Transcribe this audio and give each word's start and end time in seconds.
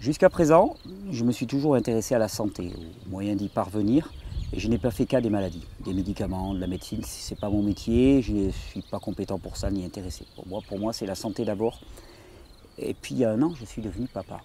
Jusqu'à 0.00 0.30
présent, 0.30 0.76
je 1.10 1.24
me 1.24 1.30
suis 1.30 1.46
toujours 1.46 1.74
intéressé 1.74 2.14
à 2.14 2.18
la 2.18 2.28
santé, 2.28 2.72
aux 3.06 3.10
moyens 3.10 3.36
d'y 3.36 3.48
parvenir, 3.48 4.10
et 4.50 4.58
je 4.58 4.66
n'ai 4.66 4.78
pas 4.78 4.90
fait 4.90 5.04
cas 5.04 5.20
des 5.20 5.28
maladies, 5.28 5.66
des 5.84 5.92
médicaments, 5.92 6.54
de 6.54 6.58
la 6.58 6.66
médecine. 6.66 7.04
Ce 7.04 7.34
n'est 7.34 7.38
pas 7.38 7.50
mon 7.50 7.62
métier, 7.62 8.22
je 8.22 8.32
ne 8.32 8.50
suis 8.50 8.80
pas 8.80 8.98
compétent 8.98 9.38
pour 9.38 9.58
ça 9.58 9.70
ni 9.70 9.84
intéressé. 9.84 10.24
Pour 10.36 10.48
moi, 10.48 10.62
pour 10.66 10.78
moi 10.78 10.94
c'est 10.94 11.04
la 11.04 11.14
santé 11.14 11.44
d'abord. 11.44 11.80
Et 12.78 12.94
puis 12.94 13.14
il 13.14 13.18
y 13.18 13.24
a 13.26 13.30
un 13.30 13.42
an, 13.42 13.52
je 13.60 13.66
suis 13.66 13.82
devenu 13.82 14.06
papa. 14.06 14.40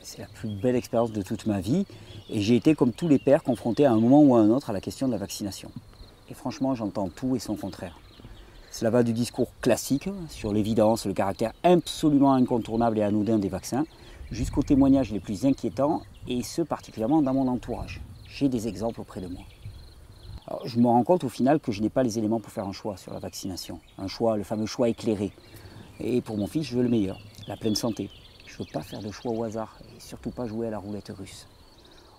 C'est 0.00 0.18
la 0.18 0.26
plus 0.26 0.48
belle 0.48 0.74
expérience 0.74 1.12
de 1.12 1.22
toute 1.22 1.46
ma 1.46 1.60
vie. 1.60 1.86
Et 2.28 2.40
j'ai 2.40 2.56
été, 2.56 2.74
comme 2.74 2.92
tous 2.92 3.06
les 3.06 3.20
pères, 3.20 3.44
confronté 3.44 3.86
à 3.86 3.92
un 3.92 4.00
moment 4.00 4.20
ou 4.20 4.34
à 4.34 4.40
un 4.40 4.50
autre 4.50 4.70
à 4.70 4.72
la 4.72 4.80
question 4.80 5.06
de 5.06 5.12
la 5.12 5.18
vaccination. 5.18 5.70
Et 6.28 6.34
franchement, 6.34 6.74
j'entends 6.74 7.08
tout 7.08 7.36
et 7.36 7.38
son 7.38 7.54
contraire. 7.54 8.00
Cela 8.72 8.90
va 8.90 9.04
du 9.04 9.12
discours 9.12 9.52
classique 9.60 10.08
sur 10.28 10.52
l'évidence, 10.52 11.06
le 11.06 11.12
caractère 11.12 11.52
absolument 11.62 12.32
incontournable 12.32 12.98
et 12.98 13.02
anodin 13.02 13.38
des 13.38 13.48
vaccins, 13.48 13.84
jusqu'aux 14.32 14.62
témoignages 14.62 15.12
les 15.12 15.20
plus 15.20 15.46
inquiétants, 15.46 16.02
et 16.26 16.42
ce 16.42 16.62
particulièrement 16.62 17.22
dans 17.22 17.34
mon 17.34 17.46
entourage. 17.46 18.00
J'ai 18.28 18.48
des 18.48 18.66
exemples 18.66 19.00
auprès 19.00 19.20
de 19.20 19.28
moi. 19.28 19.42
je 20.64 20.80
me 20.80 20.86
rends 20.86 21.04
compte 21.04 21.24
au 21.24 21.28
final 21.28 21.60
que 21.60 21.70
je 21.70 21.80
n'ai 21.80 21.90
pas 21.90 22.02
les 22.02 22.18
éléments 22.18 22.40
pour 22.40 22.50
faire 22.50 22.66
un 22.66 22.72
choix 22.72 22.96
sur 22.96 23.12
la 23.12 23.20
vaccination. 23.20 23.78
Un 23.98 24.08
choix, 24.08 24.36
le 24.36 24.42
fameux 24.42 24.66
choix 24.66 24.88
éclairé. 24.88 25.32
Et 26.00 26.20
pour 26.20 26.36
mon 26.36 26.46
fils, 26.46 26.66
je 26.66 26.76
veux 26.76 26.82
le 26.82 26.88
meilleur, 26.88 27.20
la 27.46 27.56
pleine 27.56 27.76
santé. 27.76 28.10
Je 28.46 28.54
ne 28.54 28.58
veux 28.58 28.72
pas 28.72 28.82
faire 28.82 29.00
de 29.00 29.10
choix 29.12 29.32
au 29.32 29.44
hasard, 29.44 29.78
et 29.96 30.00
surtout 30.00 30.30
pas 30.30 30.46
jouer 30.46 30.66
à 30.66 30.70
la 30.70 30.78
roulette 30.78 31.12
russe. 31.16 31.46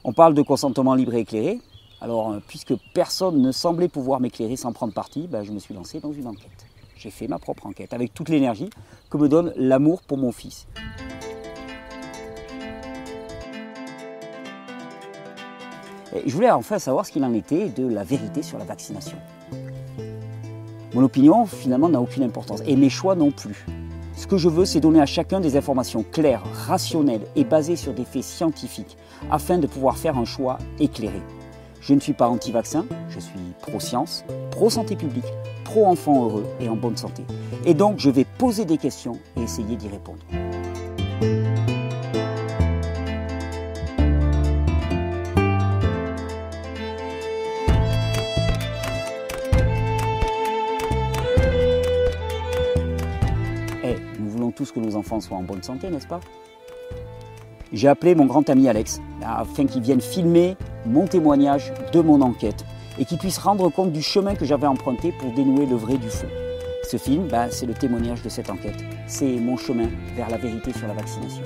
On 0.03 0.13
parle 0.13 0.33
de 0.33 0.41
consentement 0.41 0.95
libre 0.95 1.15
et 1.15 1.21
éclairé, 1.21 1.59
alors, 2.03 2.31
euh, 2.31 2.39
puisque 2.45 2.73
personne 2.93 3.41
ne 3.41 3.53
semblait 3.53 3.87
pouvoir 3.87 4.19
m'éclairer 4.19 4.57
sans 4.57 4.73
prendre 4.73 4.93
parti, 4.93 5.25
ben, 5.27 5.41
je 5.43 5.53
me 5.53 5.59
suis 5.59 5.73
lancé 5.73 6.01
dans 6.01 6.11
une 6.11 6.27
enquête. 6.27 6.65
J'ai 6.97 7.09
fait 7.09 7.29
ma 7.29 7.39
propre 7.39 7.65
enquête 7.65 7.93
avec 7.93 8.13
toute 8.13 8.27
l'énergie 8.27 8.69
que 9.09 9.17
me 9.17 9.29
donne 9.29 9.53
l'amour 9.55 10.01
pour 10.03 10.17
mon 10.17 10.33
fils. 10.33 10.67
Je 16.25 16.33
voulais 16.33 16.51
enfin 16.51 16.79
savoir 16.79 17.05
ce 17.05 17.11
qu'il 17.11 17.23
en 17.23 17.33
était 17.33 17.69
de 17.69 17.87
la 17.87 18.03
vérité 18.03 18.41
sur 18.43 18.57
la 18.57 18.65
vaccination. 18.65 19.17
Mon 20.93 21.03
opinion, 21.03 21.45
finalement, 21.45 21.89
n'a 21.89 21.99
aucune 21.99 22.23
importance, 22.23 22.61
et 22.67 22.75
mes 22.75 22.89
choix 22.89 23.15
non 23.15 23.31
plus. 23.31 23.65
Ce 24.15 24.27
que 24.27 24.37
je 24.37 24.47
veux, 24.47 24.65
c'est 24.65 24.79
donner 24.79 25.01
à 25.01 25.07
chacun 25.07 25.39
des 25.39 25.57
informations 25.57 26.03
claires, 26.03 26.43
rationnelles 26.67 27.25
et 27.35 27.43
basées 27.43 27.75
sur 27.75 27.93
des 27.93 28.05
faits 28.05 28.23
scientifiques, 28.23 28.95
afin 29.31 29.57
de 29.57 29.65
pouvoir 29.65 29.97
faire 29.97 30.17
un 30.17 30.25
choix 30.25 30.59
éclairé. 30.79 31.21
Je 31.81 31.93
ne 31.93 31.99
suis 31.99 32.13
pas 32.13 32.29
anti-vaccin, 32.29 32.85
je 33.09 33.19
suis 33.19 33.39
pro-science, 33.61 34.23
pro-santé 34.51 34.95
publique, 34.95 35.25
pro-enfant 35.65 36.25
heureux 36.25 36.45
et 36.59 36.69
en 36.69 36.75
bonne 36.75 36.95
santé. 36.95 37.25
Et 37.65 37.73
donc, 37.73 37.99
je 37.99 38.09
vais 38.09 38.25
poser 38.25 38.65
des 38.65 38.77
questions 38.77 39.19
et 39.35 39.41
essayer 39.41 39.75
d'y 39.75 39.87
répondre. 39.87 40.19
Que 54.71 54.79
nos 54.79 54.95
enfants 54.95 55.19
soient 55.19 55.37
en 55.37 55.43
bonne 55.43 55.63
santé, 55.63 55.89
n'est-ce 55.89 56.07
pas? 56.07 56.19
J'ai 57.71 57.87
appelé 57.87 58.13
mon 58.13 58.25
grand 58.25 58.47
ami 58.49 58.69
Alex 58.69 59.01
afin 59.25 59.65
qu'il 59.65 59.81
vienne 59.81 60.01
filmer 60.01 60.55
mon 60.85 61.07
témoignage 61.07 61.73
de 61.91 62.01
mon 62.01 62.21
enquête 62.21 62.63
et 62.99 63.05
qu'il 63.05 63.17
puisse 63.17 63.39
rendre 63.39 63.69
compte 63.69 63.91
du 63.91 64.01
chemin 64.01 64.35
que 64.35 64.45
j'avais 64.45 64.67
emprunté 64.67 65.11
pour 65.11 65.31
dénouer 65.33 65.65
le 65.65 65.75
vrai 65.75 65.97
du 65.97 66.09
faux. 66.09 66.27
Ce 66.89 66.97
film, 66.97 67.27
ben, 67.27 67.47
c'est 67.49 67.65
le 67.65 67.73
témoignage 67.73 68.21
de 68.21 68.29
cette 68.29 68.49
enquête. 68.49 68.83
C'est 69.07 69.39
mon 69.39 69.57
chemin 69.57 69.87
vers 70.15 70.29
la 70.29 70.37
vérité 70.37 70.71
sur 70.73 70.87
la 70.87 70.93
vaccination. 70.93 71.41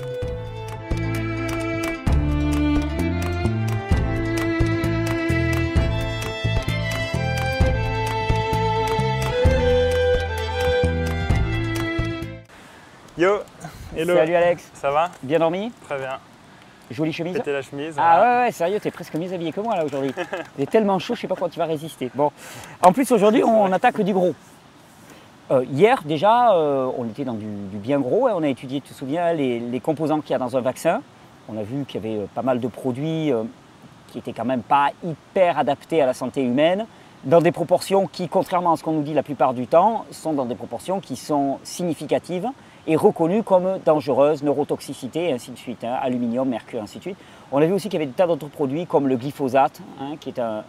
Yo, 13.18 13.40
hello. 13.96 14.16
Salut 14.16 14.36
Alex, 14.36 14.70
Ça 14.76 14.92
va? 14.92 15.10
Bien 15.24 15.40
dormi? 15.40 15.72
Très 15.86 15.98
bien. 15.98 16.20
Jolie 16.92 17.12
chemise? 17.12 17.34
C'était 17.36 17.52
la 17.52 17.64
chemise. 17.64 17.96
Ah 17.98 18.18
voilà. 18.18 18.40
ouais, 18.42 18.46
ouais, 18.46 18.52
sérieux, 18.52 18.80
t'es 18.80 18.92
presque 18.92 19.16
mieux 19.16 19.34
habillé 19.34 19.52
que 19.52 19.60
moi 19.60 19.76
là 19.76 19.84
aujourd'hui. 19.84 20.14
Il 20.58 20.64
est 20.64 20.70
tellement 20.70 21.00
chaud, 21.00 21.16
je 21.16 21.22
sais 21.22 21.28
pas 21.28 21.34
quand 21.34 21.50
tu 21.50 21.58
vas 21.58 21.66
résister. 21.66 22.12
Bon, 22.14 22.32
en 22.84 22.94
plus 22.94 23.12
aujourd'hui, 23.12 23.44
on 23.44 23.72
attaque 23.72 24.00
du 24.02 24.14
gros. 24.14 24.36
Euh, 25.50 25.66
hier 25.66 26.04
déjà, 26.06 26.54
euh, 26.54 26.92
on 26.96 27.06
était 27.06 27.26
dans 27.26 27.34
du, 27.34 27.48
du 27.48 27.78
bien 27.78 28.00
gros 28.00 28.30
et 28.30 28.34
on 28.34 28.44
a 28.44 28.50
étudié, 28.50 28.82
tu 28.82 28.90
te 28.90 28.94
souviens, 28.94 29.34
les, 29.34 29.60
les 29.62 29.80
composants 29.80 30.22
qu'il 30.22 30.32
y 30.32 30.36
a 30.36 30.38
dans 30.38 30.56
un 30.56 30.62
vaccin. 30.62 31.02
On 31.50 31.58
a 31.58 31.64
vu 31.64 31.86
qu'il 31.86 32.04
y 32.04 32.08
avait 32.08 32.22
euh, 32.22 32.28
pas 32.36 32.44
mal 32.44 32.60
de 32.60 32.68
produits 32.68 33.34
euh, 33.34 33.46
qui 34.10 34.20
étaient 34.20 34.34
quand 34.34 34.46
même 34.46 34.62
pas 34.62 34.92
hyper 35.04 35.58
adaptés 35.58 36.04
à 36.04 36.06
la 36.06 36.14
santé 36.14 36.44
humaine, 36.44 36.86
dans 37.24 37.42
des 37.42 37.52
proportions 37.52 38.06
qui, 38.06 38.30
contrairement 38.30 38.74
à 38.74 38.78
ce 38.78 38.84
qu'on 38.84 38.94
nous 38.94 39.02
dit 39.02 39.16
la 39.16 39.24
plupart 39.24 39.56
du 39.56 39.66
temps, 39.66 40.06
sont 40.12 40.34
dans 40.34 40.46
des 40.46 40.54
proportions 40.54 41.00
qui 41.00 41.16
sont 41.16 41.58
significatives 41.64 42.48
et 42.88 42.96
reconnues 42.96 43.44
comme 43.44 43.80
dangereuses, 43.86 44.44
neurotoxicité 44.44 45.30
et 45.30 45.34
ainsi 45.34 45.52
de 45.52 45.58
suite, 45.58 45.84
hein, 45.84 45.98
aluminium, 46.02 46.48
mercure, 46.48 46.82
ainsi 46.82 46.98
de 46.98 47.04
suite. 47.04 47.18
On 47.52 47.62
a 47.62 47.66
vu 47.66 47.74
aussi 47.74 47.90
qu'il 47.90 48.00
y 48.00 48.04
avait 48.04 48.12
des 48.12 48.18
tas 48.18 48.28
d'autres 48.28 48.48
produits 48.48 48.86
comme 48.86 49.08
le 49.08 49.18
glyphosate, 49.18 49.82
hein, 50.00 50.16
qui 50.20 50.30
est 50.30 50.40
un, 50.40 50.64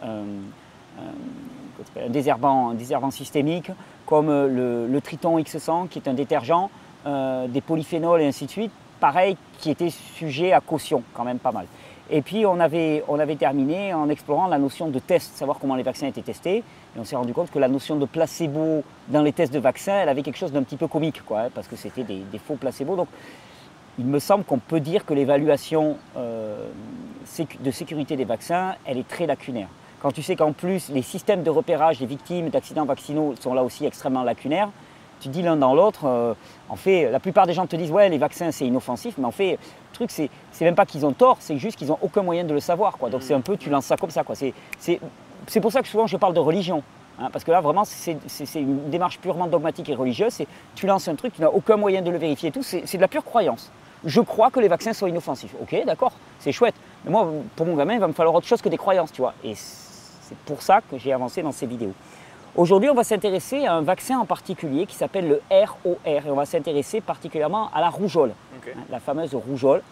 désherbant, 2.08 2.70
un 2.70 2.74
désherbant 2.74 3.10
systémique, 3.10 3.70
comme 4.04 4.28
le, 4.28 4.86
le 4.86 5.00
Triton 5.00 5.38
X100, 5.38 5.88
qui 5.88 6.00
est 6.00 6.08
un 6.08 6.14
détergent, 6.14 6.68
euh, 7.06 7.46
des 7.46 7.60
polyphénols 7.60 8.22
et 8.22 8.26
ainsi 8.26 8.46
de 8.46 8.50
suite, 8.50 8.72
pareil, 8.98 9.36
qui 9.60 9.70
était 9.70 9.90
sujet 9.90 10.52
à 10.52 10.60
caution, 10.60 11.02
quand 11.14 11.24
même 11.24 11.38
pas 11.38 11.52
mal. 11.52 11.66
Et 12.10 12.22
puis 12.22 12.46
on 12.46 12.58
avait, 12.58 13.04
on 13.08 13.18
avait 13.18 13.36
terminé 13.36 13.92
en 13.92 14.08
explorant 14.08 14.46
la 14.46 14.58
notion 14.58 14.88
de 14.88 14.98
test, 14.98 15.36
savoir 15.36 15.58
comment 15.58 15.74
les 15.74 15.82
vaccins 15.82 16.06
étaient 16.06 16.22
testés. 16.22 16.58
Et 16.58 16.98
on 16.98 17.04
s'est 17.04 17.16
rendu 17.16 17.34
compte 17.34 17.50
que 17.50 17.58
la 17.58 17.68
notion 17.68 17.96
de 17.96 18.06
placebo 18.06 18.82
dans 19.08 19.22
les 19.22 19.32
tests 19.32 19.52
de 19.52 19.58
vaccins, 19.58 20.00
elle 20.00 20.08
avait 20.08 20.22
quelque 20.22 20.38
chose 20.38 20.52
d'un 20.52 20.62
petit 20.62 20.76
peu 20.76 20.86
comique, 20.86 21.22
quoi, 21.24 21.40
hein, 21.40 21.48
parce 21.54 21.68
que 21.68 21.76
c'était 21.76 22.04
des, 22.04 22.38
faux 22.38 22.54
placebos. 22.54 22.96
Donc 22.96 23.08
il 23.98 24.06
me 24.06 24.18
semble 24.18 24.44
qu'on 24.44 24.58
peut 24.58 24.80
dire 24.80 25.04
que 25.04 25.12
l'évaluation 25.12 25.96
euh, 26.16 26.68
de 27.60 27.70
sécurité 27.70 28.16
des 28.16 28.24
vaccins, 28.24 28.74
elle 28.86 28.96
est 28.96 29.08
très 29.08 29.26
lacunaire. 29.26 29.68
Quand 30.00 30.12
tu 30.12 30.22
sais 30.22 30.36
qu'en 30.36 30.52
plus, 30.52 30.90
les 30.90 31.02
systèmes 31.02 31.42
de 31.42 31.50
repérage 31.50 31.98
des 31.98 32.06
victimes 32.06 32.50
d'accidents 32.50 32.84
vaccinaux 32.84 33.34
sont 33.40 33.52
là 33.52 33.64
aussi 33.64 33.84
extrêmement 33.84 34.22
lacunaires, 34.22 34.70
tu 35.20 35.28
dis 35.28 35.42
l'un 35.42 35.56
dans 35.56 35.74
l'autre, 35.74 36.06
euh, 36.06 36.34
en 36.68 36.76
fait, 36.76 37.10
la 37.10 37.20
plupart 37.20 37.46
des 37.46 37.52
gens 37.54 37.66
te 37.66 37.76
disent 37.76 37.90
ouais, 37.90 38.08
les 38.08 38.18
vaccins 38.18 38.50
c'est 38.52 38.66
inoffensif, 38.66 39.14
mais 39.18 39.24
en 39.26 39.30
fait, 39.30 39.52
le 39.52 39.58
truc 39.94 40.10
c'est, 40.10 40.30
c'est 40.52 40.64
même 40.64 40.74
pas 40.74 40.86
qu'ils 40.86 41.04
ont 41.06 41.12
tort, 41.12 41.36
c'est 41.40 41.56
juste 41.58 41.76
qu'ils 41.78 41.88
n'ont 41.88 41.98
aucun 42.02 42.22
moyen 42.22 42.44
de 42.44 42.54
le 42.54 42.60
savoir. 42.60 42.98
Quoi. 42.98 43.10
Donc 43.10 43.22
c'est 43.22 43.34
un 43.34 43.40
peu, 43.40 43.56
tu 43.56 43.70
lances 43.70 43.86
ça 43.86 43.96
comme 43.96 44.10
ça. 44.10 44.22
Quoi. 44.24 44.34
C'est, 44.34 44.54
c'est, 44.78 45.00
c'est 45.46 45.60
pour 45.60 45.72
ça 45.72 45.82
que 45.82 45.88
souvent 45.88 46.06
je 46.06 46.16
parle 46.16 46.34
de 46.34 46.40
religion. 46.40 46.82
hein, 47.20 47.30
parce 47.32 47.44
que 47.44 47.50
là, 47.50 47.60
vraiment, 47.60 47.84
c'est, 47.84 48.16
c'est- 48.26 48.46
c'est 48.46 48.60
une 48.60 48.90
démarche 48.90 49.18
purement 49.18 49.46
dogmatique 49.48 49.88
et 49.88 49.94
religieuse. 49.94 50.32
C'est, 50.32 50.46
tu 50.74 50.86
lances 50.86 51.08
un 51.08 51.14
truc, 51.16 51.32
tu 51.34 51.40
n'as 51.40 51.48
aucun 51.48 51.76
moyen 51.76 52.00
de 52.02 52.10
le 52.10 52.18
vérifier 52.18 52.50
et 52.50 52.52
tout. 52.52 52.62
C'est, 52.62 52.82
c'est 52.86 52.96
de 52.98 53.02
la 53.02 53.08
pure 53.08 53.24
croyance. 53.24 53.70
Je 54.04 54.20
crois 54.20 54.50
que 54.50 54.60
les 54.60 54.68
vaccins 54.68 54.92
sont 54.92 55.08
inoffensifs. 55.08 55.54
Ok, 55.60 55.74
d'accord, 55.84 56.12
c'est 56.38 56.52
chouette. 56.52 56.76
Mais 57.04 57.10
moi, 57.10 57.26
pour 57.56 57.66
mon 57.66 57.74
gamin, 57.74 57.94
il 57.94 58.00
va 58.00 58.06
me 58.06 58.12
falloir 58.12 58.34
autre 58.36 58.46
chose 58.46 58.62
que 58.62 58.68
des 58.68 58.76
croyances, 58.76 59.10
tu 59.10 59.20
vois. 59.22 59.34
Et 59.42 59.54
c'est 59.56 60.36
pour 60.46 60.62
ça 60.62 60.80
que 60.88 60.96
j'ai 60.98 61.12
avancé 61.12 61.42
dans 61.42 61.50
ces 61.50 61.66
vidéos. 61.66 61.92
Aujourd'hui, 62.56 62.90
on 62.90 62.94
va 62.94 63.04
s'intéresser 63.04 63.66
à 63.66 63.74
un 63.74 63.82
vaccin 63.82 64.18
en 64.18 64.24
particulier 64.24 64.86
qui 64.86 64.96
s'appelle 64.96 65.28
le 65.28 65.40
ROR. 65.50 65.96
Et 66.04 66.18
on 66.26 66.34
va 66.34 66.44
s'intéresser 66.44 67.00
particulièrement 67.00 67.70
à 67.72 67.80
la 67.80 67.88
rougeole, 67.88 68.30
hein, 68.30 68.70
la 68.90 68.98
fameuse 69.00 69.34
rougeole. 69.34 69.82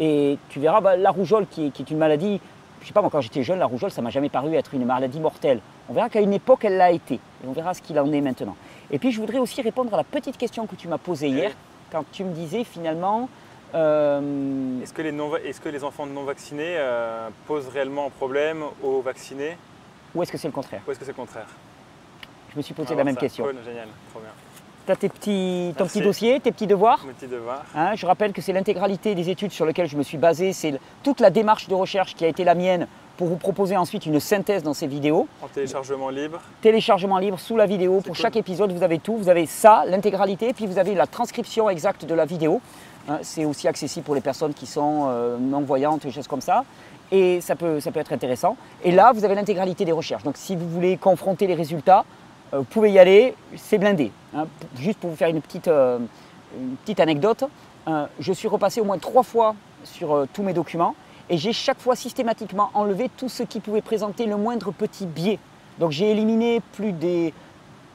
Et 0.00 0.38
tu 0.48 0.58
verras, 0.60 0.80
bah, 0.80 0.96
la 0.96 1.10
rougeole 1.10 1.46
qui 1.46 1.66
est, 1.66 1.70
qui 1.70 1.82
est 1.82 1.90
une 1.90 1.98
maladie, 1.98 2.40
je 2.82 2.86
sais 2.86 2.92
pas, 2.92 3.00
moi 3.00 3.10
quand 3.10 3.20
j'étais 3.20 3.42
jeune, 3.42 3.58
la 3.58 3.66
rougeole, 3.66 3.90
ça 3.90 4.02
m'a 4.02 4.10
jamais 4.10 4.28
paru 4.28 4.54
être 4.54 4.74
une 4.74 4.84
maladie 4.84 5.20
mortelle. 5.20 5.60
On 5.88 5.92
verra 5.92 6.08
qu'à 6.08 6.20
une 6.20 6.32
époque, 6.32 6.64
elle 6.64 6.76
l'a 6.76 6.90
été. 6.90 7.14
Et 7.14 7.46
on 7.46 7.52
verra 7.52 7.74
ce 7.74 7.80
qu'il 7.82 7.98
en 8.00 8.10
est 8.12 8.20
maintenant. 8.20 8.56
Et 8.90 8.98
puis, 8.98 9.12
je 9.12 9.20
voudrais 9.20 9.38
aussi 9.38 9.62
répondre 9.62 9.94
à 9.94 9.96
la 9.98 10.04
petite 10.04 10.36
question 10.36 10.66
que 10.66 10.74
tu 10.74 10.88
m'as 10.88 10.98
posée 10.98 11.28
hier, 11.28 11.52
quand 11.92 12.04
tu 12.10 12.24
me 12.24 12.32
disais 12.32 12.64
finalement. 12.64 13.28
euh, 13.74 14.82
Est-ce 14.82 14.92
que, 14.92 15.02
les 15.02 15.12
non- 15.12 15.36
est-ce 15.36 15.60
que 15.60 15.68
les 15.68 15.84
enfants 15.84 16.06
non 16.06 16.24
vaccinés 16.24 16.74
euh, 16.76 17.28
posent 17.46 17.68
réellement 17.68 18.06
un 18.06 18.10
problème 18.10 18.64
aux 18.82 19.00
vaccinés? 19.00 19.56
ou 20.14 20.22
est-ce 20.22 20.32
que 20.32 20.38
c'est 20.38 20.48
le 20.48 20.52
contraire? 20.52 20.80
Ou 20.88 20.90
est-ce 20.92 20.98
que 20.98 21.04
c'est 21.04 21.10
le 21.12 21.16
contraire? 21.16 21.46
Je 22.56 22.60
me 22.60 22.62
suis 22.62 22.72
posé 22.72 22.94
va 22.94 23.00
la 23.00 23.04
même 23.04 23.16
ça. 23.16 23.20
question. 23.20 23.44
Cool, 23.44 23.56
génial, 23.62 23.88
trop 24.10 24.20
bien. 24.20 24.30
Tu 24.86 24.92
as 24.92 24.96
tes 24.96 25.10
petits, 25.10 25.74
ton 25.76 25.84
Merci. 25.84 25.98
petit 25.98 26.06
dossier, 26.06 26.40
tes 26.40 26.52
petits 26.52 26.66
devoirs. 26.66 27.04
Hein, 27.74 27.94
je 27.96 28.06
rappelle 28.06 28.32
que 28.32 28.40
c'est 28.40 28.54
l'intégralité 28.54 29.14
des 29.14 29.28
études 29.28 29.52
sur 29.52 29.66
lesquelles 29.66 29.88
je 29.88 29.96
me 29.98 30.02
suis 30.02 30.16
basé, 30.16 30.54
c'est 30.54 30.80
toute 31.02 31.20
la 31.20 31.28
démarche 31.28 31.68
de 31.68 31.74
recherche 31.74 32.14
qui 32.14 32.24
a 32.24 32.28
été 32.28 32.44
la 32.44 32.54
mienne 32.54 32.86
pour 33.18 33.26
vous 33.26 33.36
proposer 33.36 33.76
ensuite 33.76 34.06
une 34.06 34.20
synthèse 34.20 34.62
dans 34.62 34.72
ces 34.72 34.86
vidéos. 34.86 35.28
En 35.42 35.48
téléchargement 35.48 36.08
libre. 36.08 36.40
Téléchargement 36.62 37.18
libre 37.18 37.38
sous 37.38 37.58
la 37.58 37.66
vidéo. 37.66 37.96
Pour 37.96 38.14
cool. 38.14 38.14
chaque 38.14 38.36
épisode, 38.36 38.72
vous 38.72 38.82
avez 38.82 38.98
tout. 38.98 39.18
Vous 39.18 39.28
avez 39.28 39.44
ça, 39.44 39.84
l'intégralité, 39.86 40.54
puis 40.54 40.66
vous 40.66 40.78
avez 40.78 40.94
la 40.94 41.06
transcription 41.06 41.68
exacte 41.68 42.06
de 42.06 42.14
la 42.14 42.24
vidéo. 42.24 42.62
Hein, 43.06 43.18
c'est 43.20 43.44
aussi 43.44 43.68
accessible 43.68 44.06
pour 44.06 44.14
les 44.14 44.22
personnes 44.22 44.54
qui 44.54 44.64
sont 44.66 45.08
euh, 45.08 45.36
non-voyantes, 45.38 46.02
des 46.06 46.10
choses 46.10 46.28
comme 46.28 46.40
ça. 46.40 46.64
Et 47.12 47.42
ça 47.42 47.54
peut, 47.54 47.80
ça 47.80 47.92
peut 47.92 48.00
être 48.00 48.14
intéressant. 48.14 48.56
Et 48.82 48.92
là, 48.92 49.12
vous 49.12 49.24
avez 49.26 49.34
l'intégralité 49.34 49.84
des 49.84 49.92
recherches. 49.92 50.22
Donc 50.24 50.36
si 50.38 50.56
vous 50.56 50.68
voulez 50.68 50.96
confronter 50.96 51.46
les 51.46 51.54
résultats, 51.54 52.04
vous 52.52 52.64
pouvez 52.64 52.90
y 52.92 52.98
aller, 52.98 53.34
c'est 53.56 53.78
blindé. 53.78 54.10
hein. 54.34 54.46
Juste 54.78 54.98
pour 54.98 55.10
vous 55.10 55.16
faire 55.16 55.28
une 55.28 55.40
petite, 55.40 55.68
euh, 55.68 55.98
une 56.58 56.76
petite 56.76 57.00
anecdote, 57.00 57.44
euh, 57.88 58.06
je 58.20 58.32
suis 58.32 58.48
repassé 58.48 58.80
au 58.80 58.84
moins 58.84 58.98
trois 58.98 59.22
fois 59.22 59.54
sur 59.84 60.14
euh, 60.14 60.26
tous 60.32 60.42
mes 60.42 60.52
documents 60.52 60.94
et 61.28 61.36
j'ai 61.38 61.52
chaque 61.52 61.80
fois 61.80 61.96
systématiquement 61.96 62.70
enlevé 62.74 63.10
tout 63.16 63.28
ce 63.28 63.42
qui 63.42 63.60
pouvait 63.60 63.82
présenter 63.82 64.26
le 64.26 64.36
moindre 64.36 64.70
petit 64.72 65.06
biais. 65.06 65.38
Donc 65.78 65.90
j'ai 65.92 66.10
éliminé 66.10 66.60
plus, 66.72 66.92
des, 66.92 67.34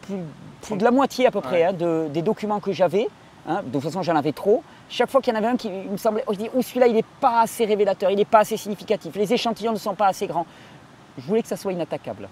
plus, 0.01 0.18
plus 0.62 0.77
de 0.77 0.83
la 0.83 0.92
moitié 0.92 1.25
à 1.27 1.31
peu 1.31 1.42
près 1.42 1.57
Ouais. 1.57 1.63
hein, 1.65 1.74
de- 1.74 2.07
des 2.13 2.21
documents 2.21 2.59
que 2.59 2.71
j'avais. 2.74 3.07
hein. 3.48 3.62
de 3.65 3.71
toute 3.71 3.81
façon, 3.83 4.01
j'en 4.03 4.15
avais 4.15 4.33
trop. 4.33 4.63
Chaque 4.89 5.09
fois 5.09 5.21
qu'il 5.21 5.33
y 5.33 5.36
en 5.36 5.39
avait 5.39 5.48
un 5.48 5.56
qui 5.56 5.69
me 5.69 5.95
semblait, 5.98 6.24
oh, 6.27 6.33
je 6.33 6.38
dis, 6.39 6.50
oh, 6.53 6.62
celui-là, 6.62 6.88
il 6.88 6.95
n'est 6.95 7.06
pas 7.21 7.42
assez 7.42 7.63
révélateur, 7.65 8.12
il 8.12 8.18
n'est 8.18 8.25
pas 8.25 8.39
assez 8.39 8.57
significatif, 8.57 9.15
les 9.15 9.33
échantillons 9.33 9.71
ne 9.71 9.77
sont 9.77 9.95
pas 9.95 10.07
assez 10.07 10.27
grands. 10.27 10.45
Je 11.18 11.24
voulais 11.25 11.42
que 11.42 11.48
ça 11.48 11.56
soit 11.57 11.71
inattaquable. 11.71 12.27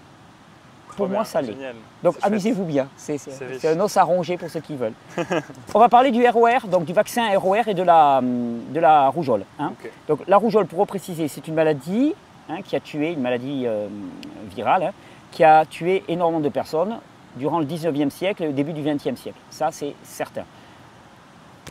Pour 1.00 1.08
moi, 1.10 1.18
bien, 1.18 1.24
ça 1.26 1.42
l'est. 1.42 1.54
génial. 1.54 1.76
Donc 2.04 2.16
amusez-vous 2.22 2.64
bien, 2.66 2.88
c'est 2.96 3.18
un 3.66 3.80
os 3.80 3.98
à 3.98 4.04
ronger 4.04 4.38
pour 4.38 4.50
ceux 4.50 4.60
qui 4.60 4.76
veulent. 4.76 4.94
On 5.74 5.80
va 5.80 5.90
parler 5.90 6.12
du 6.12 6.26
ROR, 6.28 6.68
donc 6.70 6.86
du 6.86 6.94
vaccin 6.94 7.28
ROR 7.38 7.68
et 7.68 7.74
de 7.74 7.84
la, 7.84 8.20
hum, 8.20 8.60
de 8.72 8.80
la 8.80 9.10
rougeole. 9.10 9.44
hein. 9.60 9.74
Donc 10.08 10.20
la 10.28 10.38
rougeole, 10.38 10.66
pour 10.68 10.80
repréciser, 10.80 11.28
c'est 11.28 11.48
une 11.48 11.56
maladie 11.56 12.14
hein, 12.50 12.62
qui 12.64 12.76
a 12.76 12.80
tué, 12.80 13.14
une 13.14 13.22
maladie 13.22 13.64
euh, 13.66 13.88
virale, 14.56 14.84
hein, 14.84 14.92
qui 15.32 15.44
a 15.44 15.66
tué 15.66 16.04
énormément 16.08 16.40
de 16.42 16.50
personnes 16.50 16.98
durant 17.36 17.60
le 17.60 17.66
19e 17.66 18.10
siècle 18.10 18.44
et 18.44 18.48
le 18.48 18.54
début 18.54 18.74
du 18.74 18.82
20e 18.82 19.16
siècle. 19.16 19.38
Ça, 19.50 19.70
c'est 19.72 19.94
certain. 20.04 20.44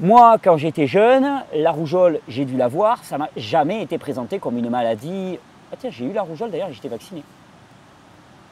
Moi, 0.01 0.37
quand 0.43 0.57
j'étais 0.57 0.87
jeune, 0.87 1.43
la 1.55 1.73
rougeole, 1.73 2.21
j'ai 2.29 2.45
dû 2.45 2.57
la 2.57 2.69
voir, 2.69 3.03
ça 3.03 3.19
m'a 3.19 3.29
jamais 3.37 3.83
été 3.83 3.99
présenté 3.99 4.39
comme 4.39 4.57
une 4.57 4.71
maladie. 4.71 5.39
Ah 5.73 5.77
tiens, 5.79 5.91
j'ai 5.93 6.05
eu 6.05 6.13
la 6.13 6.23
rougeole 6.23 6.51
d'ailleurs, 6.53 6.69
j'étais 6.73 6.89
vacciné. 6.89 7.23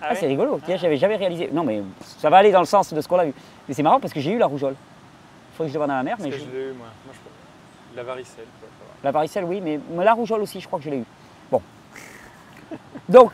Ah, 0.02 0.08
oui 0.10 0.16
c'est 0.20 0.26
rigolo, 0.26 0.60
tiens, 0.64 0.76
j'avais 0.76 0.96
jamais 0.98 1.16
réalisé. 1.16 1.48
Non, 1.52 1.64
mais 1.64 1.82
ça 2.00 2.28
va 2.30 2.36
aller 2.38 2.52
dans 2.52 2.60
le 2.60 2.66
sens 2.66 2.92
de 2.92 3.00
ce 3.00 3.08
qu'on 3.08 3.18
a 3.18 3.24
vu. 3.24 3.32
Mais 3.66 3.74
c'est 3.74 3.82
marrant 3.82 3.98
parce 4.00 4.12
que 4.12 4.20
j'ai 4.20 4.32
eu 4.32 4.38
la 4.38 4.46
rougeole. 4.46 4.74
Il 4.74 5.56
faudrait 5.56 5.68
que 5.68 5.72
je 5.72 5.78
demande 5.78 5.90
à 5.90 5.94
ma 5.94 6.02
mère, 6.02 6.16
mais 6.18 6.24
Parce 6.30 6.36
que 6.36 6.46
je- 6.46 6.50
je 6.52 6.56
l'ai 6.56 6.64
eu, 6.64 6.72
moi. 6.72 6.86
Moi, 7.06 7.14
je 7.14 7.18
peux- 7.18 7.96
La 7.96 8.02
varicelle, 8.02 8.44
quoi. 8.60 8.68
la 9.02 9.10
varicelle, 9.10 9.44
oui, 9.44 9.60
mais 9.62 9.80
mais 9.90 10.04
la 10.04 10.12
rougeole 10.12 10.42
aussi, 10.42 10.60
je 10.60 10.66
crois 10.66 10.78
que 10.78 10.84
je 10.84 10.90
l'ai 10.90 10.98
eu. 10.98 11.04
Bon. 11.50 11.62
Donc, 13.08 13.30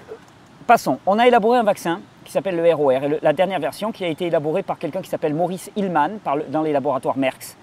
passons. 0.67 0.99
On 1.07 1.19
a 1.19 1.27
élaboré 1.27 1.59
un 1.59 1.63
vaccin 1.65 2.01
qui 2.25 2.31
s'appelle 2.31 2.57
le 2.57 2.73
ROR, 2.75 2.93
et 2.93 3.09
le- 3.09 3.19
la 3.23 3.33
dernière 3.33 3.59
version 3.59 3.91
qui 3.91 4.05
a 4.05 4.09
été 4.09 4.27
élaborée 4.27 4.63
par 4.63 4.79
quelqu'un 4.79 5.03
qui 5.03 5.11
s'appelle 5.11 5.35
Maurice 5.35 5.71
Hillman 5.77 6.19
par 6.23 6.37
le- 6.37 6.45
dans 6.45 6.63
les 6.63 6.73
laboratoires 6.73 7.17
Merckx. 7.19 7.57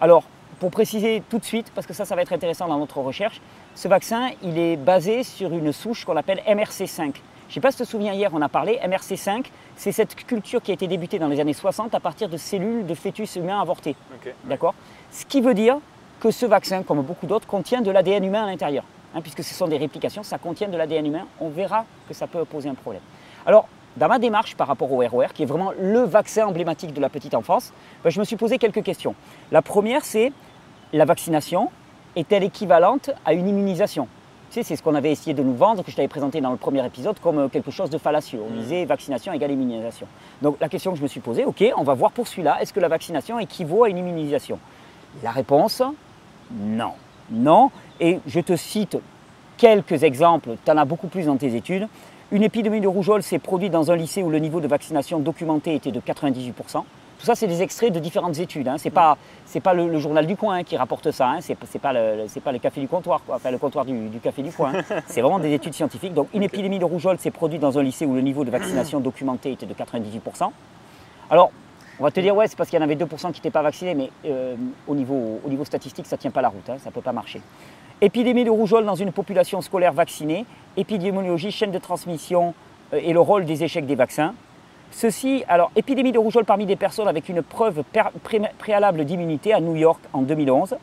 Alors, 0.00 0.24
pour 0.58 0.70
préciser 0.70 1.22
tout 1.28 1.38
de 1.38 1.44
suite, 1.44 1.70
parce 1.74 1.86
que 1.86 1.92
ça, 1.92 2.06
ça 2.06 2.16
va 2.16 2.22
être 2.22 2.32
intéressant 2.32 2.66
dans 2.66 2.78
notre 2.78 2.98
recherche, 3.00 3.42
ce 3.74 3.88
vaccin, 3.88 4.30
il 4.42 4.58
est 4.58 4.76
basé 4.76 5.22
sur 5.22 5.52
une 5.52 5.70
souche 5.72 6.06
qu'on 6.06 6.16
appelle 6.16 6.40
MRC5. 6.46 7.16
Je 7.48 7.52
ne 7.52 7.54
sais 7.54 7.60
pas 7.60 7.70
si 7.70 7.76
tu 7.76 7.84
te 7.84 7.88
souviens, 7.88 8.12
hier, 8.12 8.30
on 8.34 8.42
a 8.42 8.48
parlé, 8.48 8.80
MRC5, 8.84 9.46
c'est 9.76 9.92
cette 9.92 10.16
culture 10.16 10.60
qui 10.60 10.72
a 10.72 10.74
été 10.74 10.88
débutée 10.88 11.18
dans 11.20 11.28
les 11.28 11.38
années 11.38 11.52
60 11.52 11.94
à 11.94 12.00
partir 12.00 12.28
de 12.28 12.36
cellules 12.36 12.84
de 12.86 12.94
fœtus 12.94 13.36
humains 13.36 13.60
avortés. 13.60 13.94
D'accord? 14.44 14.74
Ce 15.12 15.24
qui 15.24 15.40
veut 15.40 15.54
dire 15.54 15.78
que 16.18 16.32
ce 16.32 16.44
vaccin, 16.44 16.82
comme 16.82 17.02
beaucoup 17.02 17.26
d'autres, 17.26 17.46
contient 17.46 17.82
de 17.82 17.90
l'ADN 17.90 18.24
humain 18.24 18.44
à 18.44 18.46
l'intérieur. 18.46 18.84
Hein, 19.14 19.20
puisque 19.20 19.44
ce 19.44 19.54
sont 19.54 19.68
des 19.68 19.76
réplications, 19.76 20.24
ça 20.24 20.38
contient 20.38 20.68
de 20.68 20.76
l'ADN 20.76 21.06
humain. 21.06 21.26
On 21.40 21.48
verra 21.48 21.84
que 22.08 22.14
ça 22.14 22.26
peut 22.26 22.44
poser 22.44 22.68
un 22.68 22.74
problème. 22.74 23.02
Alors, 23.46 23.68
dans 23.96 24.08
ma 24.08 24.18
démarche 24.18 24.56
par 24.56 24.66
rapport 24.66 24.90
au 24.90 25.06
ROR, 25.06 25.32
qui 25.32 25.44
est 25.44 25.46
vraiment 25.46 25.72
le 25.80 26.00
vaccin 26.00 26.46
emblématique 26.46 26.92
de 26.92 27.00
la 27.00 27.08
petite 27.08 27.34
enfance, 27.34 27.72
ben, 28.02 28.10
je 28.10 28.18
me 28.18 28.24
suis 28.24 28.36
posé 28.36 28.58
quelques 28.58 28.82
questions. 28.82 29.14
La 29.52 29.62
première, 29.62 30.04
c'est 30.04 30.32
la 30.92 31.04
vaccination 31.04 31.70
est-elle 32.16 32.44
équivalente 32.44 33.10
à 33.24 33.34
une 33.34 33.46
immunisation? 33.46 34.08
Tu 34.50 34.54
sais, 34.54 34.62
c'est 34.62 34.76
ce 34.76 34.82
qu'on 34.82 34.94
avait 34.94 35.12
essayé 35.12 35.34
de 35.34 35.42
nous 35.42 35.54
vendre, 35.54 35.82
que 35.84 35.90
je 35.90 35.96
t'avais 35.96 36.08
présenté 36.08 36.40
dans 36.40 36.50
le 36.50 36.56
premier 36.56 36.84
épisode, 36.86 37.18
comme 37.20 37.38
euh, 37.38 37.48
quelque 37.48 37.70
chose 37.70 37.90
de 37.90 37.98
fallacieux. 37.98 38.40
On 38.46 38.50
Mhm. 38.52 38.60
disait 38.60 38.84
vaccination 38.84 39.32
égale 39.32 39.50
immunisation. 39.52 40.06
Donc 40.42 40.56
la 40.60 40.68
question 40.68 40.92
que 40.92 40.98
je 40.98 41.02
me 41.02 41.08
suis 41.08 41.20
posée, 41.20 41.44
ok, 41.44 41.64
on 41.76 41.82
va 41.82 41.94
voir 41.94 42.12
pour 42.12 42.26
celui-là, 42.28 42.58
est-ce 42.62 42.72
que 42.72 42.80
la 42.80 42.88
vaccination 42.88 43.38
équivaut 43.38 43.84
à 43.84 43.88
une 43.90 43.98
immunisation? 43.98 44.58
La 45.22 45.30
réponse, 45.30 45.82
non. 46.50 46.92
Non. 47.30 47.70
Et 48.00 48.20
je 48.26 48.40
te 48.40 48.56
cite 48.56 48.96
quelques 49.56 50.02
exemples, 50.04 50.50
tu 50.64 50.70
en 50.70 50.76
as 50.76 50.84
beaucoup 50.84 51.08
plus 51.08 51.26
dans 51.26 51.36
tes 51.36 51.54
études. 51.56 51.88
Une 52.32 52.42
épidémie 52.42 52.80
de 52.80 52.88
rougeole 52.88 53.22
s'est 53.22 53.38
produite 53.38 53.72
dans 53.72 53.90
un 53.90 53.96
lycée 53.96 54.22
où 54.22 54.30
le 54.30 54.38
niveau 54.38 54.60
de 54.60 54.66
vaccination 54.68 55.18
documenté 55.20 55.74
était 55.74 55.92
de 55.92 56.00
98%. 56.00 56.84
Tout 57.18 57.24
ça, 57.26 57.34
c'est 57.34 57.46
des 57.46 57.62
extraits 57.62 57.92
de 57.92 57.98
différentes 57.98 58.38
études. 58.38 58.68
Hein. 58.68 58.76
Ce 58.78 58.84
n'est 58.84 58.90
pas, 58.90 59.16
c'est 59.46 59.60
pas 59.60 59.72
le, 59.74 59.88
le 59.88 59.98
journal 59.98 60.26
du 60.26 60.36
coin 60.36 60.56
hein, 60.56 60.62
qui 60.64 60.76
rapporte 60.76 61.10
ça. 61.10 61.28
Hein. 61.30 61.40
Ce 61.40 61.52
n'est 61.52 61.80
pas, 61.80 61.92
le- 61.92 62.24
c'est 62.28 62.40
pas 62.40 62.52
le 62.52 62.58
café 62.58 62.80
du 62.80 62.88
comptoir, 62.88 63.20
quoi. 63.26 63.36
enfin 63.36 63.50
le 63.50 63.58
comptoir 63.58 63.84
du, 63.84 64.08
du 64.08 64.18
café 64.20 64.42
du 64.42 64.52
coin. 64.52 64.72
C'est 65.06 65.22
vraiment 65.22 65.38
des 65.38 65.52
études 65.54 65.72
scientifiques. 65.74 66.12
Donc, 66.14 66.28
une 66.34 66.42
épidémie 66.42 66.78
de 66.78 66.84
rougeole 66.84 67.18
s'est 67.18 67.30
produite 67.30 67.60
dans 67.60 67.78
un 67.78 67.82
lycée 67.82 68.04
où 68.06 68.14
le 68.14 68.20
niveau 68.20 68.44
de 68.44 68.50
vaccination 68.50 69.00
documenté 69.00 69.52
était 69.52 69.66
de 69.66 69.74
98%. 69.74 70.50
Alors, 71.30 71.50
on 71.98 72.04
va 72.04 72.10
te 72.10 72.20
dire, 72.20 72.36
ouais, 72.36 72.46
c'est 72.48 72.56
parce 72.56 72.68
qu'il 72.68 72.78
y 72.78 72.82
en 72.82 72.84
avait 72.84 72.96
2% 72.96 73.06
qui 73.32 73.40
n'étaient 73.40 73.50
pas 73.50 73.62
vaccinés, 73.62 73.94
mais 73.94 74.10
euh, 74.26 74.54
au, 74.86 74.94
niveau, 74.94 75.40
au 75.44 75.48
niveau 75.48 75.64
statistique, 75.64 76.04
ça 76.06 76.16
ne 76.16 76.20
tient 76.20 76.30
pas 76.30 76.42
la 76.42 76.48
route, 76.50 76.66
ça 76.66 76.74
ne 76.84 76.90
peut 76.90 77.00
pas 77.00 77.12
marcher. 77.12 77.40
Épidémie 78.02 78.44
de 78.44 78.50
rougeole 78.50 78.84
dans 78.84 78.94
une 78.94 79.10
population 79.10 79.62
scolaire 79.62 79.94
vaccinée, 79.94 80.44
épidémiologie, 80.76 81.50
chaîne 81.50 81.70
de 81.70 81.78
transmission 81.78 82.52
euh, 82.92 83.00
et 83.02 83.14
le 83.14 83.20
rôle 83.20 83.46
des 83.46 83.64
échecs 83.64 83.86
des 83.86 83.94
vaccins. 83.94 84.34
Ceci, 84.92 85.44
alors, 85.48 85.70
épidémie 85.76 86.12
de 86.12 86.18
rougeole 86.18 86.44
parmi 86.44 86.64
des 86.64 86.76
personnes 86.76 87.08
avec 87.08 87.28
une 87.28 87.42
preuve 87.42 87.82
pré- 88.22 88.40
préalable 88.58 89.04
d'immunité 89.04 89.52
à 89.52 89.60
New 89.60 89.76
York 89.76 90.00
en 90.12 90.22
2011. 90.22 90.76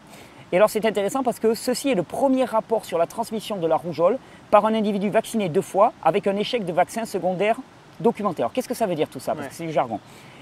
Et 0.52 0.58
alors 0.58 0.70
c'est 0.70 0.86
intéressant 0.86 1.24
parce 1.24 1.40
que 1.40 1.56
ceci 1.56 1.90
est 1.90 1.96
le 1.96 2.04
premier 2.04 2.46
rapport 2.46 2.86
sur 2.86 3.00
la 3.00 3.08
transmission 3.08 3.56
de 3.58 3.66
la 3.66 3.76
rougeole 3.76 4.20
par 4.52 4.66
un 4.68 4.76
individu 4.76 5.10
vacciné 5.10 5.50
deux 5.50 5.64
fois 5.64 5.94
avec 6.04 6.28
un 6.28 6.36
échec 6.36 6.64
de 6.64 6.72
vaccin 6.72 7.06
secondaire 7.06 7.56
documenté. 8.00 8.44
Alors 8.44 8.54
qu'est-ce 8.54 8.68
que 8.68 8.76
ça 8.76 8.86
veut 8.86 8.94
dire 8.94 9.08
tout 9.10 9.20
ça? 9.20 9.32
Parce 9.34 9.46
Ouais. 9.46 9.50
que 9.50 9.56
c'est 9.56 9.66
du 9.66 9.72
jargon. 9.72 10.00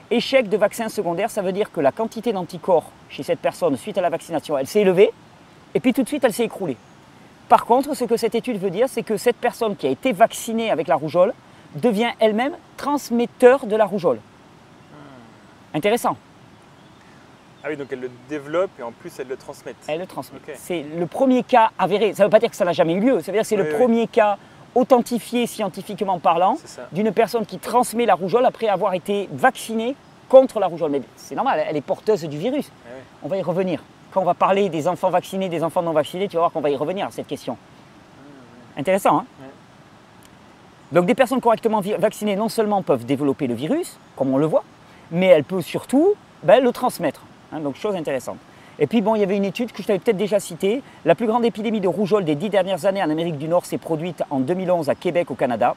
Échec 0.10 0.50
de 0.50 0.57
vaccin 0.57 0.90
secondaire, 0.90 1.30
ça 1.31 1.42
veut 1.42 1.54
dire 1.54 1.72
que 1.72 1.80
la 1.80 1.94
quantité 1.94 2.34
d'anticorps 2.34 2.92
chez 3.07 3.24
cette 3.24 3.40
personne 3.40 3.78
suite 3.78 3.98
à 3.98 4.02
la 4.02 4.10
vaccination, 4.10 4.57
elle 4.57 4.68
s'est 4.68 4.81
élevée 4.81 5.12
et 5.74 5.80
puis 5.80 5.94
tout 5.94 6.04
de 6.04 6.07
suite 6.10 6.25
elle 6.25 6.34
s'est 6.34 6.44
écroulée. 6.44 6.75
Par 7.48 7.66
contre, 7.66 7.96
ce 7.96 8.04
que 8.04 8.18
cette 8.18 8.36
étude 8.36 8.57
veut 8.60 8.69
dire, 8.69 8.90
c'est 8.90 9.04
que 9.04 9.16
cette 9.16 9.38
personne 9.38 9.78
qui 9.78 9.88
a 9.88 9.90
été 9.92 10.12
vaccinée 10.12 10.72
avec 10.72 10.90
la 10.90 10.96
rougeole 10.96 11.34
devient 11.75 12.12
elle-même 12.19 12.53
transmetteur 12.77 13.65
de 13.65 13.75
la 13.75 13.85
rougeole. 13.85 14.19
Intéressant. 15.73 16.18
Ah 17.63 17.68
oui, 17.69 17.77
donc 17.77 17.88
elle 17.91 18.00
le 18.00 18.12
développe 18.27 18.71
et 18.79 18.83
en 18.83 18.91
plus 18.91 19.12
elle 19.19 19.27
le 19.27 19.38
transmet. 19.38 19.75
Elle 19.88 20.00
le 20.00 20.07
transmet. 20.07 20.39
C'est 20.56 20.83
le 20.83 21.06
premier 21.06 21.44
cas 21.44 21.71
avéré. 21.77 22.13
Ça 22.13 22.23
ne 22.23 22.27
veut 22.27 22.31
pas 22.31 22.39
dire 22.39 22.50
que 22.50 22.56
ça 22.56 22.65
n'a 22.65 22.73
jamais 22.73 22.94
eu 22.94 23.00
lieu. 23.00 23.21
Ça 23.21 23.31
veut 23.31 23.33
dire 23.38 23.41
que 23.44 23.47
c'est 23.47 23.56
Oui, 23.56 23.63
le 23.63 23.69
oui. 23.71 23.77
premier 23.77 24.07
cas 24.07 24.38
authentifié 24.73 25.47
scientifiquement 25.47 26.18
parlant 26.19 26.57
d'une 26.91 27.12
personne 27.12 27.45
qui 27.45 27.59
transmet 27.59 28.06
la 28.06 28.15
rougeole 28.15 28.45
après 28.45 28.68
avoir 28.68 28.94
été 28.94 29.29
vaccinée 29.31 29.95
contre 30.27 30.59
la 30.59 30.68
rougeole. 30.68 30.91
Mais 30.91 31.01
c'est 31.15 31.35
normal, 31.35 31.63
elle 31.68 31.77
est 31.77 31.81
porteuse 31.81 32.23
du 32.23 32.38
virus. 32.38 32.71
Oui. 32.85 33.01
On 33.23 33.27
va 33.27 33.38
y 33.38 33.41
revenir. 33.44 33.83
Quand 34.12 34.21
on 34.21 34.25
va 34.25 34.33
parler 34.33 34.69
des 34.69 34.87
enfants 34.87 35.09
vaccinés, 35.09 35.47
des 35.47 35.63
enfants 35.63 35.83
non 35.83 35.92
vaccinés, 35.94 36.28
tu 36.28 36.35
vas 36.37 36.42
voir 36.42 36.51
qu'on 36.51 36.61
va 36.61 36.69
y 36.69 36.75
revenir 36.75 37.07
à 37.07 37.11
cette 37.11 37.28
question. 37.28 37.57
Intéressant, 38.75 39.19
hein? 39.19 39.25
Donc 40.92 41.06
des 41.06 41.16
personnes 41.16 41.40
correctement 41.40 41.81
vaccinées 42.00 42.36
non 42.36 42.50
seulement 42.50 42.81
peuvent 42.81 43.06
développer 43.06 43.48
le 43.48 43.54
virus, 43.54 43.98
comme 44.16 44.33
on 44.33 44.38
le 44.38 44.45
voit, 44.45 44.64
mais 45.12 45.28
elles 45.28 45.44
peuvent 45.45 45.62
surtout 45.62 46.14
ben, 46.44 46.62
le 46.64 46.71
transmettre. 46.71 47.21
hein. 47.54 47.60
donc 47.60 47.76
chose 47.76 47.95
intéressante. 47.95 48.38
Et 48.80 48.88
puis 48.88 49.02
bon, 49.02 49.16
il 49.16 49.19
y 49.19 49.24
avait 49.24 49.38
une 49.38 49.45
étude 49.45 49.71
que 49.71 49.81
je 49.81 49.88
t'avais 49.88 50.00
peut-être 50.00 50.18
déjà 50.18 50.40
citée. 50.40 50.81
La 51.06 51.16
plus 51.16 51.28
grande 51.28 51.45
épidémie 51.45 51.81
de 51.81 51.88
rougeole 51.88 52.26
des 52.26 52.36
dix 52.36 52.50
dernières 52.50 52.86
années 52.86 53.04
en 53.04 53.10
Amérique 53.10 53.38
du 53.38 53.48
Nord 53.48 53.66
s'est 53.66 53.78
produite 53.78 54.24
en 54.30 54.40
2011 54.40 54.90
à 54.90 54.95
Québec 54.95 55.30
au 55.30 55.36
Canada, 55.36 55.76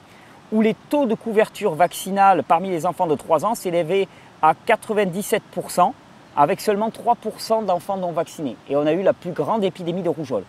où 0.53 0.63
les 0.63 0.75
taux 0.89 1.07
de 1.07 1.15
couverture 1.15 1.75
vaccinale 1.75 2.43
parmi 2.43 2.71
les 2.71 2.87
enfants 2.87 3.07
de 3.07 3.15
3 3.15 3.45
ans 3.45 3.55
s'élevaient 3.55 4.09
à 4.43 4.55
97%, 4.67 5.93
avec 6.37 6.61
seulement 6.61 6.89
3% 6.89 7.67
d'enfants 7.67 7.97
non 7.97 8.13
vaccinés. 8.13 8.57
Et 8.69 8.77
on 8.77 8.87
a 8.87 8.93
eu 8.93 9.03
la 9.03 9.13
plus 9.13 9.33
grande 9.33 9.63
épidémie 9.65 10.03
de 10.03 10.09
rougeole. 10.09 10.45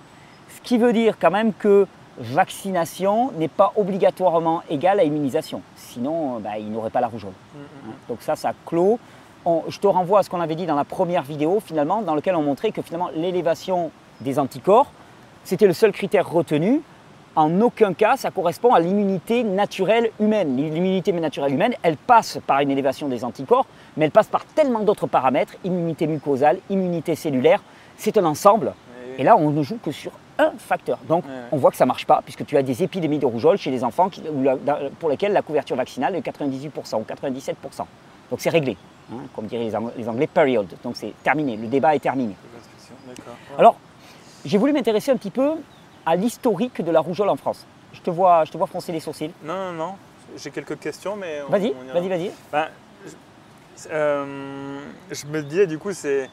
Ce 0.56 0.62
qui 0.62 0.78
veut 0.78 0.94
dire 0.94 1.18
quand 1.20 1.32
même 1.32 1.54
que 1.54 1.88
vaccination 2.18 3.32
n'est 3.38 3.48
pas 3.48 3.74
obligatoirement 3.76 4.62
égale 4.70 5.00
à 5.00 5.04
immunisation. 5.04 5.62
Sinon, 5.76 6.36
euh, 6.36 6.40
bah, 6.40 6.58
il 6.60 6.72
n'aurait 6.72 6.90
pas 6.90 7.02
la 7.02 7.08
rougeole. 7.08 7.34
Hein. 7.56 7.92
Donc 8.10 8.20
ça, 8.22 8.36
ça 8.36 8.54
clôt. 8.66 9.00
On- 9.46 9.64
je 9.68 9.80
te 9.80 9.88
renvoie 9.88 10.20
à 10.20 10.24
ce 10.24 10.30
qu'on 10.30 10.42
avait 10.42 10.56
dit 10.56 10.66
dans 10.66 10.76
la 10.76 10.86
première 10.86 11.24
vidéo, 11.24 11.62
finalement, 11.64 12.02
dans 12.02 12.16
lequel 12.16 12.36
on 12.36 12.42
montrait 12.42 12.72
que 12.72 12.82
finalement 12.82 13.10
l'élévation 13.16 13.92
des 14.22 14.40
anticorps, 14.40 14.92
c'était 15.44 15.68
le 15.68 15.74
seul 15.74 15.92
critère 15.92 16.30
retenu. 16.30 16.82
En 17.36 17.60
aucun 17.60 17.94
cas, 17.94 18.16
ça 18.16 18.32
correspond 18.32 18.74
à 18.74 18.80
l'immunité 18.80 19.44
naturelle 19.44 20.10
humaine. 20.22 20.56
L'immunité 20.56 21.12
naturelle 21.12 21.54
humaine, 21.54 21.74
elle 21.84 21.98
passe 21.98 22.40
par 22.48 22.62
une 22.62 22.72
élévation 22.72 23.10
des 23.10 23.26
anticorps, 23.26 23.66
mais 23.98 24.06
elle 24.06 24.12
passe 24.12 24.28
par 24.28 24.46
tellement 24.46 24.80
d'autres 24.80 25.06
paramètres, 25.08 25.54
immunité 25.66 26.08
mucosale, 26.08 26.60
immunité 26.70 27.14
cellulaire. 27.16 27.62
C'est 27.98 28.18
un 28.18 28.24
ensemble. 28.26 28.74
Et 29.18 29.24
là, 29.24 29.36
on 29.38 29.50
ne 29.50 29.64
joue 29.64 29.78
que 29.84 29.92
sur 29.92 30.12
un 30.38 30.52
facteur. 30.58 30.98
Donc, 31.08 31.26
Ouais, 31.26 31.32
ouais. 31.32 31.38
on 31.52 31.58
voit 31.58 31.72
que 31.72 31.78
ça 31.78 31.86
ne 31.86 31.88
marche 31.88 32.06
pas, 32.06 32.22
puisque 32.24 32.46
tu 32.46 32.58
as 32.58 32.64
des 32.64 32.84
épidémies 32.84 33.20
de 33.20 33.26
rougeole 33.26 33.58
chez 33.58 33.72
les 33.72 33.84
enfants 33.84 34.10
qui- 34.10 34.22
la- 34.66 34.90
pour 35.00 35.10
lesquels 35.10 35.32
la 35.34 35.42
couverture 35.42 35.76
vaccinale 35.76 36.14
est 36.16 36.20
de 36.20 36.24
98% 36.26 37.00
ou 37.00 37.04
97%. 37.04 37.88
Donc, 38.30 38.40
c'est 38.42 38.50
réglé. 38.50 38.78
hein, 39.12 39.18
comme 39.36 39.46
diraient 39.46 39.66
les 39.66 39.76
Ang- 39.76 39.92
les 39.96 40.10
Anglais, 40.10 40.26
period. 40.28 40.66
Donc, 40.84 40.96
c'est 40.96 41.14
terminé. 41.24 41.56
Le 41.58 41.68
débat 41.68 41.96
est 41.96 42.00
terminé. 42.00 42.36
Ouais. 43.08 43.14
Alors, 43.58 43.78
j'ai 44.44 44.58
voulu 44.58 44.74
m'intéresser 44.74 45.12
un 45.12 45.18
petit 45.18 45.30
peu 45.30 45.52
à 46.06 46.16
l'historique 46.16 46.82
de 46.84 46.92
la 46.92 47.02
rougeole 47.02 47.30
en 47.30 47.36
France. 47.36 47.66
Je 47.94 48.02
te 48.02 48.10
vois, 48.10 48.46
je 48.46 48.52
te 48.52 48.58
vois 48.58 48.66
froncer 48.68 48.92
les 48.92 49.00
sourcils. 49.00 49.32
Non, 49.44 49.54
non, 49.56 49.74
non. 49.74 49.92
J'ai 50.38 50.50
quelques 50.50 50.80
questions, 50.80 51.16
mais. 51.16 51.42
Vas-y, 51.48 51.74
vas-y, 51.94 52.10
vas-y. 52.10 52.32
Ben, 52.52 52.66
je, 53.06 53.88
euh, 53.92 54.80
je 55.12 55.26
me 55.28 55.42
disais, 55.44 55.68
du 55.68 55.78
coup, 55.78 55.94
c'est 55.94 56.30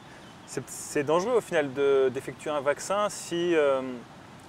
C'est 0.47 1.03
dangereux 1.03 1.37
au 1.37 1.41
final 1.41 1.69
d'effectuer 2.13 2.49
un 2.49 2.61
vaccin 2.61 3.07
si, 3.09 3.55
euh, 3.55 3.81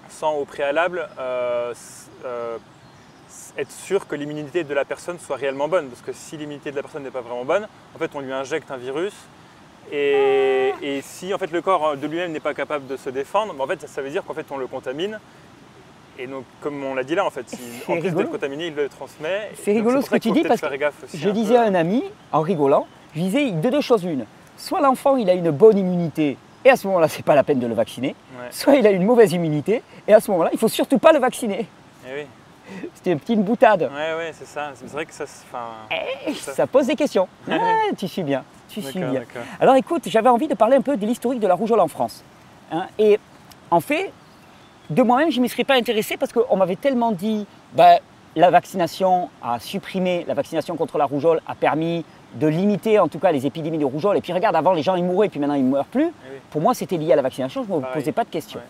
sans 0.09 0.35
au 0.35 0.45
préalable, 0.45 1.09
euh, 1.19 1.73
euh, 2.25 2.59
être 3.57 3.71
sûr 3.71 4.07
que 4.07 4.15
l'immunité 4.15 4.65
de 4.65 4.75
la 4.75 4.85
personne 4.85 5.19
soit 5.19 5.37
réellement 5.37 5.69
bonne. 5.69 5.89
Parce 5.89 6.03
que 6.03 6.13
si 6.13 6.37
l'immunité 6.37 6.71
de 6.71 6.77
la 6.77 6.83
personne 6.83 7.03
n'est 7.03 7.11
pas 7.11 7.21
vraiment 7.21 7.45
bonne, 7.45 7.67
en 7.95 7.99
fait, 7.99 8.11
on 8.15 8.21
lui 8.21 8.33
injecte 8.33 8.71
un 8.71 8.77
virus. 8.77 9.15
Et, 9.93 10.73
si 11.03 11.33
en 11.33 11.39
fait, 11.39 11.51
le 11.53 11.61
corps 11.63 11.97
de 11.97 12.07
lui-même 12.07 12.33
n'est 12.33 12.41
pas 12.41 12.55
capable 12.55 12.87
de 12.87 12.97
se 12.97 13.11
défendre, 13.11 13.55
en 13.59 13.67
fait, 13.67 13.87
ça 13.87 14.03
veut 14.03 14.11
dire 14.11 14.25
qu'en 14.25 14.35
fait, 14.35 14.47
on 14.51 14.57
le 14.57 14.67
contamine. 14.67 15.19
Et 16.19 16.27
donc, 16.27 16.45
comme 16.61 16.83
on 16.85 16.95
l'a 16.95 17.03
dit 17.03 17.15
là, 17.15 17.25
en 17.25 17.31
fait, 17.31 17.47
en 17.89 17.99
plus 17.99 18.11
d'être 18.13 18.31
contaminé, 18.31 18.69
il 18.69 18.75
le 18.75 18.89
transmet. 18.89 19.51
C'est 19.63 19.73
rigolo 19.73 20.01
ce 20.01 20.11
que 20.11 20.17
tu 20.17 20.31
dis 20.31 20.43
parce 20.43 20.61
que 20.61 20.69
je 21.15 21.29
disais 21.31 21.57
à 21.57 21.63
un 21.63 21.75
ami, 21.75 22.05
en 22.33 22.41
rigolant, 22.41 22.87
je 23.15 23.21
disais 23.21 23.51
de 23.51 23.69
deux 23.69 23.81
choses 23.81 24.05
une 24.05 24.27
soit 24.57 24.81
l'enfant 24.81 25.17
il 25.17 25.29
a 25.31 25.35
une 25.35 25.51
bonne 25.51 25.79
immunité 25.79 26.37
et 26.65 26.71
à 26.71 26.77
ce 26.77 26.87
moment-là 26.87 27.09
c'est 27.09 27.25
pas 27.25 27.35
la 27.35 27.43
peine 27.43 27.59
de 27.59 27.67
le 27.67 27.75
vacciner, 27.75 28.15
soit 28.51 28.77
il 28.77 28.87
a 28.87 28.91
une 28.91 29.05
mauvaise 29.05 29.33
immunité 29.33 29.83
et 30.07 30.15
à 30.15 30.21
ce 30.21 30.31
moment-là 30.31 30.51
il 30.53 30.59
faut 30.59 30.69
surtout 30.69 30.99
pas 30.99 31.13
le 31.13 31.19
vacciner. 31.19 31.67
Eh 32.07 32.27
C'était 32.95 33.13
une 33.13 33.21
petite 33.21 33.41
boutade. 33.41 33.83
Ouais, 33.83 34.15
ouais, 34.17 34.31
c'est 34.33 34.47
ça. 34.47 34.73
C'est 34.75 34.91
vrai 34.91 35.07
que 35.07 35.13
ça, 35.13 35.25
eh, 36.27 36.35
ça... 36.35 36.67
pose 36.67 36.87
des 36.87 36.97
questions. 36.97 37.29
Ah, 37.51 37.93
tu 37.97 38.09
suis 38.09 38.23
bien. 38.23 38.45
Tu 38.69 38.83
suis 38.83 38.99
bien. 38.99 39.23
Alors 39.61 39.77
écoute, 39.77 40.03
j'avais 40.07 40.29
envie 40.29 40.49
de 40.49 40.55
parler 40.55 40.77
un 40.77 40.81
peu 40.81 40.97
de 40.97 41.07
l'historique 41.07 41.41
de 41.41 41.47
la 41.47 41.55
rougeole 41.55 41.81
en 41.81 41.89
France. 41.89 42.25
Hein. 42.73 42.87
et 42.99 43.21
en 43.71 43.81
fait, 43.81 44.11
de 44.89 45.03
moi-même, 45.03 45.31
je 45.31 45.37
ne 45.37 45.43
m'y 45.43 45.49
serais 45.51 45.65
pas 45.65 45.75
intéressé 45.75 46.17
parce 46.17 46.33
qu'on 46.33 46.57
m'avait 46.57 46.77
tellement 46.77 47.13
dit 47.13 47.47
bah, 47.75 47.99
la 48.35 48.51
vaccination 48.51 49.29
a 49.43 49.59
supprimé, 49.61 50.25
la 50.27 50.35
vaccination 50.35 50.77
contre 50.77 50.99
la 50.99 51.05
rougeole 51.05 51.41
a 51.47 51.55
permis 51.55 52.05
de 52.35 52.47
limiter 52.47 52.99
en 52.99 53.09
tout 53.09 53.19
cas 53.19 53.33
les 53.33 53.47
épidémies 53.47 53.79
de 53.79 53.85
rougeole. 53.85 54.17
Et 54.17 54.21
puis 54.21 54.33
regarde, 54.33 54.57
avant 54.57 54.73
les 54.73 54.83
gens 54.83 54.95
ils 54.97 55.05
mouraient, 55.05 55.29
puis 55.29 55.41
maintenant 55.41 55.55
ils 55.55 55.65
ne 55.65 55.71
meurent 55.71 55.85
plus. 55.87 56.07
Eh 56.07 56.41
Pour 56.51 56.61
moi, 56.61 56.75
c'était 56.75 56.97
lié 56.97 57.13
à 57.13 57.17
la 57.17 57.23
vaccination, 57.23 57.65
je 57.67 57.73
ne 57.73 57.81
me 57.81 57.93
posais 57.93 58.13
pas 58.13 58.25
de 58.25 58.31
questions. 58.31 58.61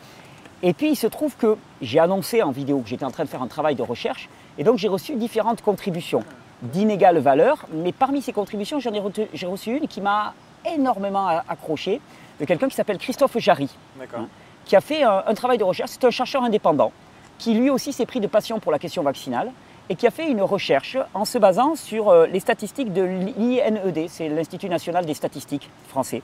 Et 0.63 0.73
puis 0.73 0.91
il 0.91 0.97
se 0.97 1.07
trouve 1.07 1.37
que 1.37 1.57
j'ai 1.83 1.99
annoncé 1.99 2.43
en 2.43 2.51
vidéo 2.51 2.81
que 2.81 2.89
j'étais 2.89 3.05
en 3.05 3.11
train 3.11 3.25
de 3.25 3.29
faire 3.29 3.43
un 3.43 3.49
travail 3.49 3.75
de 3.75 3.83
recherche, 3.83 4.29
et 4.59 4.65
donc 4.65 4.79
j'ai 4.79 4.89
reçu 4.89 5.15
différentes 5.17 5.63
contributions 5.63 6.23
d'inégale 6.63 7.19
valeur, 7.19 7.67
mais 7.73 7.93
parmi 7.93 8.23
ces 8.23 8.33
contributions, 8.33 8.81
j'en 8.81 8.93
ai 8.95 9.03
j'ai 9.35 9.47
reçu 9.47 9.77
une 9.77 9.89
qui 9.89 10.01
m'a 10.01 10.33
énormément 10.65 11.27
accroché, 11.49 12.01
de 12.41 12.45
quelqu'un 12.47 12.69
qui 12.69 12.75
s'appelle 12.75 12.99
Christophe 12.99 13.37
Jarry, 13.39 13.69
hein, 14.01 14.27
qui 14.65 14.77
a 14.77 14.81
fait 14.81 15.03
un 15.03 15.35
travail 15.35 15.59
de 15.59 15.65
recherche. 15.65 15.91
C'est 15.91 16.05
un 16.05 16.11
chercheur 16.11 16.43
indépendant 16.43 16.91
qui 17.39 17.55
lui 17.55 17.71
aussi 17.71 17.93
s'est 17.93 18.07
pris 18.07 18.21
de 18.21 18.27
passion 18.27 18.61
pour 18.61 18.73
la 18.73 18.79
question 18.79 19.03
vaccinale 19.03 19.51
et 19.91 19.97
qui 19.97 20.07
a 20.07 20.11
fait 20.11 20.31
une 20.31 20.43
recherche 20.43 20.97
en 21.13 21.25
se 21.25 21.39
basant 21.39 21.75
sur 21.75 22.09
euh, 22.09 22.27
les 22.27 22.41
statistiques 22.41 22.93
de 22.93 23.03
l'INED, 23.03 24.07
c'est 24.09 24.29
l'Institut 24.29 24.69
national 24.69 25.05
des 25.05 25.15
statistiques 25.15 25.71
français. 25.89 26.23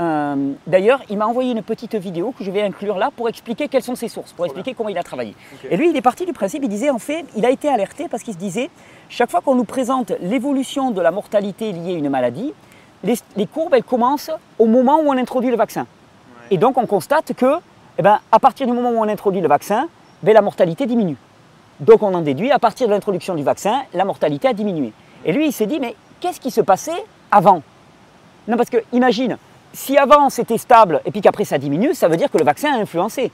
Euh, 0.00 0.52
d'ailleurs, 0.66 1.00
il 1.10 1.18
m'a 1.18 1.26
envoyé 1.26 1.52
une 1.52 1.62
petite 1.62 1.94
vidéo 1.94 2.34
que 2.36 2.44
je 2.44 2.50
vais 2.50 2.62
inclure 2.62 2.96
là 2.96 3.10
pour 3.14 3.28
expliquer 3.28 3.68
quelles 3.68 3.82
sont 3.82 3.94
ses 3.94 4.08
sources, 4.08 4.32
pour 4.32 4.44
expliquer 4.46 4.74
comment 4.74 4.88
il 4.88 4.98
a 4.98 5.02
travaillé. 5.02 5.34
Et 5.70 5.76
lui, 5.76 5.90
il 5.90 5.96
est 5.96 6.02
parti 6.02 6.24
du 6.24 6.32
principe, 6.32 6.62
il 6.62 6.68
disait 6.68 6.90
en 6.90 6.98
fait, 6.98 7.24
il 7.36 7.44
a 7.44 7.50
été 7.50 7.68
alerté 7.68 8.08
parce 8.08 8.22
qu'il 8.22 8.32
se 8.32 8.38
disait, 8.38 8.70
chaque 9.08 9.30
fois 9.30 9.40
qu'on 9.40 9.54
nous 9.54 9.64
présente 9.64 10.12
l'évolution 10.20 10.90
de 10.90 11.00
la 11.00 11.10
mortalité 11.10 11.72
liée 11.72 11.94
à 11.94 11.98
une 11.98 12.08
maladie, 12.08 12.52
les, 13.04 13.46
courbes, 13.46 13.74
elles 13.74 13.84
commencent 13.84 14.30
au 14.58 14.66
moment 14.66 15.00
où 15.00 15.08
on 15.08 15.18
introduit 15.18 15.50
le 15.50 15.56
vaccin. 15.56 15.86
Et 16.50 16.56
donc, 16.56 16.78
on 16.78 16.86
constate 16.86 17.32
que, 17.34 17.56
eh 17.98 18.02
ben, 18.02 18.20
à 18.30 18.38
partir 18.38 18.66
du 18.66 18.72
moment 18.72 18.90
où 18.90 18.98
on 18.98 19.08
introduit 19.08 19.40
le 19.40 19.48
vaccin, 19.48 19.88
ben, 20.22 20.32
la 20.32 20.42
mortalité 20.42 20.86
diminue. 20.86 21.16
Donc 21.82 22.04
on 22.04 22.14
en 22.14 22.20
déduit, 22.20 22.52
à 22.52 22.60
partir 22.60 22.86
de 22.86 22.92
l'introduction 22.92 23.34
du 23.34 23.42
vaccin, 23.42 23.82
la 23.92 24.04
mortalité 24.04 24.48
a 24.48 24.52
diminué. 24.52 24.92
Et 25.24 25.32
lui, 25.32 25.46
il 25.46 25.52
s'est 25.52 25.66
dit, 25.66 25.80
mais 25.80 25.96
qu'est-ce 26.20 26.40
qui 26.40 26.52
se 26.52 26.60
passait 26.60 27.04
avant? 27.30 27.62
Non, 28.46 28.56
parce 28.56 28.70
que 28.70 28.78
imagine, 28.92 29.36
si 29.72 29.98
avant 29.98 30.30
c'était 30.30 30.58
stable 30.58 31.00
et 31.04 31.10
puis 31.10 31.20
qu'après 31.20 31.44
ça 31.44 31.58
diminue, 31.58 31.92
ça 31.94 32.06
veut 32.06 32.16
dire 32.16 32.30
que 32.30 32.38
le 32.38 32.44
vaccin 32.44 32.72
a 32.72 32.76
influencé. 32.76 33.32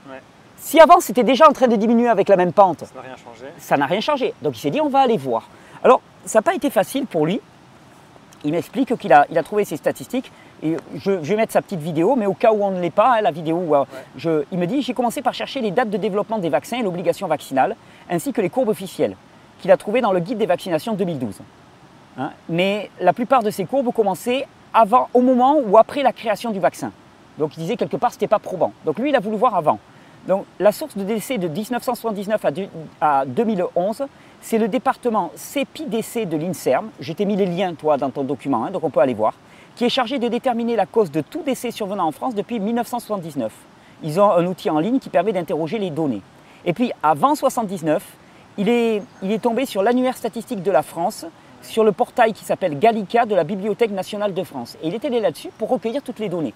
Si 0.57 0.79
avant 0.79 0.99
c'était 0.99 1.23
déjà 1.23 1.47
en 1.47 1.53
train 1.53 1.67
de 1.67 1.75
diminuer 1.75 2.09
avec 2.09 2.27
la 2.27 2.35
même 2.37 2.51
pente, 2.51 2.79
ça 2.85 2.95
n'a 2.95 3.01
rien 3.01 3.15
changé. 3.15 3.45
Ça 3.59 3.77
n'a 3.77 3.85
rien 3.85 4.01
changé. 4.01 4.33
Donc 4.41 4.57
il 4.57 4.59
s'est 4.59 4.71
dit, 4.71 4.81
on 4.81 4.89
va 4.89 4.99
aller 4.99 5.17
voir. 5.17 5.47
Alors, 5.83 6.01
ça 6.25 6.39
n'a 6.39 6.43
pas 6.43 6.55
été 6.55 6.71
facile 6.71 7.05
pour 7.05 7.27
lui. 7.27 7.39
Il 8.43 8.51
m'explique 8.51 8.95
qu'il 8.97 9.13
a, 9.13 9.27
il 9.29 9.37
a 9.37 9.43
trouvé 9.43 9.63
ces 9.63 9.77
statistiques 9.77 10.31
je, 10.61 11.11
vais 11.11 11.35
mettre 11.35 11.53
sa 11.53 11.61
petite 11.61 11.79
vidéo, 11.79 12.15
mais 12.15 12.25
au 12.25 12.33
cas 12.33 12.51
où 12.51 12.63
on 12.63 12.71
ne 12.71 12.81
l'est 12.81 12.89
pas, 12.89 13.17
hein, 13.17 13.21
la 13.21 13.31
vidéo, 13.31 13.75
euh, 14.25 14.43
il 14.51 14.57
me 14.57 14.65
dit 14.65 14.81
j'ai 14.81 14.93
commencé 14.93 15.21
par 15.21 15.33
chercher 15.33 15.61
les 15.61 15.71
dates 15.71 15.89
de 15.89 15.97
développement 15.97 16.37
des 16.37 16.49
vaccins 16.49 16.77
et 16.77 16.83
l'obligation 16.83 17.27
vaccinale, 17.27 17.75
ainsi 18.09 18.33
que 18.33 18.41
les 18.41 18.49
courbes 18.49 18.69
officielles 18.69 19.15
qu'il 19.61 19.71
a 19.71 19.77
trouvées 19.77 20.01
dans 20.01 20.13
le 20.13 20.19
guide 20.19 20.37
des 20.37 20.45
vaccinations 20.45 20.93
2012. 20.93 21.39
Hein. 22.17 22.31
mais 22.49 22.89
la 22.99 23.13
plupart 23.13 23.43
de 23.43 23.49
ces 23.49 23.65
courbes 23.65 23.93
commençaient 23.93 24.45
avant, 24.73 25.07
au 25.13 25.21
moment 25.21 25.57
ou 25.65 25.77
après 25.77 26.03
la 26.03 26.11
création 26.11 26.51
du 26.51 26.59
vaccin. 26.59 26.91
Donc 27.37 27.55
il 27.55 27.61
disait 27.61 27.77
quelque 27.77 27.97
part 27.97 28.11
ce 28.11 28.17
n'était 28.17 28.27
pas 28.27 28.39
probant. 28.39 28.73
Donc 28.85 28.99
lui, 28.99 29.09
il 29.09 29.15
a 29.15 29.19
voulu 29.19 29.37
voir 29.37 29.55
avant. 29.55 29.79
Donc 30.27 30.45
la 30.59 30.71
source 30.71 30.97
de 30.97 31.03
décès 31.03 31.37
de 31.37 31.47
1979 31.47 32.45
à, 32.99 33.25
2011, 33.25 34.03
c'est 34.41 34.57
le 34.57 34.67
département 34.67 35.31
CEPIDC 35.35 36.27
de 36.27 36.35
l'INSERM. 36.37 36.89
Je 36.99 37.13
t'ai 37.13 37.25
mis 37.25 37.37
les 37.37 37.45
liens, 37.45 37.73
toi, 37.73 37.97
dans 37.97 38.09
ton 38.09 38.23
document, 38.23 38.65
hein, 38.65 38.71
donc 38.71 38.83
on 38.83 38.89
peut 38.89 38.99
aller 38.99 39.13
voir 39.13 39.33
qui 39.79 39.85
est 39.85 39.89
chargé 39.89 40.19
de 40.19 40.27
déterminer 40.27 40.75
la 40.75 40.85
cause 40.85 41.09
de 41.09 41.21
tout 41.21 41.41
décès 41.41 41.71
survenant 41.71 42.05
en 42.05 42.11
France 42.11 42.35
depuis 42.35 42.59
1979. 42.59 43.49
Ils 44.03 44.19
ont 44.19 44.29
un 44.29 44.45
outil 44.45 44.69
en 44.69 44.79
ligne 44.79 44.99
qui 44.99 45.07
permet 45.07 45.31
d'interroger 45.31 45.77
les 45.77 45.89
données. 45.89 46.21
Et 46.65 46.73
puis 46.73 46.91
avant 47.01 47.29
1979, 47.29 48.03
il 48.57 48.67
est, 48.67 49.01
il 49.23 49.31
est 49.31 49.41
tombé 49.41 49.65
sur 49.65 49.81
l'annuaire 49.81 50.17
statistique 50.17 50.63
de 50.63 50.69
la 50.69 50.83
France, 50.83 51.25
sur 51.61 51.85
le 51.85 51.93
portail 51.93 52.33
qui 52.33 52.43
s'appelle 52.43 52.77
Gallica 52.77 53.25
de 53.25 53.33
la 53.33 53.45
Bibliothèque 53.45 53.91
nationale 53.91 54.33
de 54.33 54.43
France. 54.43 54.75
Et 54.83 54.89
il 54.89 54.95
est 54.95 55.05
allé 55.05 55.21
là-dessus 55.21 55.49
pour 55.57 55.69
recueillir 55.69 56.03
toutes 56.03 56.19
les 56.19 56.27
données. 56.27 56.53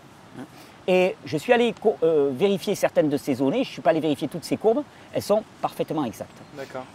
Et 0.89 1.15
je 1.23 1.37
suis 1.37 1.53
allé 1.53 1.73
euh, 2.03 2.29
vérifier 2.33 2.75
certaines 2.75 3.07
de 3.07 3.15
ces 3.15 3.35
données, 3.35 3.63
je 3.63 3.69
ne 3.69 3.73
suis 3.73 3.81
pas 3.81 3.91
allé 3.91 4.01
vérifier 4.01 4.27
toutes 4.27 4.43
ces 4.43 4.57
courbes, 4.57 4.83
elles 5.13 5.21
sont 5.21 5.43
parfaitement 5.61 6.03
exactes. 6.03 6.41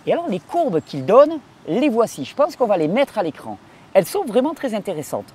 Et 0.06 0.12
alors 0.12 0.28
les 0.28 0.40
courbes 0.40 0.82
qu'il 0.84 1.06
donne, 1.06 1.38
les 1.66 1.88
voici. 1.88 2.26
Je 2.26 2.34
pense 2.34 2.54
qu'on 2.54 2.66
va 2.66 2.76
les 2.76 2.88
mettre 2.88 3.16
à 3.16 3.22
l'écran. 3.22 3.56
Elles 3.94 4.04
sont 4.04 4.24
vraiment 4.26 4.52
très 4.52 4.74
intéressantes. 4.74 5.32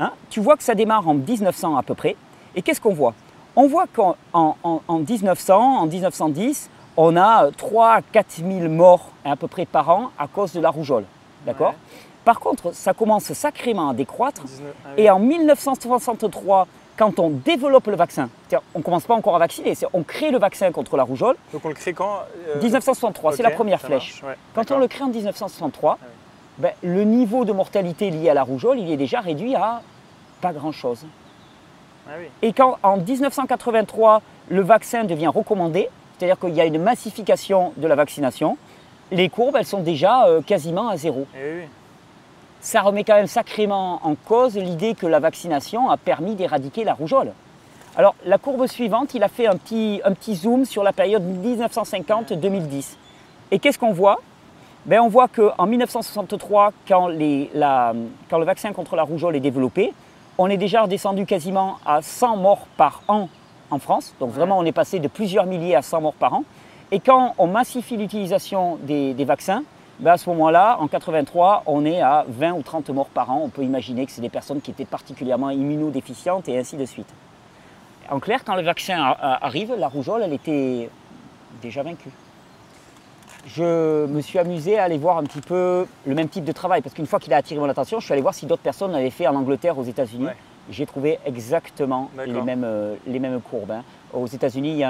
Hein, 0.00 0.10
tu 0.30 0.40
vois 0.40 0.56
que 0.56 0.62
ça 0.62 0.74
démarre 0.74 1.06
en 1.08 1.14
1900 1.14 1.76
à 1.76 1.82
peu 1.82 1.94
près. 1.94 2.16
Et 2.56 2.62
qu'est-ce 2.62 2.80
qu'on 2.80 2.94
voit? 2.94 3.14
On 3.56 3.68
voit 3.68 3.86
qu'en 3.86 4.16
en, 4.32 4.98
1900, 4.98 5.54
en 5.54 5.86
1910, 5.86 6.70
on 6.96 7.16
a 7.16 7.50
3 7.52 7.92
à 7.92 8.02
4 8.02 8.42
000 8.46 8.68
morts 8.68 9.10
à 9.24 9.36
peu 9.36 9.46
près 9.46 9.66
par 9.66 9.88
an 9.90 10.10
à 10.18 10.26
cause 10.26 10.52
de 10.52 10.60
la 10.60 10.70
rougeole. 10.70 11.04
D'accord? 11.46 11.74
Par 12.24 12.40
contre, 12.40 12.74
ça 12.74 12.94
commence 12.94 13.32
sacrément 13.32 13.90
à 13.90 13.94
décroître. 13.94 14.42
Ah 14.84 14.88
et 14.96 15.10
en 15.10 15.18
1963, 15.18 16.66
quand 16.96 17.18
on 17.18 17.30
développe 17.30 17.86
le 17.86 17.96
vaccin, 17.96 18.28
on 18.74 18.78
ne 18.78 18.84
commence 18.84 19.04
pas 19.04 19.14
encore 19.14 19.36
à 19.36 19.38
vacciner, 19.38 19.74
on 19.92 20.02
crée 20.02 20.30
le 20.30 20.38
vaccin 20.38 20.70
contre 20.72 20.96
la 20.96 21.02
rougeole. 21.02 21.36
Donc 21.52 21.64
on 21.64 21.68
le 21.68 21.74
crée 21.74 21.92
quand 21.92 22.20
1963, 22.62 23.32
euh, 23.32 23.36
c'est 23.36 23.42
la 23.42 23.50
première 23.50 23.80
flèche. 23.80 24.22
Quand 24.54 24.70
on 24.70 24.78
le 24.78 24.88
crée 24.88 25.04
en 25.04 25.08
1963, 25.08 25.98
ben, 26.58 26.72
le 26.82 27.04
niveau 27.04 27.44
de 27.44 27.52
mortalité 27.52 28.10
lié 28.10 28.30
à 28.30 28.34
la 28.34 28.42
rougeole, 28.42 28.78
il 28.78 28.90
est 28.90 28.96
déjà 28.96 29.20
réduit 29.20 29.54
à 29.54 29.82
pas 30.40 30.52
grand-chose. 30.52 31.06
Ah 32.06 32.12
Et 32.42 32.52
quand 32.52 32.78
en 32.82 32.98
1983, 32.98 34.22
le 34.48 34.60
vaccin 34.60 35.04
devient 35.04 35.28
recommandé, 35.28 35.88
c'est-à-dire 36.18 36.38
qu'il 36.38 36.54
y 36.54 36.60
a 36.60 36.64
une 36.64 36.80
massification 36.80 37.72
de 37.76 37.86
la 37.86 37.94
vaccination, 37.94 38.56
les 39.10 39.28
courbes, 39.28 39.56
elles 39.58 39.66
sont 39.66 39.80
déjà 39.80 40.26
euh, 40.26 40.42
quasiment 40.42 40.88
à 40.88 40.96
zéro. 40.96 41.26
Eh 41.36 41.66
Ça 42.60 42.82
remet 42.82 43.04
quand 43.04 43.16
même 43.16 43.26
sacrément 43.26 44.00
en 44.02 44.14
cause 44.14 44.56
l'idée 44.56 44.94
que 44.94 45.06
la 45.06 45.18
vaccination 45.18 45.90
a 45.90 45.96
permis 45.96 46.34
d'éradiquer 46.34 46.84
la 46.84 46.94
rougeole. 46.94 47.32
Alors, 47.96 48.14
la 48.24 48.38
courbe 48.38 48.66
suivante, 48.66 49.14
il 49.14 49.22
a 49.22 49.28
fait 49.28 49.46
un 49.46 49.56
petit, 49.56 50.00
un 50.04 50.12
petit 50.12 50.34
zoom 50.34 50.64
sur 50.64 50.82
la 50.82 50.92
période 50.92 51.22
1950-2010. 51.22 52.96
Et 53.50 53.58
qu'est-ce 53.58 53.78
qu'on 53.78 53.92
voit? 53.92 54.20
Ben, 54.86 55.00
on 55.00 55.08
voit 55.08 55.28
qu'en 55.28 55.66
1963, 55.66 56.72
quand, 56.86 57.08
quand, 57.08 58.38
le 58.38 58.44
vaccin 58.44 58.72
contre 58.74 58.96
la 58.96 59.02
rougeole 59.02 59.34
est 59.34 59.40
développé, 59.40 59.94
on 60.36 60.48
est 60.48 60.58
déjà 60.58 60.82
redescendu 60.82 61.24
quasiment 61.24 61.78
à 61.86 62.02
100 62.02 62.36
morts 62.36 62.66
par 62.76 63.02
an 63.08 63.30
en 63.70 63.78
France. 63.78 64.14
Donc 64.20 64.30
vraiment, 64.30 64.58
on 64.58 64.64
est 64.66 64.72
passé 64.72 64.98
de 64.98 65.08
plusieurs 65.08 65.46
milliers 65.46 65.74
à 65.74 65.80
100 65.80 66.02
morts 66.02 66.14
par 66.14 66.34
an. 66.34 66.44
Et 66.90 67.00
quand 67.00 67.34
on 67.38 67.46
massifie 67.46 67.96
l'utilisation 67.96 68.76
des, 68.82 69.14
vaccins, 69.24 69.64
ben 70.00 70.12
à 70.12 70.16
ce 70.18 70.28
moment-là, 70.28 70.76
en 70.78 70.86
83, 70.86 71.62
on 71.64 71.86
est 71.86 72.02
à 72.02 72.26
20 72.28 72.52
ou 72.52 72.62
30 72.62 72.90
morts 72.90 73.08
par 73.08 73.30
an. 73.30 73.40
On 73.42 73.48
peut 73.48 73.62
imaginer 73.62 74.04
que 74.04 74.12
c'est 74.12 74.20
des 74.20 74.28
personnes 74.28 74.60
qui 74.60 74.70
étaient 74.70 74.84
particulièrement 74.84 75.48
immunodéficientes 75.48 76.46
et 76.50 76.58
ainsi 76.58 76.76
de 76.76 76.84
suite. 76.84 77.08
En 78.10 78.20
clair, 78.20 78.44
quand 78.44 78.54
le 78.54 78.62
vaccin 78.62 78.98
arrive, 79.40 79.74
la 79.78 79.88
rougeole, 79.88 80.22
elle 80.24 80.34
était 80.34 80.90
déjà 81.62 81.82
vaincue 81.82 82.10
je 83.46 84.06
me 84.06 84.20
suis 84.20 84.38
amusé 84.38 84.78
à 84.78 84.84
aller 84.84 84.98
voir 84.98 85.18
un 85.18 85.24
petit 85.24 85.40
peu 85.40 85.86
le 86.06 86.14
même 86.14 86.28
type 86.28 86.44
de 86.44 86.52
travail. 86.52 86.80
Parce 86.82 86.94
qu'une 86.94 87.06
fois 87.06 87.20
qu'il 87.20 87.32
a 87.32 87.36
attiré 87.36 87.60
mon 87.60 87.68
attention, 87.68 88.00
je 88.00 88.04
suis 88.04 88.12
allé 88.12 88.22
voir 88.22 88.34
si 88.34 88.46
d'autres 88.46 88.62
personnes 88.62 88.92
l'avaient 88.92 89.10
fait 89.10 89.26
en 89.26 89.34
Angleterre, 89.34 89.78
aux 89.78 89.84
États-Unis. 89.84 90.28
J'ai 90.70 90.86
trouvé 90.86 91.18
exactement 91.26 92.10
les 92.26 92.40
mêmes, 92.40 92.64
euh, 92.64 92.94
les 93.06 93.18
mêmes 93.18 93.40
courbes. 93.40 93.72
Hein. 93.72 93.82
Aux 94.14 94.26
États-Unis, 94.26 94.70
il, 94.70 94.78
y 94.78 94.84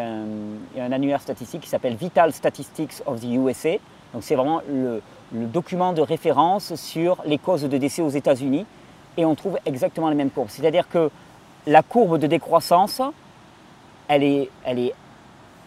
a 0.00 0.84
un 0.84 0.92
annuaire 0.92 1.20
statistique 1.20 1.60
qui 1.60 1.68
s'appelle 1.68 1.94
Vital 1.94 2.32
Statistics 2.32 3.02
of 3.06 3.20
the 3.20 3.26
USA. 3.26 3.76
Donc 4.12 4.24
c'est 4.24 4.34
vraiment 4.34 4.62
le, 4.68 5.00
document 5.32 5.92
de 5.92 6.00
référence 6.00 6.74
sur 6.74 7.18
les 7.24 7.38
causes 7.38 7.62
de 7.62 7.78
décès 7.78 8.02
aux 8.02 8.08
États-Unis. 8.08 8.66
Et 9.16 9.24
on 9.24 9.34
trouve 9.34 9.58
exactement 9.64 10.08
les 10.08 10.16
mêmes 10.16 10.30
courbes. 10.30 10.48
C'est-à-dire 10.50 10.88
que 10.88 11.10
la 11.66 11.82
courbe 11.82 12.18
de 12.18 12.26
décroissance, 12.26 13.00
elle 14.08 14.24
est, 14.24 14.50
elle 14.64 14.78
est 14.78 14.94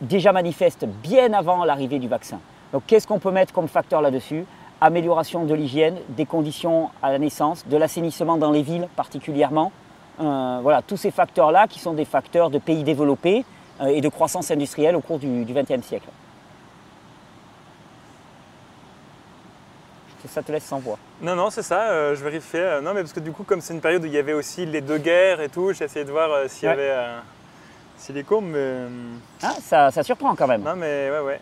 déjà 0.01 0.31
manifeste 0.31 0.85
bien 0.85 1.33
avant 1.33 1.63
l'arrivée 1.65 1.99
du 1.99 2.07
vaccin. 2.07 2.39
Donc 2.73 2.83
qu'est-ce 2.87 3.07
qu'on 3.07 3.19
peut 3.19 3.31
mettre 3.31 3.53
comme 3.53 3.67
facteur 3.67 4.01
là-dessus? 4.01 4.45
Amélioration 4.81 5.45
de 5.45 5.53
l'hygiène, 5.53 5.97
des 6.09 6.25
conditions 6.25 6.89
à 7.01 7.11
la 7.11 7.19
naissance, 7.19 7.67
de 7.67 7.75
l'assainissement 7.75 8.37
dans 8.37 8.51
les 8.51 8.61
villes 8.61 8.87
particulièrement. 8.95 9.71
Euh, 10.19 10.59
voilà, 10.61 10.81
tous 10.81 10.97
ces 10.97 11.11
facteurs-là 11.11 11.67
qui 11.67 11.79
sont 11.79 11.93
des 11.93 12.05
facteurs 12.05 12.49
de 12.49 12.59
pays 12.59 12.83
développés 12.83 13.45
euh, 13.81 13.87
et 13.87 14.01
de 14.01 14.09
croissance 14.09 14.51
industrielle 14.51 14.95
au 14.95 15.01
cours 15.01 15.19
du 15.19 15.45
XXe 15.45 15.85
siècle. 15.85 16.07
Ça 20.27 20.43
te 20.43 20.51
laisse 20.51 20.65
sans 20.65 20.79
voix. 20.79 20.99
Non, 21.21 21.35
non, 21.35 21.49
c'est 21.49 21.63
ça, 21.63 21.89
euh, 21.89 22.13
je 22.13 22.23
vérifiais. 22.23 22.81
non, 22.81 22.93
mais 22.93 23.01
parce 23.01 23.13
que 23.13 23.19
du 23.19 23.31
coup, 23.31 23.43
comme 23.43 23.61
c'est 23.61 23.73
une 23.73 23.81
période 23.81 24.03
où 24.03 24.05
il 24.05 24.11
y 24.11 24.17
avait 24.17 24.33
aussi 24.33 24.65
les 24.65 24.81
deux 24.81 24.99
guerres 24.99 25.41
et 25.41 25.49
tout, 25.49 25.73
j'ai 25.73 25.85
essayé 25.85 26.05
de 26.05 26.11
voir 26.11 26.47
s'il 26.49 26.67
y 26.67 26.71
avait 26.71 26.93
s'il 27.99 28.17
est 28.17 28.23
courbes, 28.23 28.45
mais. 28.45 28.87
Ah, 29.43 29.53
ça, 29.61 29.91
ça 29.91 30.03
surprend 30.03 30.33
quand 30.35 30.47
même. 30.47 30.63
Non, 30.63 30.75
mais 30.75 31.09
ouais, 31.11 31.19
ouais. 31.19 31.39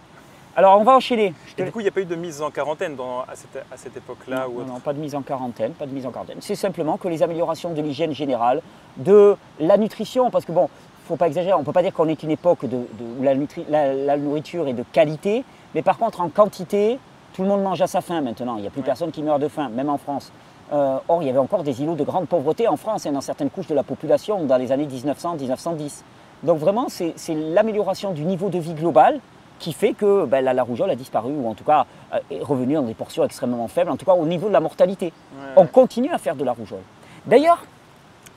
Alors 0.57 0.79
on 0.79 0.83
va 0.83 0.95
enchaîner. 0.95 1.35
Et 1.55 1.63
du 1.63 1.71
coup, 1.71 1.81
il 1.81 1.83
n'y 1.83 1.89
a 1.89 1.91
pas 1.91 2.01
eu 2.01 2.05
de 2.05 2.15
mise 2.15 2.41
en 2.41 2.49
quarantaine 2.49 2.97
à 3.29 3.35
cette, 3.75 3.95
époque-là 3.95 4.47
non, 4.51 4.65
non, 4.65 4.79
pas 4.79 4.91
de 4.91 4.97
mise 4.99 5.13
en 5.13 5.21
quarantaine, 5.21 5.73
pas 5.73 5.85
de 5.85 5.91
mise 5.91 6.07
en 6.07 6.09
quarantaine. 6.09 6.39
C'est 6.39 6.55
simplement 6.55 6.97
que 6.97 7.07
les 7.07 7.21
améliorations 7.21 7.75
de 7.75 7.81
l'hygiène 7.83 8.11
générale, 8.11 8.63
de 8.97 9.35
la 9.59 9.77
nutrition, 9.77 10.31
parce 10.31 10.45
que 10.45 10.51
bon, 10.51 10.67
faut 11.07 11.15
pas 11.15 11.27
exagérer, 11.27 11.53
on 11.53 11.59
ne 11.59 11.63
peut 11.63 11.73
pas 11.73 11.83
dire 11.83 11.93
qu'on 11.93 12.07
est 12.07 12.23
une 12.23 12.31
époque 12.31 12.65
de, 12.65 12.75
où 12.77 13.21
la, 13.21 14.17
nourriture 14.17 14.67
est 14.67 14.73
de 14.73 14.83
qualité, 14.91 15.45
mais 15.75 15.83
par 15.83 15.99
contre 15.99 16.21
en 16.21 16.29
quantité, 16.29 16.97
tout 17.33 17.43
le 17.43 17.49
monde 17.49 17.61
mange 17.61 17.83
à 17.83 17.87
sa 17.87 18.01
faim 18.01 18.21
maintenant. 18.21 18.55
Il 18.57 18.61
n'y 18.61 18.67
a 18.67 18.71
plus 18.71 18.81
personne 18.81 19.11
qui 19.11 19.21
meurt 19.21 19.39
de 19.39 19.49
faim, 19.49 19.69
même 19.69 19.89
en 19.89 19.99
France. 19.99 20.31
Euh, 20.73 20.97
or, 21.07 21.21
il 21.21 21.27
y 21.27 21.29
avait 21.29 21.37
encore 21.37 21.61
des 21.61 21.83
îlots 21.83 21.93
de 21.93 22.03
grande 22.03 22.27
pauvreté 22.27 22.67
en 22.67 22.77
France 22.77 23.05
et 23.05 23.11
dans 23.11 23.21
certaines 23.21 23.51
couches 23.51 23.67
de 23.67 23.75
la 23.75 23.83
population 23.83 24.43
dans 24.43 24.57
les 24.57 24.71
années 24.71 24.87
1900-1910. 24.87 26.01
Donc 26.43 26.59
vraiment, 26.59 26.87
c'est 26.89 27.13
l'amélioration 27.29 28.11
du 28.11 28.23
niveau 28.23 28.49
de 28.49 28.59
vie 28.59 28.73
global 28.73 29.19
qui 29.59 29.73
fait 29.73 29.93
que 29.93 30.25
ben, 30.25 30.41
la, 30.41 30.63
rougeole 30.63 30.91
a 30.91 30.95
disparu, 30.95 31.33
ou 31.33 31.49
en 31.49 31.55
tout 31.55 31.63
cas 31.63 31.87
euh, 32.13 32.19
est 32.29 32.43
revenue 32.43 32.75
dans 32.75 32.83
des 32.83 32.93
portions 32.93 33.23
extrêmement 33.23 33.67
faibles, 33.67 33.89
en 33.89 33.97
tout 33.97 34.05
cas 34.05 34.13
au 34.13 34.25
niveau 34.25 34.47
de 34.47 34.53
la 34.53 34.59
mortalité. 34.59 35.11
On 35.55 35.65
continue 35.65 36.11
à 36.11 36.19
faire 36.19 36.35
de 36.35 36.43
la 36.43 36.53
rougeole. 36.53 36.83
D'ailleurs, 37.25 37.65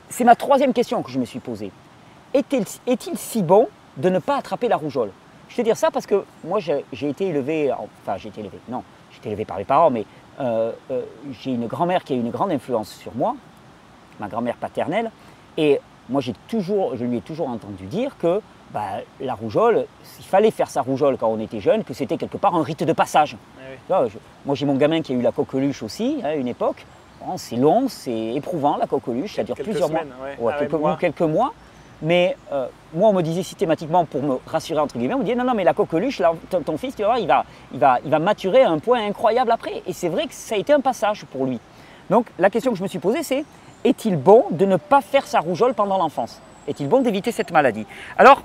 c'est 0.09 0.23
ma 0.23 0.35
troisième 0.35 0.73
question 0.73 1.03
que 1.03 1.11
je 1.11 1.19
me 1.19 1.25
suis 1.25 1.39
posée. 1.39 1.71
Est-il 2.33 3.17
si 3.17 3.43
bon 3.43 3.67
de 3.97 4.09
ne 4.09 4.19
pas 4.19 4.37
attraper 4.37 4.67
la 4.67 4.77
rougeole? 4.77 5.11
Je 5.49 5.57
te 5.57 5.61
dire 5.61 5.77
ça 5.77 5.91
parce 5.91 6.05
que 6.05 6.23
moi 6.45 6.59
j'ai 6.59 7.09
été 7.09 7.27
élevé, 7.27 7.71
enfin 7.73 8.17
j'ai 8.17 8.29
été 8.29 8.39
élevé, 8.39 8.57
non, 8.69 8.83
j'ai 9.11 9.17
été 9.17 9.29
élevé 9.29 9.43
par 9.43 9.57
les 9.57 9.65
parents, 9.65 9.89
mais 9.89 10.05
euh, 10.39 10.71
euh, 10.91 11.01
j'ai 11.41 11.51
une 11.51 11.67
grand-mère 11.67 12.05
qui 12.05 12.13
a 12.13 12.15
eu 12.15 12.19
une 12.19 12.31
grande 12.31 12.51
influence 12.51 12.89
sur 12.89 13.13
moi, 13.15 13.35
ma 14.19 14.29
grand-mère 14.29 14.55
paternelle, 14.55 15.11
et 15.57 15.81
moi 16.09 16.21
j'ai 16.21 16.33
toujours, 16.47 16.95
je 16.95 17.05
lui 17.05 17.17
ai 17.17 17.21
toujours 17.21 17.49
entendu 17.49 17.85
dire 17.85 18.17
que 18.17 18.41
bah, 18.73 19.01
la 19.19 19.33
rougeole, 19.33 19.85
il 20.19 20.25
fallait 20.25 20.51
faire 20.51 20.69
sa 20.69 20.81
rougeole 20.81 21.17
quand 21.17 21.27
on 21.27 21.39
était 21.39 21.59
jeune, 21.59 21.83
que 21.83 21.93
c'était 21.93 22.17
quelque 22.17 22.37
part 22.37 22.55
un 22.55 22.63
rite 22.63 22.83
de 22.83 22.93
passage. 22.93 23.35
Eh 23.59 23.93
moi 24.45 24.55
j'ai 24.55 24.65
mon 24.65 24.75
gamin 24.75 25.01
qui 25.01 25.13
a 25.13 25.15
eu 25.15 25.21
la 25.21 25.31
coqueluche 25.31 25.83
aussi, 25.83 26.19
à 26.23 26.29
hein, 26.29 26.35
une 26.35 26.47
époque. 26.47 26.85
c'est 27.37 27.57
long, 27.57 27.87
c'est 27.89 28.33
éprouvant 28.33 28.77
la 28.77 28.87
coqueluche, 28.87 29.35
ça 29.35 29.43
dure 29.43 29.55
plusieurs 29.55 29.89
mois. 29.89 30.01
Ah 30.23 30.53
quelques, 30.59 30.73
mois. 30.73 30.97
quelques 30.97 31.21
mois. 31.21 31.53
Mais 32.03 32.35
euh, 32.51 32.65
moi, 32.95 33.09
on 33.09 33.13
me 33.13 33.21
disait 33.21 33.43
systématiquement, 33.43 34.05
pour 34.05 34.23
me 34.23 34.37
rassurer 34.47 34.79
entre 34.79 34.97
guillemets, 34.97 35.13
on 35.13 35.19
me 35.19 35.23
disait 35.23 35.35
non, 35.35 35.43
non, 35.43 35.53
mais 35.53 35.63
la 35.63 35.73
coqueluche, 35.73 36.21
ton, 36.49 36.77
fils, 36.77 36.95
tu 36.95 37.03
vois, 37.03 37.19
il 37.19 37.27
va, 37.27 37.45
il, 37.73 37.79
va, 37.79 37.99
il 38.03 38.09
va 38.09 38.17
maturer 38.17 38.63
à 38.63 38.71
un 38.71 38.79
point 38.79 39.05
incroyable 39.05 39.51
après. 39.51 39.83
Et 39.85 39.93
c'est 39.93 40.09
vrai 40.09 40.25
que 40.25 40.33
ça 40.33 40.55
a 40.55 40.57
été 40.57 40.73
un 40.73 40.79
passage 40.79 41.25
pour 41.25 41.45
lui. 41.45 41.59
Donc 42.09 42.25
la 42.39 42.49
question 42.49 42.71
que 42.71 42.77
je 42.77 42.83
me 42.83 42.87
suis 42.87 42.99
posée, 42.99 43.23
c'est 43.23 43.45
est-il 43.83 44.17
bon 44.17 44.45
de 44.51 44.65
ne 44.65 44.77
pas 44.77 45.01
faire 45.01 45.25
sa 45.27 45.39
rougeole 45.39 45.73
pendant 45.73 45.97
l'enfance? 45.97 46.41
Est-il 46.67 46.87
bon 46.87 47.01
d'éviter 47.01 47.31
cette 47.31 47.51
maladie? 47.51 47.85
Alors, 48.17 48.43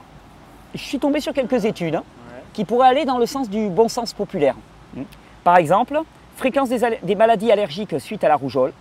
je 0.74 0.82
suis 0.82 0.98
tombé 0.98 1.20
sur 1.20 1.32
quelques 1.32 1.64
études 1.64 1.96
hein, 1.96 2.04
qui 2.52 2.64
pourraient 2.64 2.88
aller 2.88 3.04
dans 3.04 3.18
le 3.18 3.26
sens 3.26 3.49
du 3.50 3.68
bon 3.68 3.88
sens 3.88 4.12
populaire. 4.12 4.56
Hmm. 4.94 5.02
Par 5.44 5.58
exemple, 5.58 6.00
fréquence 6.36 6.68
des, 6.68 7.14
maladies 7.14 7.52
allergiques 7.52 8.00
suite 8.00 8.25
à 8.25 8.28
la 8.28 8.36
rougeole. 8.36 8.72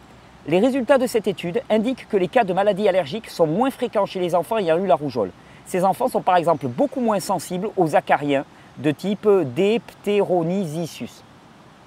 Les 0.48 0.60
résultats 0.60 0.98
de 0.98 1.08
cette 1.08 1.28
étude 1.28 1.62
indiquent 1.70 2.08
que 2.08 2.18
les 2.18 2.28
cas 2.28 2.44
de 2.44 2.54
maladies 2.54 2.88
allergiques 2.88 3.30
sont 3.30 3.48
moins 3.48 3.72
fréquents 3.72 4.06
chez 4.06 4.20
les 4.20 4.36
enfants 4.36 4.58
ayant 4.58 4.78
eu 4.78 4.86
la 4.86 4.96
rougeole. 4.96 5.32
Ces 5.66 5.84
enfants 5.84 6.08
sont 6.08 6.22
par 6.22 6.38
exemple 6.38 6.68
beaucoup 6.68 7.02
moins 7.02 7.20
sensibles 7.20 7.70
aux 7.76 7.96
acariens 7.96 8.46
de 8.78 8.92
type 8.92 9.28
Dipteronisisus. 9.56 11.24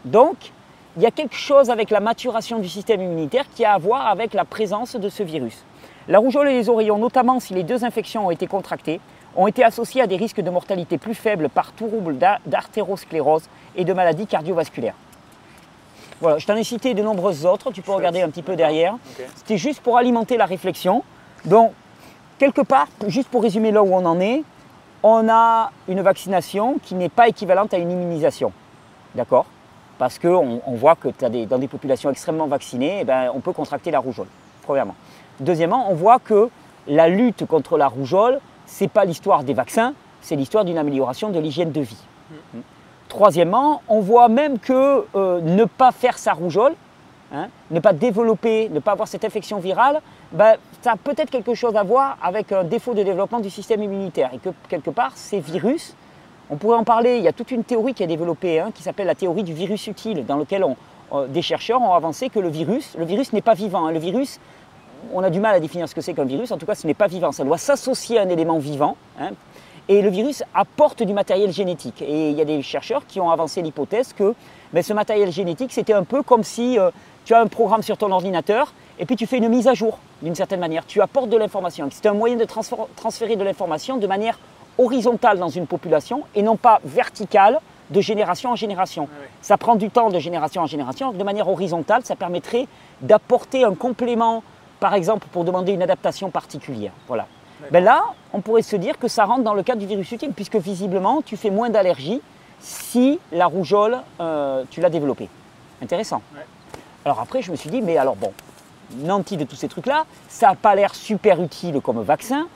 Donc, 0.04 0.52
il 0.98 1.02
y 1.02 1.06
a 1.06 1.12
quelque 1.12 1.36
chose 1.36 1.70
avec 1.70 1.90
la 1.90 2.00
maturation 2.00 2.58
du 2.58 2.68
système 2.68 3.00
immunitaire 3.00 3.44
qui 3.54 3.64
a 3.64 3.74
à 3.74 3.78
voir 3.78 4.08
avec 4.08 4.34
la 4.34 4.44
présence 4.44 4.96
de 4.96 5.08
ce 5.08 5.22
virus. 5.22 5.64
La 6.08 6.18
rougeole 6.18 6.48
et 6.48 6.54
les 6.54 6.68
oreillons, 6.68 6.98
notamment 6.98 7.38
si 7.38 7.54
les 7.54 7.62
deux 7.62 7.84
infections 7.84 8.26
ont 8.26 8.30
été 8.32 8.48
contractées, 8.48 9.00
ont 9.36 9.46
été 9.46 9.62
associés 9.62 10.02
à 10.02 10.08
des 10.08 10.16
risques 10.16 10.40
de 10.40 10.50
mortalité 10.50 10.98
plus 10.98 11.14
faibles 11.14 11.50
par 11.50 11.72
troubles 11.72 12.16
d'artérosclérose 12.46 13.44
et 13.76 13.84
de 13.84 13.92
maladies 13.92 14.26
cardiovasculaires. 14.26 14.96
Voilà, 16.20 16.38
je 16.38 16.46
t'en 16.46 16.56
ai 16.56 16.64
cité 16.64 16.94
de 16.94 17.02
nombreuses 17.04 17.46
autres, 17.46 17.70
tu 17.70 17.80
peux 17.80 17.92
regarder 17.92 18.22
un 18.22 18.28
petit 18.28 18.42
peu 18.42 18.56
derrière. 18.56 18.96
C'était 19.36 19.56
juste 19.56 19.80
pour 19.80 19.98
alimenter 19.98 20.36
la 20.36 20.46
réflexion. 20.46 21.04
Donc, 21.44 21.74
quelque 22.40 22.62
part, 22.62 22.88
juste 23.06 23.28
pour 23.28 23.44
résumer 23.44 23.70
là 23.70 23.84
où 23.84 23.94
on 23.94 24.04
en 24.04 24.18
est, 24.18 24.42
on 25.04 25.28
a 25.28 25.70
une 25.86 26.00
vaccination 26.00 26.80
qui 26.82 26.96
n'est 26.96 27.08
pas 27.08 27.28
équivalente 27.28 27.72
à 27.72 27.78
une 27.78 27.92
immunisation. 27.92 28.50
D'accord? 29.14 29.46
Parce 29.98 30.18
qu'on 30.18 30.60
on 30.64 30.74
voit 30.74 30.94
que 30.94 31.08
as 31.22 31.28
des, 31.28 31.46
dans 31.46 31.58
des 31.58 31.68
populations 31.68 32.10
extrêmement 32.10 32.46
vaccinées, 32.46 32.98
eh 33.00 33.04
ben, 33.04 33.30
on 33.34 33.40
peut 33.40 33.52
contracter 33.52 33.90
la 33.90 33.98
rougeole, 33.98 34.28
premièrement. 34.62 34.94
Deuxièmement, 35.40 35.90
on 35.90 35.94
voit 35.94 36.18
que 36.18 36.48
la 36.86 37.08
lutte 37.08 37.44
contre 37.46 37.76
la 37.76 37.88
rougeole, 37.88 38.40
ce 38.66 38.84
n'est 38.84 38.88
pas 38.88 39.04
l'histoire 39.04 39.44
des 39.44 39.54
vaccins, 39.54 39.94
c'est 40.20 40.36
l'histoire 40.36 40.64
d'une 40.64 40.78
amélioration 40.78 41.30
de 41.30 41.38
l'hygiène 41.38 41.72
de 41.72 41.80
vie. 41.80 42.04
Mm. 42.30 42.60
Troisièmement, 43.08 43.82
on 43.88 44.00
voit 44.00 44.28
même 44.28 44.58
que 44.58 45.04
euh, 45.14 45.40
ne 45.40 45.64
pas 45.64 45.92
faire 45.92 46.18
sa 46.18 46.32
rougeole, 46.32 46.74
hein, 47.32 47.48
ne 47.70 47.80
pas 47.80 47.92
développer, 47.92 48.68
ne 48.68 48.80
pas 48.80 48.92
avoir 48.92 49.08
cette 49.08 49.24
infection 49.24 49.58
virale, 49.58 50.00
ben, 50.32 50.56
ça 50.82 50.92
a 50.92 50.96
peut-être 50.96 51.30
quelque 51.30 51.54
chose 51.54 51.74
à 51.74 51.82
voir 51.82 52.18
avec 52.22 52.52
un 52.52 52.64
défaut 52.64 52.94
de 52.94 53.02
développement 53.02 53.40
du 53.40 53.50
système 53.50 53.82
immunitaire. 53.82 54.30
Et 54.34 54.38
que 54.38 54.50
quelque 54.68 54.90
part, 54.90 55.12
ces 55.14 55.40
virus, 55.40 55.94
on 56.50 56.56
pourrait 56.56 56.76
en 56.76 56.84
parler, 56.84 57.18
il 57.18 57.22
y 57.22 57.28
a 57.28 57.32
toute 57.32 57.50
une 57.50 57.64
théorie 57.64 57.94
qui 57.94 58.02
est 58.02 58.06
développée, 58.06 58.60
hein, 58.60 58.70
qui 58.74 58.82
s'appelle 58.82 59.06
la 59.06 59.14
théorie 59.14 59.42
du 59.42 59.52
virus 59.52 59.86
utile, 59.86 60.24
dans 60.24 60.36
laquelle 60.36 60.64
des 61.28 61.42
chercheurs 61.42 61.80
ont 61.80 61.92
avancé 61.92 62.28
que 62.28 62.38
le 62.38 62.48
virus, 62.48 62.96
n'est 63.32 63.40
pas 63.40 63.54
vivant. 63.54 63.86
Hein. 63.86 63.92
le 63.92 63.98
virus, 63.98 64.40
on 65.12 65.22
a 65.22 65.30
du 65.30 65.40
mal 65.40 65.54
à 65.54 65.60
définir 65.60 65.88
ce 65.88 65.94
que 65.94 66.00
c'est 66.00 66.14
qu'un 66.14 66.24
virus, 66.24 66.50
en 66.50 66.58
tout 66.58 66.66
cas 66.66 66.74
ce 66.74 66.86
n'est 66.86 66.94
pas 66.94 67.06
vivant, 67.06 67.32
ça 67.32 67.44
doit 67.44 67.58
s'associer 67.58 68.18
à 68.18 68.22
un 68.22 68.28
élément 68.28 68.58
vivant. 68.58 68.96
Hein. 69.20 69.30
et 69.88 70.02
le 70.02 70.10
virus 70.10 70.42
apporte 70.54 71.02
du 71.02 71.12
matériel 71.12 71.50
génétique. 71.52 72.02
Et 72.02 72.30
il 72.30 72.36
y 72.36 72.40
a 72.40 72.44
des 72.44 72.62
chercheurs 72.62 73.06
qui 73.06 73.20
ont 73.20 73.30
avancé 73.30 73.62
l'hypothèse 73.62 74.12
que 74.12 74.34
ben, 74.72 74.82
ce 74.82 74.92
matériel 74.92 75.32
génétique, 75.32 75.72
c'était 75.72 75.94
un 75.94 76.04
peu 76.04 76.22
comme 76.22 76.44
si 76.44 76.78
euh, 76.78 76.90
tu 77.24 77.34
as 77.34 77.40
un 77.40 77.46
programme 77.46 77.82
sur 77.82 77.96
ton 77.96 78.10
ordinateur 78.10 78.72
et 78.98 79.06
puis 79.06 79.16
tu 79.16 79.26
fais 79.26 79.38
une 79.38 79.48
mise 79.48 79.68
à 79.68 79.74
jour 79.74 79.98
d'une 80.22 80.34
certaine 80.34 80.60
manière. 80.60 80.84
Tu 80.86 81.00
apportes 81.00 81.30
de 81.30 81.36
l'information. 81.36 81.88
C'est 81.90 82.06
un 82.06 82.14
moyen 82.14 82.36
de 82.36 82.44
transférer 82.44 83.36
de 83.36 83.44
l'information 83.44 83.96
de 83.96 84.06
manière 84.06 84.38
horizontale 84.78 85.38
dans 85.38 85.48
une 85.48 85.66
population 85.66 86.22
et 86.34 86.42
non 86.42 86.56
pas 86.56 86.80
verticale 86.84 87.60
de 87.90 88.00
génération 88.00 88.50
en 88.50 88.56
génération. 88.56 89.08
Ça 89.40 89.56
prend 89.56 89.76
du 89.76 89.90
temps 89.90 90.10
de 90.10 90.18
génération 90.18 90.62
en 90.62 90.66
génération. 90.66 91.12
De 91.12 91.24
manière 91.24 91.48
horizontale, 91.48 92.04
ça 92.04 92.16
permettrait 92.16 92.66
d'apporter 93.00 93.64
un 93.64 93.74
complément 93.74 94.42
par 94.80 94.94
exemple 94.94 95.26
pour 95.32 95.44
demander 95.44 95.72
une 95.72 95.82
adaptation 95.82 96.30
particulière. 96.30 96.92
Voilà. 97.08 97.26
Ben 97.72 97.82
là, 97.82 98.04
on 98.32 98.40
pourrait 98.40 98.62
se 98.62 98.76
dire 98.76 98.98
que 98.98 99.08
ça 99.08 99.24
rentre 99.24 99.42
dans 99.42 99.54
le 99.54 99.62
cadre 99.62 99.80
du 99.80 99.86
virus 99.86 100.12
utile, 100.12 100.32
puisque 100.32 100.56
visiblement, 100.56 101.22
tu 101.22 101.36
fais 101.36 101.50
moins 101.50 101.70
d'allergies 101.70 102.22
si 102.60 103.18
la 103.32 103.46
rougeole, 103.46 103.98
euh, 104.20 104.64
tu 104.70 104.80
l'as 104.80 104.90
développée. 104.90 105.28
Intéressant. 105.82 106.22
Alors 107.04 107.20
après, 107.20 107.42
je 107.42 107.50
me 107.50 107.56
suis 107.56 107.70
dit, 107.70 107.82
mais 107.82 107.96
alors 107.96 108.16
bon, 108.16 108.32
nanti 108.96 109.36
de 109.36 109.44
tous 109.44 109.56
ces 109.56 109.68
trucs-là, 109.68 110.06
ça 110.28 110.48
n'a 110.48 110.54
pas 110.54 110.74
l'air 110.74 110.94
super 110.94 111.42
utile 111.42 111.80
comme 111.80 112.02
vaccin. 112.02 112.46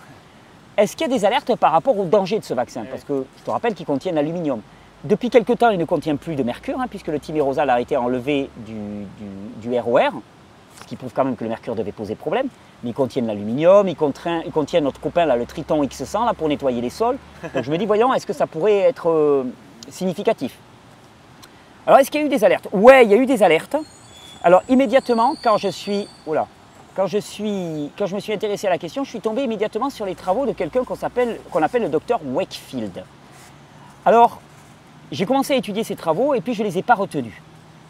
Est-ce 0.82 0.96
qu'il 0.96 1.06
y 1.06 1.14
a 1.14 1.16
des 1.16 1.24
alertes 1.24 1.54
par 1.54 1.70
rapport 1.70 1.96
au 1.96 2.04
danger 2.04 2.40
de 2.40 2.44
ce 2.44 2.54
vaccin 2.54 2.82
Parce 2.90 3.04
que 3.04 3.24
je 3.38 3.44
te 3.44 3.50
rappelle 3.52 3.72
qu'il 3.72 3.86
contient 3.86 4.10
l'aluminium. 4.10 4.60
Depuis 5.04 5.30
quelque 5.30 5.52
temps, 5.52 5.70
il 5.70 5.78
ne 5.78 5.84
contient 5.84 6.16
plus 6.16 6.34
de 6.34 6.42
mercure, 6.42 6.80
hein, 6.80 6.86
puisque 6.90 7.06
le 7.06 7.20
timérosal 7.20 7.70
a 7.70 7.80
été 7.80 7.96
enlevé 7.96 8.50
du, 8.66 9.06
du, 9.60 9.78
ROR 9.78 10.10
ce 10.80 10.86
qui 10.88 10.96
prouve 10.96 11.12
quand 11.14 11.24
même 11.24 11.36
que 11.36 11.44
le 11.44 11.50
mercure 11.50 11.76
devait 11.76 11.92
poser 11.92 12.16
problème. 12.16 12.48
Mais 12.82 12.90
ils 12.90 12.94
contiennent 12.94 13.28
l'aluminium, 13.28 13.86
ils, 13.86 13.94
contiennent 13.94 14.82
notre 14.82 14.98
copain 14.98 15.24
le 15.36 15.46
Triton 15.46 15.84
X100 15.84 16.26
là, 16.26 16.34
pour 16.34 16.48
nettoyer 16.48 16.80
les 16.80 16.90
sols. 16.90 17.16
Donc 17.54 17.62
je 17.62 17.70
me 17.70 17.78
dis, 17.78 17.86
voyons, 17.86 18.12
est-ce 18.12 18.26
que 18.26 18.32
ça 18.32 18.48
pourrait 18.48 18.78
être 18.78 19.08
euh, 19.08 19.44
significatif 19.88 20.58
Alors 21.86 22.00
est-ce 22.00 22.10
qu'il 22.10 22.22
y 22.22 22.24
a 22.24 22.26
eu 22.26 22.30
des 22.30 22.42
alertes? 22.42 22.66
Ouais, 22.72 23.04
il 23.04 23.10
y 23.12 23.14
a 23.14 23.18
eu 23.18 23.26
des 23.26 23.44
alertes. 23.44 23.76
Alors 24.42 24.64
immédiatement, 24.68 25.36
quand 25.44 25.58
je 25.58 25.68
suis... 25.68 26.08
quand 26.94 27.06
je, 27.06 27.18
suis, 27.18 27.90
quand 27.96 28.06
je 28.06 28.14
me 28.14 28.20
suis 28.20 28.32
intéressé 28.32 28.66
à 28.66 28.70
la 28.70 28.78
question, 28.78 29.04
je 29.04 29.10
suis 29.10 29.20
tombé 29.20 29.42
immédiatement 29.42 29.90
sur 29.90 30.04
les 30.04 30.14
travaux 30.14 30.46
de 30.46 30.52
quelqu'un 30.52 30.84
qu'on 30.84 30.96
qu'on 31.50 31.62
appelle 31.62 31.82
le 31.82 31.88
docteur 31.88 32.20
Wakefield. 32.24 33.04
Alors, 34.04 34.40
j'ai 35.10 35.26
commencé 35.26 35.54
à 35.54 35.56
étudier 35.56 35.84
ces 35.84 35.96
travaux 35.96 36.34
et 36.34 36.40
puis 36.40 36.54
je 36.54 36.62
ne 36.62 36.68
les 36.68 36.78
ai 36.78 36.82
pas 36.82 36.94
retenus. 36.94 37.34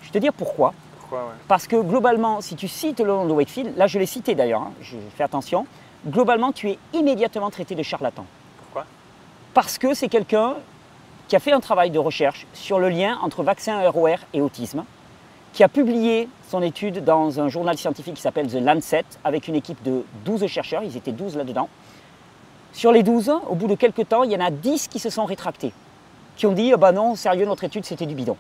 Je 0.03 0.09
vais 0.09 0.13
te 0.13 0.19
dire 0.19 0.33
pourquoi. 0.33 0.75
Parce 1.47 1.67
que 1.67 1.77
globalement, 1.77 2.41
si 2.41 2.57
tu 2.57 2.69
cites 2.69 3.01
le 3.01 3.07
nom 3.07 3.27
de 3.27 3.33
Wakefield, 3.33 3.77
là 3.77 3.87
je 3.87 3.99
l'ai 3.99 4.07
cité 4.07 4.35
d'ailleurs, 4.35 4.63
hein, 4.63 4.73
je 4.81 4.97
fais 5.15 5.23
attention, 5.23 5.67
globalement, 6.07 6.53
tu 6.53 6.71
es 6.71 6.79
immédiatement 6.95 7.51
traité 7.51 7.75
de 7.75 7.83
charlatan. 7.83 8.25
Pourquoi? 8.59 8.87
Parce 9.55 9.79
que 9.79 9.95
c'est 9.95 10.09
quelqu'un 10.09 10.55
qui 11.29 11.37
a 11.37 11.39
fait 11.39 11.53
un 11.53 11.61
travail 11.61 11.91
de 11.91 11.99
recherche 11.99 12.47
sur 12.55 12.79
le 12.79 12.89
lien 12.89 13.19
entre 13.23 13.43
vaccin 13.43 13.89
ROR 13.89 14.19
et 14.33 14.41
autisme, 14.41 14.85
qui 15.53 15.63
a 15.63 15.69
publié 15.69 16.29
son 16.53 16.61
étude 16.61 17.03
dans 17.03 17.41
un 17.41 17.49
journal 17.49 17.79
scientifique 17.79 18.17
qui 18.17 18.21
s'appelle 18.21 18.47
The 18.47 18.61
Lancet, 18.61 19.07
avec 19.25 19.49
une 19.49 19.55
équipe 19.55 19.83
de 19.83 20.05
12 20.27 20.47
chercheurs, 20.49 20.83
ils 20.83 20.99
étaient 20.99 21.11
12 21.11 21.39
là-dedans. 21.39 21.71
Sur 22.75 22.93
les 22.93 23.03
12, 23.03 23.33
au 23.49 23.55
bout 23.55 23.69
de 23.69 23.75
quelques 23.75 24.07
temps, 24.07 24.23
il 24.23 24.33
y 24.33 24.37
en 24.37 24.41
a 24.41 24.51
10 24.51 24.89
qui 24.89 24.99
se 24.99 25.09
sont 25.09 25.25
rétractés, 25.25 25.73
qui 26.37 26.45
ont 26.45 26.53
dit, 26.53 26.71
ah 26.75 26.77
bah 26.77 26.93
non, 26.93 27.15
sérieux, 27.15 27.47
notre 27.47 27.65
étude, 27.65 27.87
c'était 27.87 28.05
du 28.05 28.15
bidon. 28.15 28.37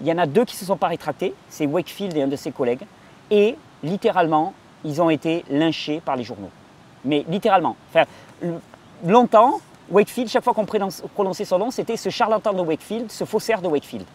Il 0.00 0.06
y 0.06 0.12
en 0.12 0.18
a 0.18 0.26
deux 0.26 0.44
qui 0.44 0.54
ne 0.54 0.58
se 0.60 0.66
sont 0.66 0.76
pas 0.76 0.86
rétractés, 0.86 1.34
c'est 1.48 1.66
Wakefield 1.66 2.16
et 2.16 2.22
un 2.22 2.28
de 2.28 2.36
ses 2.36 2.52
collègues, 2.52 2.86
et 3.32 3.56
littéralement, 3.82 4.54
ils 4.84 5.02
ont 5.02 5.10
été 5.10 5.44
lynchés 5.50 6.00
par 6.00 6.14
les 6.14 6.22
journaux. 6.22 6.50
Mais 7.04 7.24
littéralement. 7.28 7.74
Enfin, 7.90 8.04
longtemps, 9.04 9.58
Wakefield, 9.90 10.30
chaque 10.30 10.44
fois 10.44 10.54
qu'on 10.54 10.64
prononçait 10.64 11.44
son 11.44 11.58
nom, 11.58 11.72
c'était 11.72 11.96
ce 11.96 12.08
charlatan 12.08 12.52
de 12.52 12.60
Wakefield, 12.60 13.10
ce 13.10 13.24
faussaire 13.24 13.60
de 13.62 13.66
Wakefield. 13.66 14.06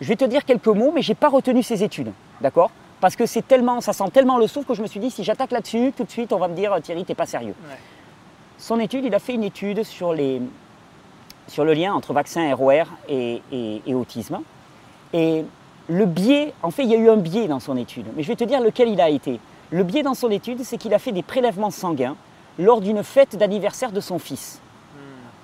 Je 0.00 0.08
vais 0.08 0.16
te 0.16 0.24
dire 0.24 0.44
quelques 0.44 0.66
mots, 0.66 0.92
mais 0.94 1.02
je 1.02 1.10
n'ai 1.10 1.14
pas 1.14 1.28
retenu 1.28 1.62
ses 1.62 1.82
études, 1.82 2.12
d'accord? 2.40 2.70
Parce 3.00 3.16
que 3.16 3.26
c'est 3.26 3.46
tellement, 3.46 3.80
ça 3.80 3.92
sent 3.92 4.10
tellement 4.12 4.38
le 4.38 4.46
souffle 4.46 4.66
que 4.66 4.74
je 4.74 4.82
me 4.82 4.86
suis 4.86 5.00
dit, 5.00 5.10
si 5.10 5.24
j'attaque 5.24 5.50
là-dessus, 5.50 5.92
tout 5.96 6.04
de 6.04 6.10
suite, 6.10 6.32
on 6.32 6.38
va 6.38 6.48
me 6.48 6.54
dire, 6.54 6.74
Thierry, 6.82 7.04
t'es 7.04 7.14
pas 7.14 7.26
sérieux. 7.26 7.54
Son 8.58 8.78
étude, 8.80 9.04
il 9.04 9.14
a 9.14 9.18
fait 9.18 9.34
une 9.34 9.44
étude 9.44 9.82
sur, 9.82 10.14
les, 10.14 10.40
sur 11.48 11.64
le 11.64 11.74
lien 11.74 11.92
entre 11.92 12.12
vaccin 12.12 12.54
ROR 12.54 12.86
et, 13.08 13.42
et 13.52 13.94
autisme. 13.94 14.40
Et 15.12 15.44
le 15.88 16.06
biais, 16.06 16.54
en 16.62 16.70
fait, 16.70 16.84
il 16.84 16.90
y 16.90 16.94
a 16.94 16.98
eu 16.98 17.10
un 17.10 17.16
biais 17.16 17.46
dans 17.46 17.60
son 17.60 17.76
étude, 17.76 18.06
mais 18.16 18.22
je 18.22 18.28
vais 18.28 18.36
te 18.36 18.44
dire 18.44 18.60
lequel 18.60 18.88
il 18.88 19.00
a 19.00 19.10
été. 19.10 19.38
Le 19.70 19.82
biais 19.82 20.02
dans 20.02 20.14
son 20.14 20.30
étude, 20.30 20.62
c'est 20.64 20.78
qu'il 20.78 20.94
a 20.94 20.98
fait 20.98 21.12
des 21.12 21.22
prélèvements 21.22 21.70
sanguins 21.70 22.16
lors 22.58 22.80
d'une 22.80 23.02
fête 23.02 23.36
d'anniversaire 23.36 23.92
de 23.92 24.00
son 24.00 24.18
fils. 24.18 24.60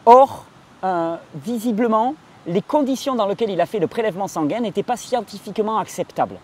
Or, 0.06 0.44
euh, 0.84 1.16
visiblement, 1.34 2.14
les 2.46 2.62
conditions 2.62 3.14
dans 3.14 3.26
lesquelles 3.26 3.50
il 3.50 3.60
a 3.60 3.66
fait 3.66 3.78
le 3.78 3.86
prélèvement 3.86 4.28
sanguin 4.28 4.60
n'étaient 4.60 4.82
pas 4.82 4.96
scientifiquement 4.96 5.78
acceptables. 5.78 6.36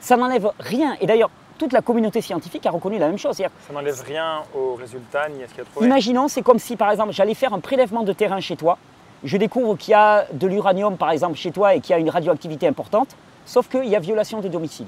Ça 0.00 0.16
n'enlève 0.16 0.50
rien. 0.58 0.96
Et 1.00 1.06
d'ailleurs, 1.06 1.30
toute 1.58 1.72
la 1.72 1.82
communauté 1.82 2.20
scientifique 2.20 2.66
a 2.66 2.70
reconnu 2.70 2.98
la 2.98 3.08
même 3.08 3.18
chose. 3.18 3.36
Ça 3.36 3.72
n'enlève 3.72 4.02
rien 4.02 4.42
au 4.54 4.74
résultat 4.74 5.28
ni 5.28 5.42
à 5.42 5.48
ce 5.48 5.54
qu'il 5.54 5.62
a 5.62 5.64
trouvé. 5.64 5.86
Imaginons, 5.86 6.28
c'est 6.28 6.42
comme 6.42 6.58
si, 6.58 6.76
par 6.76 6.90
exemple, 6.90 7.12
j'allais 7.12 7.34
faire 7.34 7.54
un 7.54 7.60
prélèvement 7.60 8.02
de 8.02 8.12
terrain 8.12 8.40
chez 8.40 8.56
toi. 8.56 8.78
Je 9.24 9.36
découvre 9.36 9.76
qu'il 9.76 9.92
y 9.92 9.94
a 9.94 10.26
de 10.32 10.46
l'uranium, 10.46 10.96
par 10.96 11.10
exemple, 11.10 11.36
chez 11.36 11.50
toi 11.50 11.74
et 11.74 11.80
qu'il 11.80 11.90
y 11.90 11.94
a 11.94 11.98
une 11.98 12.10
radioactivité 12.10 12.68
importante, 12.68 13.16
sauf 13.46 13.68
qu'il 13.68 13.86
y 13.86 13.96
a 13.96 14.00
violation 14.00 14.40
de 14.40 14.48
domicile. 14.48 14.86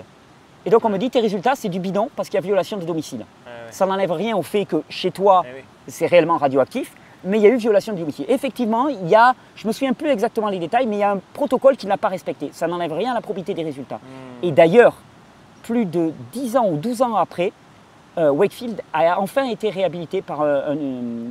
Et 0.66 0.70
donc 0.70 0.84
on 0.84 0.90
me 0.90 0.98
dit 0.98 1.08
tes 1.08 1.20
résultats 1.20 1.54
c'est 1.54 1.68
du 1.68 1.80
bidon 1.80 2.10
parce 2.14 2.28
qu'il 2.28 2.34
y 2.34 2.38
a 2.38 2.42
violation 2.42 2.76
de 2.76 2.84
domicile. 2.84 3.24
Ça 3.70 3.86
n'enlève 3.86 4.12
rien 4.12 4.36
au 4.36 4.42
fait 4.42 4.64
que 4.64 4.82
chez 4.90 5.10
toi 5.10 5.44
eh 5.46 5.64
c'est 5.86 6.06
réellement 6.06 6.36
radioactif, 6.36 6.92
mais 7.24 7.38
il 7.38 7.42
y 7.42 7.46
a 7.46 7.50
eu 7.50 7.56
violation 7.56 7.92
de 7.92 7.98
domicile. 7.98 8.26
Effectivement, 8.28 8.88
il 8.88 9.08
y 9.08 9.14
a, 9.14 9.34
je 9.56 9.66
me 9.66 9.72
souviens 9.72 9.92
plus 9.92 10.08
exactement 10.08 10.48
les 10.48 10.58
détails, 10.58 10.86
mais 10.86 10.96
il 10.96 11.00
y 11.00 11.04
a 11.04 11.12
un 11.12 11.20
protocole 11.32 11.76
qui 11.76 11.86
n'a 11.86 11.96
pas 11.96 12.08
respecté. 12.08 12.50
Ça 12.52 12.66
n'enlève 12.66 12.92
rien 12.92 13.12
à 13.12 13.14
la 13.14 13.20
probité 13.20 13.54
des 13.54 13.62
résultats. 13.64 13.96
Hmm. 13.96 14.44
Et 14.44 14.52
d'ailleurs, 14.52 14.94
plus 15.62 15.84
de 15.84 16.12
10 16.32 16.56
ans 16.56 16.68
ou 16.68 16.76
12 16.76 17.02
ans 17.02 17.16
après, 17.16 17.52
euh, 18.18 18.30
Wakefield 18.30 18.80
a 18.92 19.20
enfin 19.20 19.44
été 19.44 19.70
réhabilité 19.70 20.22
par, 20.22 20.42
un, 20.42 20.76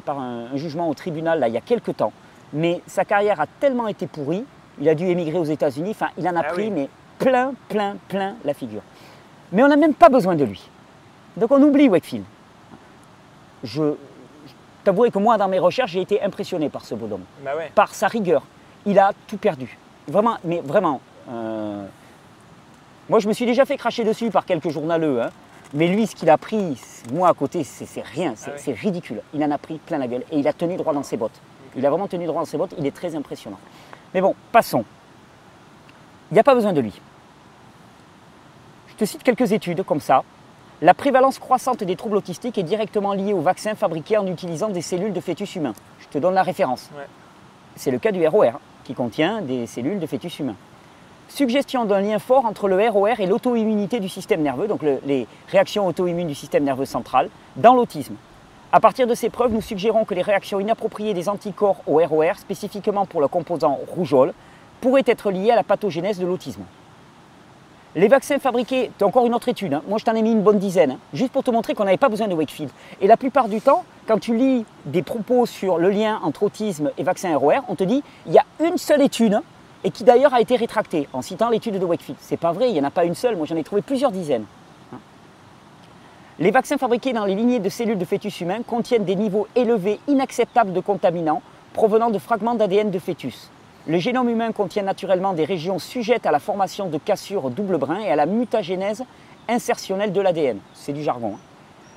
par 0.06 0.20
un, 0.20 0.56
jugement 0.56 0.90
au 0.90 0.94
tribunal 0.94 1.40
là, 1.40 1.48
il 1.48 1.54
y 1.54 1.58
a 1.58 1.62
quelques 1.62 1.98
temps. 1.98 2.14
Mais 2.54 2.82
sa 2.86 3.04
carrière 3.04 3.42
a 3.42 3.46
tellement 3.60 3.88
été 3.88 4.08
pourrie, 4.08 4.46
il 4.80 4.88
a 4.88 4.96
dû 4.96 5.06
émigrer 5.06 5.38
aux 5.38 5.44
États-Unis, 5.44 5.92
enfin 5.92 6.10
il 6.18 6.28
en 6.30 6.36
a 6.36 6.42
ah 6.42 6.44
pris 6.44 6.72
mais 6.72 6.88
plein, 7.20 7.54
plein, 7.68 7.98
plein 8.08 8.36
la 8.46 8.54
figure. 8.54 8.84
Mais 9.52 9.64
on 9.64 9.68
n'a 9.68 9.76
même 9.76 9.96
pas 9.96 10.08
besoin 10.08 10.36
de 10.36 10.46
lui. 10.46 10.70
Donc 11.36 11.52
on 11.52 11.62
oublie 11.62 11.90
Wakefield. 11.90 12.24
Je, 13.64 13.96
t'avouerai 14.88 15.12
que 15.12 15.20
moi, 15.20 15.38
dans 15.38 15.50
mes 15.50 15.60
recherches, 15.60 15.92
j'ai 15.92 16.02
été 16.02 16.22
impressionné 16.22 16.70
par 16.70 16.86
ce 16.86 16.96
bonhomme. 16.96 17.26
Bah 17.44 17.52
par 17.76 17.94
sa 17.94 18.08
rigueur. 18.08 18.44
Il 18.86 18.98
a 19.00 19.12
tout 19.28 19.36
perdu. 19.36 19.78
Vraiment, 20.08 20.38
mais 20.46 20.62
vraiment. 20.62 21.02
Euh, 21.30 21.86
moi, 23.10 23.20
je 23.20 23.28
me 23.28 23.34
suis 23.34 23.46
déjà 23.46 23.66
fait 23.66 23.76
cracher 23.76 24.06
dessus 24.06 24.32
par 24.32 24.46
quelques 24.46 24.70
journaleux. 24.70 25.22
Hein. 25.22 25.30
Mais 25.74 25.90
lui, 25.90 26.08
ce 26.08 26.16
qu'il 26.16 26.30
a 26.30 26.38
pris, 26.38 26.80
moi 27.12 27.28
à 27.28 27.34
côté, 27.34 27.66
c'est 27.66 28.02
rien, 28.02 28.34
ah 28.48 28.52
c'est 28.56 28.72
ridicule. 28.72 29.22
Il 29.34 29.44
en 29.44 29.52
a 29.52 29.58
pris 29.58 29.78
plein 29.78 29.98
la 29.98 30.08
gueule 30.08 30.24
et 30.32 30.40
il 30.40 30.48
a 30.48 30.54
tenu 30.54 30.78
droit 30.78 30.94
dans 30.94 31.04
ses 31.04 31.18
bottes. 31.18 31.42
Il 31.76 31.86
a 31.86 31.90
vraiment 31.90 32.08
tenu 32.08 32.26
droit 32.26 32.40
dans 32.40 32.46
ses 32.46 32.58
bottes, 32.58 32.74
il 32.78 32.86
est 32.86 32.96
très 32.96 33.14
impressionnant. 33.14 33.60
Mais 34.14 34.22
bon, 34.22 34.34
passons. 34.54 34.86
Il 36.32 36.36
n'y 36.36 36.40
a 36.40 36.44
pas 36.44 36.56
besoin 36.56 36.72
de 36.72 36.80
lui. 36.80 37.02
Je 38.88 38.96
te 38.96 39.04
cite 39.04 39.22
quelques 39.22 39.52
études 39.52 39.84
comme 39.84 40.00
ça. 40.00 40.24
La 40.80 40.94
prévalence 40.94 41.40
croissante 41.40 41.84
des 41.84 41.96
troubles 41.96 42.18
autistiques 42.18 42.60
est 42.60 42.64
directement 42.64 43.14
liée 43.14 43.34
aux 43.34 43.42
vaccins 43.42 43.74
fabriqués 43.74 44.20
en 44.20 44.28
utilisant 44.28 44.70
des 44.70 44.84
cellules 44.84 45.12
de 45.12 45.20
fœtus 45.20 45.56
humains. 45.56 45.74
Je 46.00 46.08
te 46.08 46.20
donne 46.20 46.36
la 46.36 46.44
référence. 46.44 46.92
C'est 47.76 47.90
le 47.90 47.98
cas 47.98 48.12
du 48.12 48.28
ROR, 48.28 48.44
hein, 48.44 48.60
qui 48.84 48.94
contient 48.94 49.42
des 49.42 49.66
cellules 49.66 50.00
de 50.00 50.06
fœtus 50.06 50.38
humains. 50.38 50.56
Suggestion 51.30 51.86
d'un 51.86 52.02
lien 52.02 52.20
fort 52.20 52.46
entre 52.46 52.68
le 52.68 52.90
ROR 52.90 53.20
et 53.20 53.26
l'auto-immunité 53.26 54.00
du 54.00 54.08
système 54.08 54.44
nerveux, 54.44 54.68
donc 54.68 54.82
les 54.84 55.26
réactions 55.48 55.88
auto-immunes 55.88 56.28
du 56.28 56.36
système 56.36 56.64
nerveux 56.64 56.86
central, 56.86 57.32
dans 57.56 57.74
l'autisme. 57.74 58.14
À 58.72 58.80
partir 58.80 59.08
de 59.08 59.16
ces 59.16 59.32
preuves, 59.32 59.54
nous 59.54 59.62
suggérons 59.62 60.06
que 60.06 60.14
les 60.14 60.22
réactions 60.22 60.60
inappropriées 60.60 61.16
des 61.16 61.28
anticorps 61.28 61.82
au 61.88 61.98
ROR, 62.06 62.36
spécifiquement 62.38 63.08
pour 63.08 63.22
le 63.22 63.28
composant 63.28 63.80
rougeole, 63.96 64.32
pourraient 64.80 65.02
être 65.08 65.32
liées 65.32 65.50
à 65.50 65.56
la 65.56 65.64
pathogénèse 65.64 66.20
de 66.20 66.28
l'autisme. 66.28 66.62
Les 67.96 68.08
vaccins 68.08 68.38
fabriqués, 68.38 68.92
c'est 68.98 69.04
encore 69.06 69.26
une 69.26 69.34
autre 69.34 69.50
étude, 69.50 69.74
hein. 69.74 69.82
moi 69.88 69.98
je 69.98 70.06
t'en 70.06 70.14
ai 70.14 70.22
mis 70.22 70.32
une 70.32 70.42
bonne 70.42 70.60
dizaine, 70.60 70.92
hein. 70.92 71.00
juste 71.14 71.32
pour 71.32 71.44
te 71.44 71.50
montrer 71.50 71.74
qu'on 71.74 71.86
n'avait 71.86 71.98
pas 71.98 72.10
besoin 72.10 72.28
de 72.28 72.34
Wakefield. 72.36 72.70
Et 73.02 73.08
la 73.08 73.18
plupart 73.18 73.48
du 73.48 73.62
temps, 73.62 73.86
quand 74.08 74.20
tu 74.20 74.36
lis 74.36 74.66
des 74.86 75.02
propos 75.02 75.46
sur 75.46 75.78
le 75.78 75.90
lien 75.90 76.20
entre 76.24 76.44
autisme 76.44 76.92
et 76.98 77.04
vaccin 77.04 77.36
ROR, 77.36 77.64
on 77.70 77.76
te 77.76 77.84
dit 77.84 78.04
il 78.28 78.34
y 78.34 78.38
a 78.38 78.46
une 78.64 78.78
seule 78.78 79.02
étude, 79.02 79.36
hein, 79.36 79.44
et 79.84 79.92
qui 79.92 80.04
d'ailleurs 80.04 80.34
a 80.34 80.42
été 80.42 80.56
rétractée, 80.56 81.08
en 81.14 81.22
citant 81.22 81.50
l'étude 81.50 81.80
de 81.80 81.86
Wakefield. 81.86 82.20
C'est 82.22 82.38
pas 82.38 82.52
vrai, 82.52 82.70
il 82.70 82.74
n'y 82.74 82.82
en 82.82 82.84
a 82.84 82.92
pas 82.92 83.06
une 83.06 83.16
seule, 83.16 83.36
moi 83.36 83.46
j'en 83.46 83.56
ai 83.56 83.64
trouvé 83.64 83.82
plusieurs 83.82 84.12
dizaines. 84.12 84.46
Les 86.40 86.52
vaccins 86.52 86.78
fabriqués 86.78 87.14
dans 87.14 87.26
les 87.26 87.34
lignées 87.34 87.60
de 87.60 87.70
cellules 87.70 87.98
de 87.98 88.06
fœtus 88.06 88.42
humains 88.42 88.62
contiennent 88.62 89.06
des 89.06 89.16
niveaux 89.16 89.48
élevés 89.56 90.00
inacceptables 90.08 90.72
de 90.72 90.82
contaminants 90.82 91.42
provenant 91.74 92.12
de 92.12 92.20
fragments 92.20 92.54
d'ADN 92.54 92.92
de 92.92 93.00
fœtus. 93.00 93.50
Le 93.88 94.00
génome 94.00 94.28
humain 94.28 94.52
contient 94.52 94.84
naturellement 94.84 95.32
des 95.32 95.46
régions 95.46 95.80
sujettes 95.80 96.26
à 96.26 96.32
la 96.32 96.40
formation 96.40 96.90
de 96.90 96.98
cassures 96.98 97.50
double 97.50 97.78
brin 97.78 98.00
et 98.00 98.12
à 98.12 98.18
la 98.18 98.26
mutagénèse 98.26 99.06
insertionnelle 99.48 100.12
de 100.12 100.20
l'ADN. 100.20 100.60
C'est 100.74 100.92
du 100.92 101.04
jargon. 101.04 101.36
Hein. 101.36 101.40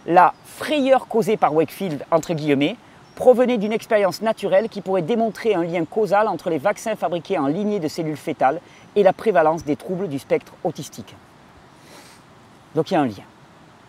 La 0.07 0.33
frayeur 0.45 1.09
causée 1.09 1.37
par 1.37 1.53
Wakefield, 1.53 2.05
entre 2.13 2.35
guillemets, 2.35 2.77
provenait 3.17 3.59
d'une 3.59 3.73
expérience 3.73 4.23
naturelle 4.23 4.69
qui 4.69 4.83
pourrait 4.83 5.03
démontrer 5.03 5.55
un 5.55 5.65
lien 5.65 5.85
causal 5.85 6.29
entre 6.29 6.49
les 6.49 6.59
vaccins 6.59 6.95
fabriqués 6.95 7.39
en 7.39 7.49
lignée 7.49 7.81
de 7.81 7.89
cellules 7.89 8.17
fétales 8.17 8.61
et 8.95 9.03
la 9.03 9.13
prévalence 9.13 9.65
des 9.65 9.75
troubles 9.75 10.07
du 10.07 10.21
spectre 10.21 10.53
autistique. 10.63 11.17
Donc 12.77 12.93
il 12.93 12.95
y 12.95 12.97
a 12.97 13.01
un 13.01 13.07
lien. 13.07 13.25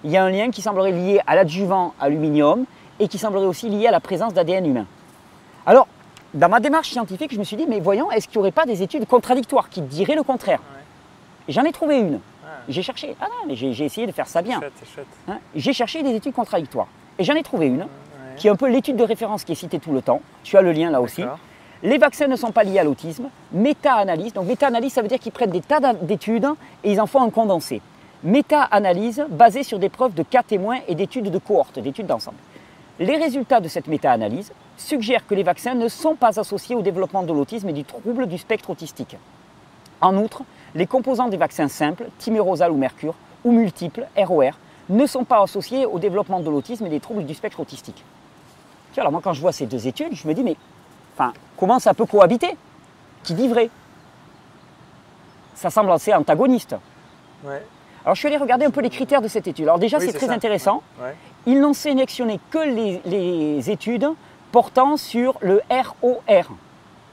Il 0.04 0.10
y 0.10 0.18
a 0.18 0.24
un 0.24 0.32
lien 0.32 0.50
qui 0.50 0.64
semblerait 0.64 0.92
lié 0.92 1.22
à 1.28 1.36
l'adjuvant 1.36 1.94
aluminium 2.00 2.66
et 3.00 3.08
qui 3.08 3.20
semblerait 3.20 3.46
aussi 3.46 3.70
lié 3.70 3.86
à 3.86 3.92
la 3.92 4.00
présence 4.00 4.34
d'ADN 4.34 4.66
humain. 4.66 4.88
Alors, 5.68 5.88
dans 6.34 6.50
ma 6.50 6.60
démarche 6.60 6.90
scientifique, 6.90 7.34
je 7.34 7.40
me 7.40 7.44
suis 7.44 7.58
dit, 7.58 7.66
mais 7.68 7.80
voyons, 7.80 8.10
est-ce 8.12 8.28
qu'il 8.28 8.38
n'y 8.38 8.42
aurait 8.42 8.52
pas 8.52 8.66
des 8.66 8.84
études 8.84 9.06
contradictoires 9.06 9.70
qui 9.70 9.82
diraient 9.82 10.16
le 10.16 10.24
contraire 10.24 10.62
J'en 11.48 11.64
ai 11.64 11.72
trouvé 11.72 12.00
une. 12.00 12.20
J'ai 12.70 12.84
cherché, 12.84 13.16
ah 13.20 13.26
non, 13.26 13.48
mais 13.48 13.56
j'ai 13.56 13.84
essayé 13.84 14.08
de 14.08 14.12
faire 14.12 14.28
ça 14.28 14.42
bien. 14.42 14.62
Hein, 15.28 15.40
j'ai 15.56 15.74
cherché 15.74 16.04
des 16.04 16.16
études 16.16 16.34
contradictoires. 16.34 16.88
Et 17.18 17.24
j'en 17.24 17.34
ai 17.34 17.44
trouvé 17.44 17.68
une, 17.68 17.88
qui 18.38 18.48
est 18.48 18.50
un 18.50 18.56
peu 18.56 18.70
l'étude 18.70 18.96
de 18.96 19.04
référence 19.04 19.44
qui 19.44 19.52
est 19.52 19.56
citée 19.56 19.80
tout 19.80 19.92
le 19.92 20.02
temps. 20.02 20.22
Tu 20.44 20.58
as 20.58 20.62
le 20.62 20.72
lien 20.72 20.90
là 20.90 21.02
aussi. 21.02 21.24
Les 21.84 21.98
vaccins 21.98 22.28
ne 22.28 22.36
sont 22.36 22.52
pas 22.52 22.64
liés 22.64 22.80
à 22.80 22.84
l'autisme. 22.84 23.30
Méta-analyse, 23.52 24.34
donc 24.34 24.46
méta-analyse, 24.46 24.94
ça 24.94 25.02
veut 25.02 25.08
dire 25.08 25.20
qu'ils 25.20 25.32
prennent 25.32 25.52
des 25.52 25.62
tas 25.62 25.80
d'études 25.94 26.48
et 26.84 26.92
ils 26.92 27.02
en 27.02 27.08
font 27.08 27.24
un 27.24 27.30
condensé. 27.32 27.82
Méta-analyse 28.24 29.26
basée 29.30 29.64
sur 29.64 29.80
des 29.80 29.90
preuves 29.90 30.14
de 30.14 30.22
cas 30.22 30.44
témoins 30.44 30.80
et 30.88 30.94
d'études 30.94 31.32
de 31.32 31.38
cohorte, 31.40 31.80
d'études 31.80 32.06
d'ensemble. 32.06 32.38
Les 33.00 33.18
résultats 33.18 33.60
de 33.60 33.68
cette 33.68 33.88
méta-analyse 33.88 34.52
suggèrent 34.82 35.26
que 35.26 35.36
les 35.36 35.44
vaccins 35.44 35.74
ne 35.74 35.88
sont 35.88 36.16
pas 36.16 36.40
associés 36.40 36.76
au 36.76 36.82
développement 36.82 37.24
de 37.24 37.32
l'autisme 37.32 37.70
et 37.70 37.74
du 37.74 37.86
trouble 37.86 38.28
du 38.28 38.38
spectre 38.38 38.70
autistique. 38.70 39.16
En 40.02 40.18
outre, 40.18 40.44
les 40.76 40.88
composants 40.88 41.30
des 41.30 41.38
vaccins 41.38 41.68
simples, 41.68 42.06
thymérosal 42.18 42.72
ou 42.72 42.78
mercure, 42.78 43.16
ou 43.44 43.52
multiples, 43.52 44.08
ROR, 44.18 44.54
ne 44.90 45.06
sont 45.06 45.24
pas 45.24 45.42
associés 45.42 45.86
au 45.86 46.00
développement 46.00 46.40
de 46.40 46.50
l'autisme 46.50 46.86
et 46.86 46.90
des 46.90 47.00
troubles 47.00 47.26
du 47.26 47.34
spectre 47.34 47.60
autistique. 47.60 48.04
alors 48.98 49.12
moi 49.12 49.22
quand 49.24 49.34
je 49.34 49.42
vois 49.42 49.52
ces 49.52 49.66
deux 49.66 49.88
études, 49.88 50.14
je 50.14 50.28
me 50.28 50.34
dis 50.34 50.44
mais 50.44 50.58
enfin, 51.16 51.34
comment 51.58 51.80
ça 51.80 51.94
peut 51.94 52.06
cohabiter? 52.06 52.58
Qui 53.24 53.36
dit 53.36 53.48
vrai? 53.48 53.70
Ça 55.56 55.70
semble 55.70 55.92
assez 55.92 56.14
antagoniste. 56.14 56.76
Alors 58.04 58.16
je 58.16 58.20
suis 58.20 58.28
allé 58.28 58.38
regarder 58.38 58.66
un 58.66 58.72
peu 58.72 58.82
les 58.82 58.90
critères 58.90 59.22
de 59.22 59.28
cette 59.28 59.48
étude. 59.48 59.66
Alors 59.66 59.80
déjà 59.80 60.00
c'est 60.00 60.14
très 60.14 60.30
intéressant. 60.30 60.82
Ils 61.46 61.60
n'ont 61.60 61.74
sélectionné 61.74 62.40
que 62.50 62.60
les, 62.60 63.70
études 63.70 64.10
portant 64.52 64.98
sur 64.98 65.36
le 65.42 65.62
ROR. 65.70 66.56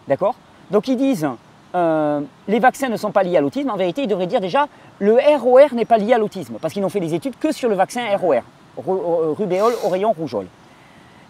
D'accord? 0.08 0.34
Donc 0.70 0.88
ils 0.88 0.96
disent 0.96 1.28
euh, 1.74 2.20
les 2.48 2.58
vaccins 2.58 2.88
ne 2.88 2.96
sont 2.96 3.10
pas 3.12 3.22
liés 3.22 3.36
à 3.36 3.40
l'autisme. 3.40 3.70
En 3.70 3.76
vérité, 3.76 4.02
ils 4.02 4.08
devraient 4.08 4.26
dire 4.26 4.40
déjà 4.40 4.66
le 4.98 5.18
ROR 5.38 5.74
n'est 5.74 5.84
pas 5.84 5.98
lié 5.98 6.14
à 6.14 6.18
l'autisme 6.18 6.56
parce 6.60 6.72
qu'ils 6.72 6.82
n'ont 6.82 6.88
fait 6.88 7.00
des 7.00 7.14
études 7.14 7.38
que 7.38 7.52
sur 7.52 7.68
le 7.68 7.74
vaccin 7.74 8.02
ROR. 8.16 8.42
ro- 8.76 9.22
euh, 9.22 9.32
rubéole, 9.36 9.74
oreillon, 9.84 10.12
rougeole. 10.12 10.46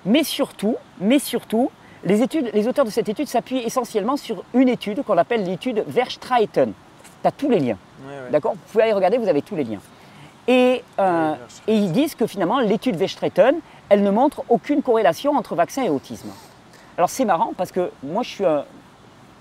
Mais 0.07 0.23
surtout, 0.23 0.77
mais 1.01 1.18
surtout, 1.18 1.71
les, 2.05 2.23
études, 2.23 2.51
les 2.55 2.68
auteurs 2.68 2.85
de 2.85 2.90
cette 2.90 3.09
étude 3.09 3.27
s'appuient 3.27 3.59
essentiellement 3.64 4.16
sur 4.16 4.44
une 4.55 4.68
étude 4.68 5.03
qu'on 5.03 5.18
appelle 5.18 5.44
l'étude 5.44 5.83
Verstraeten. 5.88 6.73
Tu 7.23 7.27
as 7.29 7.33
tous 7.33 7.51
les 7.51 7.59
liens. 7.59 7.77
Ouais, 8.07 8.12
ouais. 8.14 8.31
D'accord? 8.31 8.53
Vous 8.53 8.73
pouvez 8.73 8.85
aller 8.85 8.92
regarder, 8.92 9.18
vous 9.18 9.29
avez 9.29 9.42
tous 9.42 9.57
les 9.57 9.64
liens. 9.64 9.81
Et, 10.47 10.83
euh, 11.01 11.35
et 11.66 11.75
ils 11.75 11.90
disent 11.92 12.14
que 12.14 12.27
finalement, 12.27 12.61
l'étude 12.61 12.94
Verstraeten, 12.97 13.57
elle 13.88 14.03
ne 14.03 14.11
montre 14.11 14.42
aucune 14.48 14.83
corrélation 14.83 15.37
entre 15.37 15.55
vaccin 15.55 15.83
et 15.83 15.88
autisme. 15.90 16.31
Alors 16.96 17.11
c'est 17.11 17.24
marrant 17.24 17.53
parce 17.57 17.72
que 17.72 17.90
moi 18.03 18.22
je 18.22 18.29
suis 18.29 18.44
un... 18.44 18.64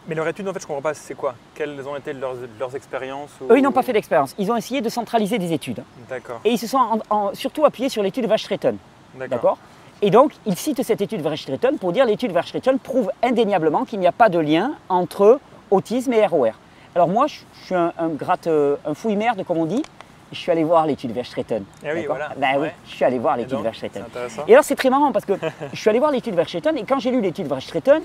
Mais 0.08 0.16
leur 0.16 0.28
étude, 0.30 0.48
en 0.48 0.54
fait, 0.54 0.62
je 0.62 0.68
comprends 0.68 0.82
pas, 0.82 0.94
c'est 0.94 1.16
quoi? 1.16 1.36
Quelles 1.54 1.86
ont 1.86 1.98
été 1.98 2.14
leurs, 2.14 2.36
leurs 2.58 2.74
expériences 2.78 3.30
ou- 3.42 3.52
Eux, 3.52 3.58
ils 3.58 3.62
n'ont 3.62 3.74
pas 3.74 3.84
fait 3.84 3.92
d'expérience. 3.92 4.34
Ils 4.38 4.50
ont 4.50 4.56
essayé 4.56 4.80
de 4.80 4.88
centraliser 4.88 5.38
des 5.38 5.52
études. 5.52 5.84
D'accord, 6.08 6.40
Et 6.46 6.52
ils 6.52 6.58
se 6.58 6.66
sont 6.66 6.78
en- 6.78 7.00
en- 7.10 7.34
surtout 7.34 7.66
appuyés 7.66 7.90
sur 7.90 8.02
l'étude 8.02 8.26
Verstraeten. 8.26 8.78
d'accord. 9.16 9.58
Et 10.02 10.10
donc, 10.10 10.32
ils 10.46 10.56
citent 10.56 10.82
cette 10.84 11.02
étude 11.02 11.20
Verstraeten 11.22 11.78
pour 11.78 11.92
dire 11.92 12.06
l'étude 12.06 12.32
Verstraeten 12.32 12.78
prouve 12.80 13.12
indéniablement 13.22 13.84
qu'il 13.84 14.00
n'y 14.00 14.08
a 14.08 14.14
pas 14.14 14.30
de 14.30 14.40
lien 14.40 14.76
entre 14.88 15.42
autisme 15.72 16.14
et 16.14 16.26
ROR. 16.26 16.52
Alors 16.96 17.10
moi, 17.10 17.28
je 17.28 17.40
je 17.60 17.66
suis 17.66 17.76
un, 17.76 17.92
un 17.98 18.08
gratte, 18.08 18.48
euh, 18.48 18.78
un 18.86 18.94
fouille-merde, 18.94 19.44
comme 19.46 19.58
on 19.58 19.66
dit. 19.66 19.84
Je 20.32 20.38
suis 20.38 20.52
allé 20.52 20.64
voir 20.64 20.86
l'étude 20.86 21.12
Verstraeten. 21.12 21.64
Ah 21.84 21.90
oui, 21.94 22.06
voilà. 22.06 22.30
Ben 22.38 22.58
oui, 22.60 22.68
je 22.86 22.96
suis 22.96 23.06
allé 23.06 23.18
voir 23.18 23.38
l'étude 23.38 23.60
intéressant. 24.04 24.44
Et 24.48 24.54
alors 24.54 24.64
c'est 24.64 24.76
très 24.76 24.90
marrant 24.90 25.12
parce 25.12 25.26
que 25.26 25.34
je 25.74 25.80
suis 25.80 25.90
allé 25.90 26.00
voir 26.00 26.12
l'étude 26.12 26.36
Verstraeten 26.36 26.76
et 26.78 26.84
quand 26.84 27.00
j'ai 27.00 27.12
lu 27.12 27.22
l'étude 27.22 27.48
Verstraeten, 27.48 28.02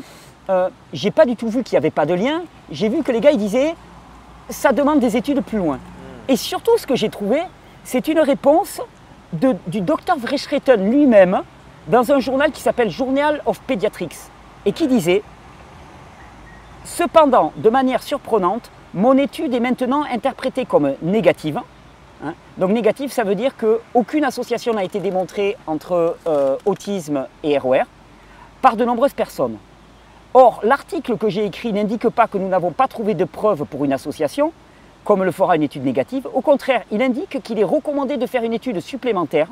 euh, 0.50 0.68
j'ai 0.92 1.10
pas 1.10 1.26
du 1.26 1.34
tout 1.36 1.48
vu 1.48 1.62
qu'il 1.62 1.74
n'y 1.74 1.78
avait 1.78 1.90
pas 1.90 2.06
de 2.06 2.14
lien. 2.14 2.42
J'ai 2.70 2.88
vu 2.88 3.02
que 3.02 3.10
les 3.12 3.20
gars 3.20 3.32
ils 3.32 3.38
disaient 3.38 3.74
ça 4.48 4.72
demande 4.72 5.00
des 5.00 5.16
études 5.16 5.40
plus 5.42 5.58
loin. 5.58 5.78
Et 6.28 6.36
surtout 6.36 6.76
ce 6.78 6.86
que 6.86 6.94
j'ai 6.96 7.08
trouvé, 7.08 7.40
c'est 7.84 8.06
une 8.08 8.20
réponse 8.20 8.80
de- 9.32 9.56
du 9.66 9.80
docteur 9.80 10.16
Verstraeten 10.18 10.88
lui-même 10.90 11.42
dans 11.88 12.12
un 12.12 12.20
journal 12.20 12.52
qui 12.52 12.60
s'appelle 12.60 12.90
Journal 12.90 13.42
of 13.46 13.60
Pediatrics 13.62 14.16
et 14.64 14.72
qui 14.72 14.86
disait 14.86 15.22
Cependant, 16.84 17.52
de 17.56 17.70
manière 17.70 18.02
surprenante, 18.02 18.70
mon 18.94 19.16
étude 19.16 19.54
est 19.54 19.60
maintenant 19.60 20.04
interprétée 20.12 20.64
comme 20.66 20.94
négative. 21.02 21.60
Hein. 22.24 22.34
Donc 22.56 22.70
négative, 22.70 23.12
ça 23.12 23.24
veut 23.24 23.34
dire 23.34 23.56
qu'aucune 23.56 24.24
association 24.24 24.74
n'a 24.74 24.84
été 24.84 25.00
démontrée 25.00 25.56
entre 25.66 26.16
euh, 26.26 26.56
autisme 26.64 27.26
et 27.42 27.58
ROR 27.58 27.84
par 28.60 28.76
de 28.76 28.84
nombreuses 28.84 29.12
personnes. 29.12 29.58
Or, 30.34 30.60
l'article 30.62 31.18
que 31.18 31.28
j'ai 31.28 31.44
écrit 31.44 31.72
n'indique 31.72 32.08
pas 32.08 32.26
que 32.26 32.38
nous 32.38 32.48
n'avons 32.48 32.70
pas 32.70 32.88
trouvé 32.88 33.14
de 33.14 33.24
preuves 33.24 33.64
pour 33.64 33.84
une 33.84 33.92
association, 33.92 34.52
comme 35.04 35.24
le 35.24 35.32
fera 35.32 35.56
une 35.56 35.62
étude 35.62 35.84
négative. 35.84 36.28
Au 36.32 36.40
contraire, 36.40 36.84
il 36.90 37.02
indique 37.02 37.42
qu'il 37.42 37.58
est 37.58 37.64
recommandé 37.64 38.16
de 38.16 38.26
faire 38.26 38.44
une 38.44 38.54
étude 38.54 38.80
supplémentaire, 38.80 39.48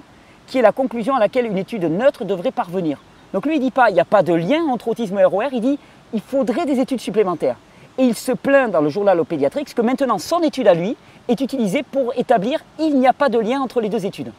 qui 0.47 0.59
est 0.59 0.63
la 0.63 0.73
conclusion 0.73 1.17
à 1.17 1.21
laquelle 1.21 1.47
une 1.47 1.59
étude 1.59 1.85
neutre 1.85 2.25
devrait 2.25 2.53
parvenir. 2.53 2.99
Donc 3.35 3.47
lui, 3.47 3.57
il 3.57 3.59
ne 3.59 3.65
dit 3.65 3.71
pas 3.71 3.91
il 3.91 3.95
n'y 3.95 4.01
a 4.01 4.05
pas 4.05 4.23
de 4.23 4.33
lien 4.33 4.63
entre 4.71 4.89
autisme 4.89 5.19
et 5.19 5.25
ROR, 5.25 5.53
il 5.53 5.61
dit 5.61 5.79
il 6.13 6.21
faudrait 6.21 6.67
des 6.67 6.81
études 6.81 7.01
supplémentaires. 7.01 7.57
Et 7.99 8.05
il 8.05 8.15
se 8.15 8.33
plaint 8.33 8.71
dans 8.71 8.81
le 8.81 8.89
journal 8.89 9.21
Opédiatrix 9.21 9.65
que 9.65 9.83
maintenant 9.83 10.19
son 10.19 10.41
étude 10.41 10.69
à 10.69 10.75
lui 10.75 10.97
est 11.29 11.41
utilisée 11.41 11.83
pour 11.83 12.13
établir 12.17 12.61
il 12.79 12.99
n'y 12.99 13.07
a 13.07 13.13
pas 13.13 13.29
de 13.29 13.39
lien 13.39 13.61
entre 13.61 13.81
les 13.81 13.89
deux 13.89 14.07
études. 14.07 14.33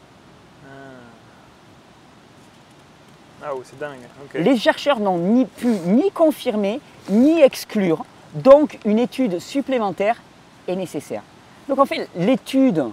Ah, 3.43 3.53
oh, 3.55 3.61
c'est 3.63 3.79
dingue. 3.79 4.01
Les 4.35 4.55
chercheurs 4.55 4.99
n'ont 4.99 5.17
ni 5.17 5.45
pu 5.45 5.67
ni 5.85 6.11
confirmer 6.11 6.79
ni 7.09 7.41
exclure, 7.41 8.05
donc 8.35 8.77
une 8.85 8.99
étude 8.99 9.39
supplémentaire 9.39 10.21
est 10.67 10.75
nécessaire. 10.75 11.23
Donc 11.67 11.79
en 11.79 11.85
fait, 11.85 12.07
l'étude 12.15 12.85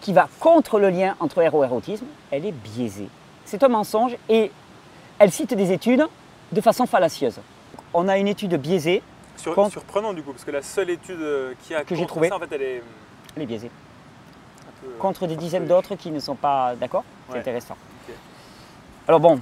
qui 0.00 0.12
va 0.12 0.28
contre 0.40 0.78
le 0.78 0.88
lien 0.88 1.16
entre 1.20 1.42
ROR 1.42 1.64
et 1.64 1.68
autisme, 1.68 2.06
elle 2.30 2.46
est 2.46 2.52
biaisée. 2.52 3.08
C'est 3.44 3.62
un 3.62 3.68
mensonge 3.68 4.16
et 4.28 4.50
elle 5.18 5.32
cite 5.32 5.52
des 5.52 5.72
études 5.72 6.06
de 6.52 6.60
façon 6.60 6.86
fallacieuse. 6.86 7.40
On 7.92 8.08
a 8.08 8.16
une 8.16 8.28
étude 8.28 8.54
biaisée, 8.54 9.02
Sur- 9.38 9.54
contre- 9.54 9.72
Surprenant 9.72 10.12
du 10.12 10.22
coup, 10.22 10.32
parce 10.32 10.44
que 10.44 10.50
la 10.50 10.62
seule 10.62 10.90
étude 10.90 11.20
euh, 11.20 11.54
qui 11.62 11.74
a 11.74 11.84
Que 11.84 11.94
j'ai 11.94 12.06
trouvée. 12.06 12.30
en 12.32 12.38
fait, 12.38 12.48
elle 12.52 12.62
est 12.62 12.82
elle 13.36 13.42
est 13.42 13.46
biaisée, 13.46 13.70
peu, 14.82 14.88
euh, 14.88 14.98
contre 14.98 15.26
des 15.26 15.36
dizaines 15.36 15.66
d'autres 15.66 15.94
qui 15.94 16.10
ne 16.10 16.18
sont 16.20 16.34
pas 16.34 16.74
d'accord. 16.76 17.04
C'est 17.28 17.34
Ouais. 17.34 17.40
intéressant. 17.40 17.76
Alors 19.06 19.20
bon, 19.20 19.40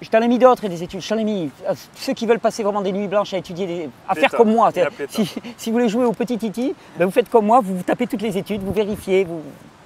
je 0.00 0.08
t'en 0.10 0.20
ai 0.20 0.28
mis 0.28 0.38
d'autres 0.38 0.64
et 0.64 0.68
des 0.68 0.82
études. 0.82 1.00
Je 1.00 1.08
t'en 1.08 1.18
ai 1.18 1.24
mis 1.24 1.50
euh, 1.68 1.74
ceux 1.94 2.12
qui 2.12 2.26
veulent 2.26 2.38
passer 2.40 2.62
vraiment 2.62 2.82
des 2.82 2.92
nuits 2.92 3.08
blanches 3.08 3.34
à 3.34 3.38
étudier, 3.38 3.66
des- 3.66 3.90
à 4.08 4.14
faire 4.14 4.30
comme 4.30 4.50
moi. 4.52 4.70
Si, 5.08 5.26
si 5.56 5.70
vous 5.70 5.76
voulez 5.76 5.88
jouer 5.88 6.04
au 6.04 6.12
petit 6.12 6.38
titi, 6.38 6.74
ben 6.98 7.06
vous 7.06 7.10
faites 7.10 7.28
comme 7.30 7.46
moi, 7.46 7.60
vous, 7.62 7.82
tapez 7.82 8.06
toutes 8.06 8.22
les 8.22 8.36
études, 8.38 8.62
vous 8.62 8.72
vérifiez, 8.72 9.24
vous... 9.24 9.42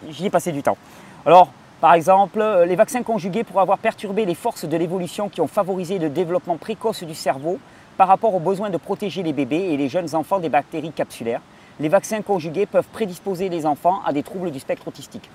j'y 0.09 0.27
ai 0.27 0.31
passé 0.31 0.53
du 0.53 0.63
temps. 0.63 0.77
Alors, 1.25 1.51
par 1.81 1.95
exemple, 1.95 2.43
les 2.67 2.77
vaccins 2.77 3.03
conjugués 3.03 3.45
pourraient 3.45 3.63
avoir 3.63 3.79
perturbé 3.79 4.25
les 4.25 4.35
forces 4.35 4.65
de 4.65 4.77
l'évolution 4.77 5.29
qui 5.29 5.41
ont 5.41 5.47
favorisé 5.47 5.99
le 5.99 6.09
développement 6.09 6.57
précoce 6.57 7.03
du 7.05 7.15
cerveau 7.15 7.59
par 7.97 8.09
rapport 8.09 8.35
au 8.35 8.41
besoin 8.41 8.71
de 8.71 8.77
protéger 8.77 9.23
les 9.23 9.33
bébés 9.33 9.69
et 9.71 9.77
les 9.77 9.89
jeunes 9.89 10.15
enfants 10.15 10.39
des 10.39 10.49
bactéries 10.49 10.93
capsulaires. 10.93 11.41
Les 11.81 11.89
vaccins 11.89 12.23
conjugués 12.23 12.67
peuvent 12.67 12.89
prédisposer 12.93 13.49
les 13.49 13.67
enfants 13.67 14.01
à 14.07 14.13
des 14.13 14.23
troubles 14.23 14.51
du 14.51 14.61
spectre 14.61 14.89
autistique 14.89 15.29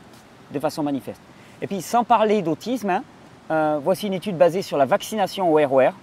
de 0.51 0.59
façon 0.59 0.83
manifeste. 0.83 1.21
Et 1.61 1.67
puis, 1.67 1.81
sans 1.81 2.03
parler 2.03 2.41
d'autisme, 2.41 2.89
hein, 2.89 3.03
euh, 3.51 3.79
voici 3.81 4.07
une 4.07 4.13
étude 4.13 4.37
basée 4.37 4.61
sur 4.61 4.77
la 4.77 4.85
vaccination 4.85 5.51
au 5.53 5.67
ROR. 5.67 5.93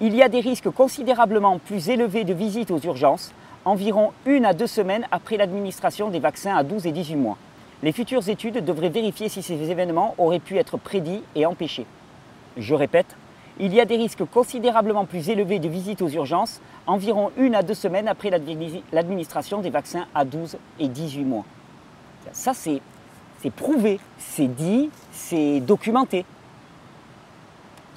Il 0.00 0.14
y 0.14 0.22
a 0.22 0.28
des 0.28 0.40
risques 0.40 0.70
considérablement 0.70 1.58
plus 1.58 1.90
élevés 1.90 2.24
de 2.24 2.32
visite 2.32 2.70
aux 2.70 2.78
urgences, 2.78 3.32
environ 3.64 4.12
une 4.24 4.46
à 4.46 4.54
deux 4.54 4.66
semaines 4.66 5.06
après 5.10 5.36
l'administration 5.36 6.08
des 6.08 6.20
vaccins 6.20 6.56
à 6.56 6.62
12 6.62 6.86
et 6.86 6.92
18 6.92 7.16
mois. 7.16 7.36
Les 7.82 7.92
futures 7.92 8.28
études 8.28 8.64
devraient 8.64 8.88
vérifier 8.88 9.28
si 9.28 9.42
ces 9.42 9.70
événements 9.70 10.14
auraient 10.18 10.38
pu 10.38 10.56
être 10.58 10.76
prédits 10.76 11.22
et 11.34 11.46
empêchés. 11.46 11.86
Je 12.56 12.74
répète, 12.74 13.16
il 13.60 13.74
y 13.74 13.80
a 13.80 13.84
des 13.84 13.96
risques 13.96 14.24
considérablement 14.24 15.04
plus 15.04 15.28
élevés 15.30 15.58
de 15.58 15.68
visite 15.68 16.02
aux 16.02 16.08
urgences, 16.08 16.60
environ 16.86 17.30
une 17.36 17.54
à 17.54 17.62
deux 17.62 17.74
semaines 17.74 18.08
après 18.08 18.30
l'admi- 18.30 18.82
l'administration 18.92 19.60
des 19.60 19.70
vaccins 19.70 20.06
à 20.14 20.24
12 20.24 20.56
et 20.78 20.88
18 20.88 21.24
mois. 21.24 21.44
Ça, 22.32 22.54
c'est 22.54 22.80
c'est 23.42 23.50
prouvé, 23.50 23.98
c'est 24.18 24.48
dit, 24.48 24.90
c'est 25.12 25.60
documenté. 25.60 26.24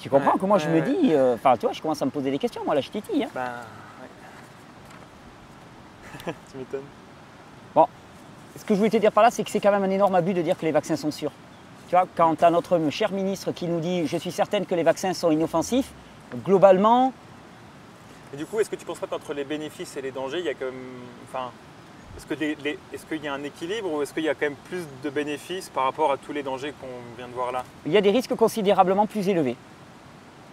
Tu 0.00 0.08
comprends 0.08 0.32
Ouais, 0.32 0.38
que 0.38 0.46
moi 0.46 0.58
je 0.58 0.68
me 0.68 0.80
dis, 0.80 1.12
euh, 1.14 1.34
enfin 1.34 1.54
tu 1.56 1.66
vois, 1.66 1.72
je 1.72 1.82
commence 1.82 2.00
à 2.00 2.04
me 2.06 2.10
poser 2.10 2.30
des 2.30 2.38
questions, 2.38 2.62
moi 2.64 2.74
là 2.74 2.80
je 2.80 2.90
titille. 2.90 3.24
hein. 3.24 3.28
Ben, 3.34 3.42
ouais. 6.26 6.34
tu 6.50 6.58
m'étonnes. 6.58 6.80
Ce 8.56 8.64
que 8.64 8.72
je 8.74 8.78
voulais 8.78 8.90
te 8.90 8.96
dire 8.98 9.10
par 9.10 9.24
là, 9.24 9.32
c'est 9.32 9.42
que 9.42 9.50
c'est 9.50 9.58
quand 9.58 9.72
même 9.72 9.82
un 9.82 9.90
énorme 9.90 10.14
abus 10.14 10.32
de 10.32 10.40
dire 10.40 10.56
que 10.56 10.64
les 10.64 10.70
vaccins 10.70 10.94
sont 10.94 11.10
sûrs. 11.10 11.32
Tu 12.16 12.44
as 12.44 12.50
notre 12.50 12.80
cher 12.90 13.12
ministre 13.12 13.52
qui 13.52 13.66
nous 13.66 13.80
dit 13.80 14.06
je 14.06 14.16
suis 14.16 14.32
certaine 14.32 14.66
que 14.66 14.74
les 14.74 14.82
vaccins 14.82 15.14
sont 15.14 15.30
inoffensifs, 15.30 15.90
globalement, 16.44 17.12
Et 18.32 18.36
du 18.36 18.46
coup, 18.46 18.58
est-ce 18.58 18.68
que 18.70 18.74
tu 18.76 18.84
penses 18.84 18.98
pas 18.98 19.06
qu'entre 19.06 19.32
les 19.32 19.44
bénéfices 19.44 19.96
et 19.96 20.02
les 20.02 20.10
dangers, 20.10 20.40
il 20.40 20.44
y 20.44 20.48
a 20.48 20.54
quand 20.54 20.64
même. 20.64 20.74
Enfin, 21.28 21.52
est-ce 22.16 22.26
que 22.26 22.34
les- 22.34 22.56
les- 22.64 22.78
est-ce 22.92 23.06
qu'il 23.06 23.22
y 23.22 23.28
a 23.28 23.32
un 23.34 23.42
équilibre 23.44 23.92
ou 23.92 24.02
est-ce 24.02 24.12
qu'il 24.12 24.24
y 24.24 24.28
a 24.28 24.34
quand 24.34 24.46
même 24.46 24.56
plus 24.68 24.82
de 25.04 25.10
bénéfices 25.10 25.68
par 25.68 25.84
rapport 25.84 26.10
à 26.10 26.16
tous 26.16 26.32
les 26.32 26.42
dangers 26.42 26.74
qu'on 26.80 26.88
vient 27.16 27.28
de 27.28 27.32
voir 27.32 27.52
là? 27.52 27.62
Il 27.86 27.92
y 27.92 27.96
a 27.96 28.00
des 28.00 28.10
risques 28.10 28.34
considérablement 28.34 29.06
plus 29.06 29.28
élevés. 29.28 29.56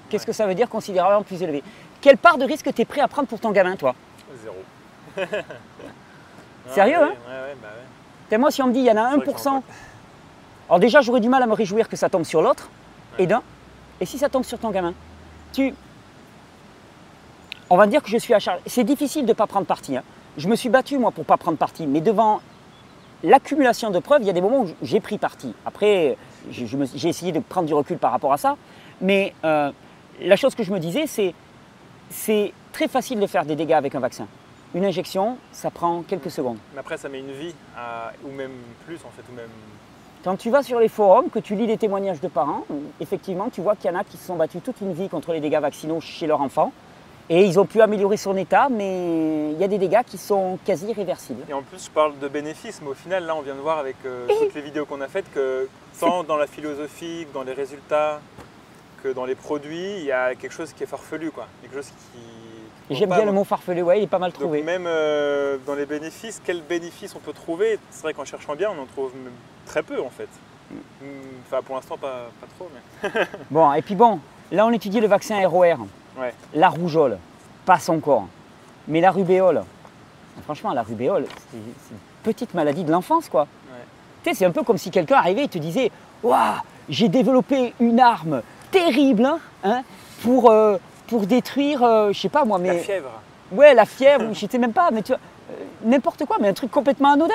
Qu'est-ce 0.10 0.24
Ouais. 0.24 0.28
que 0.28 0.34
ça 0.34 0.46
veut 0.46 0.54
dire 0.54 0.70
considérablement 0.70 1.24
plus 1.24 1.42
élevé 1.42 1.64
Quelle 2.02 2.18
part 2.18 2.38
de 2.38 2.46
risque 2.46 2.72
tu 2.74 2.82
es 2.82 2.86
prêt 2.86 3.02
à 3.02 3.08
prendre 3.08 3.28
pour 3.28 3.40
ton 3.40 3.50
gamin, 3.52 3.76
toi? 3.76 3.96
Zéro. 4.44 4.56
Sérieux, 6.70 6.98
Ah, 7.02 7.06
hein? 7.06 7.08
Ouais, 7.10 7.34
ouais, 7.50 7.56
bah 7.62 7.68
ouais. 8.32 8.38
Moi, 8.38 8.52
si 8.52 8.62
on 8.62 8.68
me 8.68 8.74
dit 8.74 8.80
il 8.80 8.86
y 8.86 8.92
en 8.92 8.98
a 8.98 9.10
C'est 9.12 9.16
vrai 9.18 9.26
que 9.26 9.32
1%, 9.32 9.44
j'en 9.44 9.64
alors 10.72 10.80
déjà 10.80 11.02
j'aurais 11.02 11.20
du 11.20 11.28
mal 11.28 11.44
à 11.44 11.48
me 11.48 11.54
réjouir 11.54 11.90
que 11.90 11.98
ça 11.98 12.08
tombe 12.08 12.24
sur 12.24 12.42
l'autre, 12.42 12.70
et 13.20 13.28
d'un, 13.28 13.44
et 14.00 14.06
si 14.06 14.18
ça 14.18 14.30
tombe 14.30 14.46
sur 14.46 14.58
ton 14.58 14.70
gamin 14.72 14.94
Tu. 15.52 15.74
On 17.70 17.76
va 17.76 17.88
dire 17.88 18.02
que 18.02 18.10
je 18.10 18.18
suis 18.18 18.34
à 18.34 18.40
charge. 18.40 18.62
C'est 18.66 18.86
difficile 18.86 19.24
de 19.26 19.30
ne 19.30 19.34
pas 19.34 19.48
prendre 19.48 19.66
parti. 19.66 19.98
hein. 19.98 20.04
Je 20.38 20.48
me 20.48 20.56
suis 20.56 20.70
battu, 20.70 20.98
moi, 20.98 21.12
pour 21.12 21.24
ne 21.24 21.28
pas 21.28 21.36
prendre 21.36 21.58
parti, 21.58 21.88
mais 21.88 22.00
devant 22.00 22.40
l'accumulation 23.22 23.90
de 23.92 24.00
preuves, 24.00 24.22
il 24.22 24.28
y 24.28 24.30
a 24.30 24.34
des 24.34 24.40
moments 24.42 24.62
où 24.62 24.70
j'ai 24.82 25.02
pris 25.02 25.18
parti. 25.18 25.54
Après, 25.66 26.18
j'ai 26.50 27.10
essayé 27.10 27.34
de 27.34 27.40
prendre 27.42 27.68
du 27.68 27.74
recul 27.74 27.98
par 27.98 28.12
rapport 28.14 28.32
à 28.32 28.38
ça, 28.38 28.56
mais 29.02 29.34
euh, 29.44 29.72
la 30.22 30.36
chose 30.38 30.56
que 30.56 30.64
je 30.64 30.72
me 30.72 30.80
disais, 30.80 31.06
c'est 31.06 31.34
c'est 32.10 32.54
très 32.72 32.88
facile 32.88 33.20
de 33.20 33.28
faire 33.28 33.44
des 33.44 33.58
dégâts 33.58 33.74
avec 33.74 33.94
un 33.94 34.00
vaccin. 34.00 34.28
Une 34.74 34.86
injection, 34.86 35.38
ça 35.52 35.70
prend 35.70 36.02
quelques 36.02 36.32
secondes. 36.32 36.58
Mais 36.74 36.80
après, 36.80 36.98
ça 36.98 37.10
met 37.10 37.20
une 37.20 37.32
vie, 37.34 37.54
à- 37.78 38.14
ou 38.26 38.32
même 38.32 38.52
plus 38.86 38.96
en 39.06 39.12
fait, 39.12 39.24
ou 39.30 39.36
même. 39.36 39.50
Quand 40.24 40.36
tu 40.38 40.52
vas 40.52 40.62
sur 40.62 40.80
les 40.80 40.88
forums, 40.88 41.32
que 41.32 41.40
tu 41.40 41.56
lis 41.56 41.66
les 41.66 41.78
témoignages 41.78 42.22
de 42.22 42.28
parents, 42.28 42.66
effectivement, 43.00 43.50
tu 43.50 43.62
vois 43.62 43.76
qu'il 43.76 43.90
y 43.90 43.94
en 43.94 43.98
a 43.98 44.04
qui 44.04 44.18
se 44.18 44.28
sont 44.28 44.36
battus 44.36 44.62
toute 44.64 44.80
une 44.82 44.94
vie 44.94 45.10
contre 45.10 45.34
les 45.34 45.40
dégâts 45.40 45.60
vaccinaux 45.60 46.00
chez 46.00 46.28
leur 46.28 46.42
enfant. 46.42 46.72
Et 47.30 47.46
ils 47.46 47.60
ont 47.60 47.66
pu 47.66 47.82
améliorer 47.82 48.18
son 48.18 48.38
état, 48.38 48.68
mais 48.70 49.52
il 49.52 49.58
y 49.58 49.64
a 49.64 49.68
des 49.68 49.80
dégâts 49.80 50.04
qui 50.06 50.18
sont 50.20 50.60
quasi 50.64 50.88
irréversibles. 50.88 51.44
Et 51.50 51.54
en 51.54 51.64
plus, 51.64 51.86
je 51.86 51.90
parle 51.90 52.20
de 52.20 52.28
bénéfices, 52.28 52.82
mais 52.84 52.90
au 52.90 52.94
final, 52.94 53.26
là, 53.26 53.36
on 53.36 53.42
vient 53.42 53.56
de 53.56 53.62
voir 53.62 53.80
avec 53.80 53.96
euh, 54.06 54.28
toutes 54.28 54.54
les 54.54 54.62
vidéos 54.62 54.86
qu'on 54.86 55.02
a 55.02 55.08
faites 55.08 55.32
que 55.34 55.68
tant 56.00 56.24
dans 56.24 56.36
la 56.36 56.46
philosophie, 56.46 57.26
que 57.28 57.34
dans 57.34 57.44
les 57.44 57.54
résultats, 57.54 58.20
que 59.02 59.10
dans 59.10 59.26
les 59.26 59.36
produits, 59.36 59.98
il 59.98 60.04
y 60.04 60.12
a 60.12 60.36
quelque 60.36 60.54
chose 60.54 60.74
qui 60.74 60.84
est 60.84 60.88
farfelu, 60.88 61.32
quoi. 61.32 61.48
Quelque 61.62 61.76
chose 61.76 61.90
qui. 61.90 62.20
J'aime 62.92 63.10
bien 63.10 63.26
le 63.26 63.32
mot 63.32 63.44
farfelu, 63.44 63.82
ouais, 63.82 64.00
il 64.00 64.04
est 64.04 64.08
pas 64.08 64.20
mal 64.20 64.32
Donc 64.32 64.40
trouvé. 64.42 64.62
même 64.64 64.86
euh, 64.88 65.58
dans 65.66 65.76
les 65.76 65.86
bénéfices, 65.86 66.42
quels 66.44 66.62
bénéfices 66.62 67.16
on 67.16 67.20
peut 67.20 67.34
trouver? 67.34 67.80
C'est 67.90 68.04
vrai 68.04 68.14
qu'en 68.14 68.26
cherchant 68.26 68.56
bien, 68.56 68.70
on 68.78 68.82
en 68.82 68.86
trouve 68.86 69.12
très 69.66 69.84
peu 69.84 70.00
en 70.02 70.10
fait. 70.10 70.28
Mm, 70.72 70.76
Enfin, 71.48 71.62
pour 71.64 71.76
l'instant, 71.76 71.98
pas, 71.98 72.30
pas 72.40 72.48
trop, 72.58 72.70
mais. 72.74 73.10
Bon, 73.52 73.72
et 73.74 73.82
puis 73.82 73.96
bon, 73.96 74.20
là 74.52 74.66
on 74.66 74.72
étudie 74.72 75.00
le 75.00 75.08
vaccin 75.08 75.46
ROR, 75.48 75.88
Ouais. 76.20 76.34
la 76.54 76.70
rougeole, 76.70 77.18
passe 77.66 77.88
encore. 77.90 78.28
Mais 78.88 79.00
la 79.02 79.12
rubéole, 79.12 79.64
franchement, 80.44 80.74
la 80.74 80.84
rubéole, 80.84 81.26
c'est 81.52 81.58
une 81.58 81.98
petite 82.24 82.54
maladie 82.54 82.84
de 82.84 82.92
l'enfance, 82.92 83.30
quoi. 83.30 83.42
Ouais. 83.44 83.78
Tu 84.24 84.30
sais, 84.30 84.36
c'est 84.36 84.46
un 84.46 84.52
peu 84.52 84.64
comme 84.64 84.78
si 84.78 84.92
quelqu'un 84.92 85.16
arrivait 85.16 85.44
et 85.46 85.48
te 85.48 85.58
disait 85.58 85.92
Waouh, 86.24 86.56
j'ai 86.90 87.08
développé 87.10 87.74
une 87.80 88.00
arme 88.00 88.42
terrible 88.72 89.26
hein, 89.26 89.40
hein, 89.64 89.84
pour, 90.24 90.50
euh, 90.52 90.78
pour 91.12 91.28
détruire, 91.28 91.84
euh, 91.84 92.14
je 92.14 92.20
sais 92.22 92.30
pas 92.30 92.46
moi, 92.46 92.58
La 92.58 92.64
mais. 92.74 92.80
fièvre. 92.80 93.10
Ouais, 93.52 93.74
la 93.74 93.84
fièvre, 93.86 94.30
ou 94.32 94.34
je 94.34 94.46
sais 94.50 94.58
même 94.58 94.72
pas, 94.72 94.92
mais 94.92 95.02
tu 95.02 95.12
vois, 95.12 95.20
euh, 95.52 95.56
n'importe 95.84 96.24
quoi, 96.26 96.38
mais 96.40 96.48
un 96.48 96.54
truc 96.54 96.72
complètement 96.72 97.12
anodin. 97.12 97.34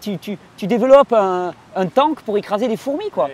Tu, 0.00 0.16
tu, 0.16 0.38
tu- 0.56 0.66
développes 0.66 1.12
un, 1.12 1.52
un 1.76 1.86
tank 1.86 2.22
pour 2.22 2.38
écraser 2.38 2.66
des 2.66 2.78
fourmis, 2.78 3.10
quoi. 3.10 3.28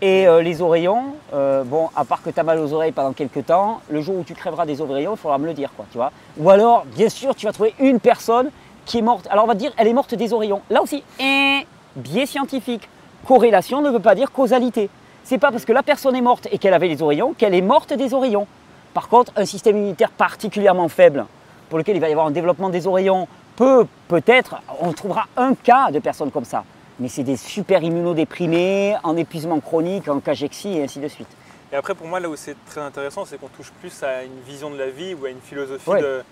Et 0.00 0.26
euh, 0.26 0.42
les 0.42 0.60
oreillons, 0.60 1.14
bon, 1.32 1.88
à 1.94 2.04
part 2.04 2.20
que 2.20 2.30
tu 2.30 2.40
as 2.40 2.42
mal 2.42 2.58
aux 2.58 2.72
oreilles 2.72 2.90
pendant 2.90 3.12
quelques 3.12 3.46
temps, 3.46 3.80
le 3.88 4.00
jour 4.00 4.16
où 4.18 4.24
tu 4.24 4.34
crèveras 4.34 4.66
des 4.66 4.80
oreillons, 4.80 5.12
il 5.14 5.18
faudra 5.18 5.38
me 5.38 5.46
le 5.46 5.54
dire, 5.54 5.70
quoi, 5.76 5.84
tu 5.92 5.98
vois. 5.98 6.10
Ou 6.38 6.50
alors, 6.50 6.84
bien 6.86 7.08
sûr, 7.08 7.36
tu 7.36 7.46
vas 7.46 7.52
trouver 7.52 7.74
une 7.78 8.00
personne 8.00 8.50
qui 8.86 8.98
est 8.98 9.02
morte. 9.02 9.28
Alors 9.30 9.44
on 9.44 9.46
va 9.46 9.54
te 9.54 9.60
dire, 9.60 9.72
elle 9.76 9.86
est 9.86 9.92
morte 9.92 10.16
des 10.16 10.32
oreillons. 10.32 10.62
Là 10.68 10.82
aussi, 10.82 11.04
eh, 11.20 11.64
biais 11.94 12.26
scientifique. 12.26 12.88
Corrélation 13.28 13.80
ne 13.80 13.90
veut 13.90 14.00
pas 14.00 14.16
dire 14.16 14.32
causalité. 14.32 14.90
C'est 15.24 15.38
pas 15.38 15.50
parce 15.50 15.64
que 15.64 15.72
la 15.72 15.82
personne 15.82 16.16
est 16.16 16.20
morte 16.20 16.48
et 16.50 16.58
qu'elle 16.58 16.74
avait 16.74 16.88
les 16.88 17.02
oreillons 17.02 17.32
qu'elle 17.34 17.54
est 17.54 17.60
morte 17.62 17.92
des 17.92 18.12
oreillons. 18.14 18.46
Par 18.94 19.08
contre, 19.08 19.32
un 19.36 19.44
système 19.46 19.76
immunitaire 19.76 20.10
particulièrement 20.10 20.88
faible, 20.88 21.26
pour 21.68 21.78
lequel 21.78 21.96
il 21.96 22.00
va 22.00 22.08
y 22.08 22.12
avoir 22.12 22.26
un 22.26 22.30
développement 22.32 22.68
des 22.68 22.86
oreillons, 22.86 23.26
peut, 23.56 23.86
peut-être, 24.08 24.56
on 24.80 24.92
trouvera 24.92 25.26
un 25.36 25.54
cas 25.54 25.90
de 25.90 25.98
personnes 25.98 26.30
comme 26.30 26.44
ça. 26.44 26.64
Mais 27.00 27.08
c'est 27.08 27.22
des 27.22 27.36
super 27.38 27.82
immunodéprimés, 27.82 28.96
en 29.02 29.16
épuisement 29.16 29.60
chronique, 29.60 30.08
en 30.08 30.20
cachexie 30.20 30.76
et 30.78 30.84
ainsi 30.84 30.98
de 30.98 31.08
suite. 31.08 31.28
Et 31.72 31.76
après, 31.76 31.94
pour 31.94 32.06
moi, 32.06 32.20
là 32.20 32.28
où 32.28 32.36
c'est 32.36 32.56
très 32.66 32.82
intéressant, 32.82 33.24
c'est 33.24 33.38
qu'on 33.40 33.48
touche 33.48 33.70
plus 33.80 34.02
à 34.02 34.24
une 34.24 34.40
vision 34.46 34.70
de 34.70 34.76
la 34.76 34.90
vie 34.90 35.14
ou 35.14 35.24
à 35.24 35.30
une 35.30 35.40
philosophie 35.40 35.88
Ouais. 35.88 36.02
de, 36.02 36.22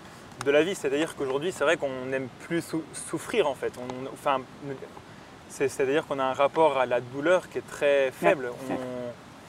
de 0.45 0.51
la 0.51 0.61
vie. 0.61 0.75
C'est-à-dire 0.75 1.15
qu'aujourd'hui, 1.15 1.51
c'est 1.51 1.63
vrai 1.63 1.77
qu'on 1.77 2.05
n'aime 2.09 2.27
plus 2.41 2.61
sou- 2.61 2.83
souffrir, 2.93 3.47
en 3.49 3.55
fait. 3.55 3.73
On- 3.79 4.13
enfin, 4.13 4.41
c'est- 4.67 4.75
c'est-à-dire 5.51 6.05
qu'on 6.07 6.19
a 6.19 6.23
un 6.23 6.33
rapport 6.33 6.77
à 6.77 6.85
la 6.85 6.99
douleur 7.01 7.49
qui 7.49 7.57
est 7.59 7.67
très 7.67 8.11
faible. 8.11 8.45
Ouais. 8.69 8.75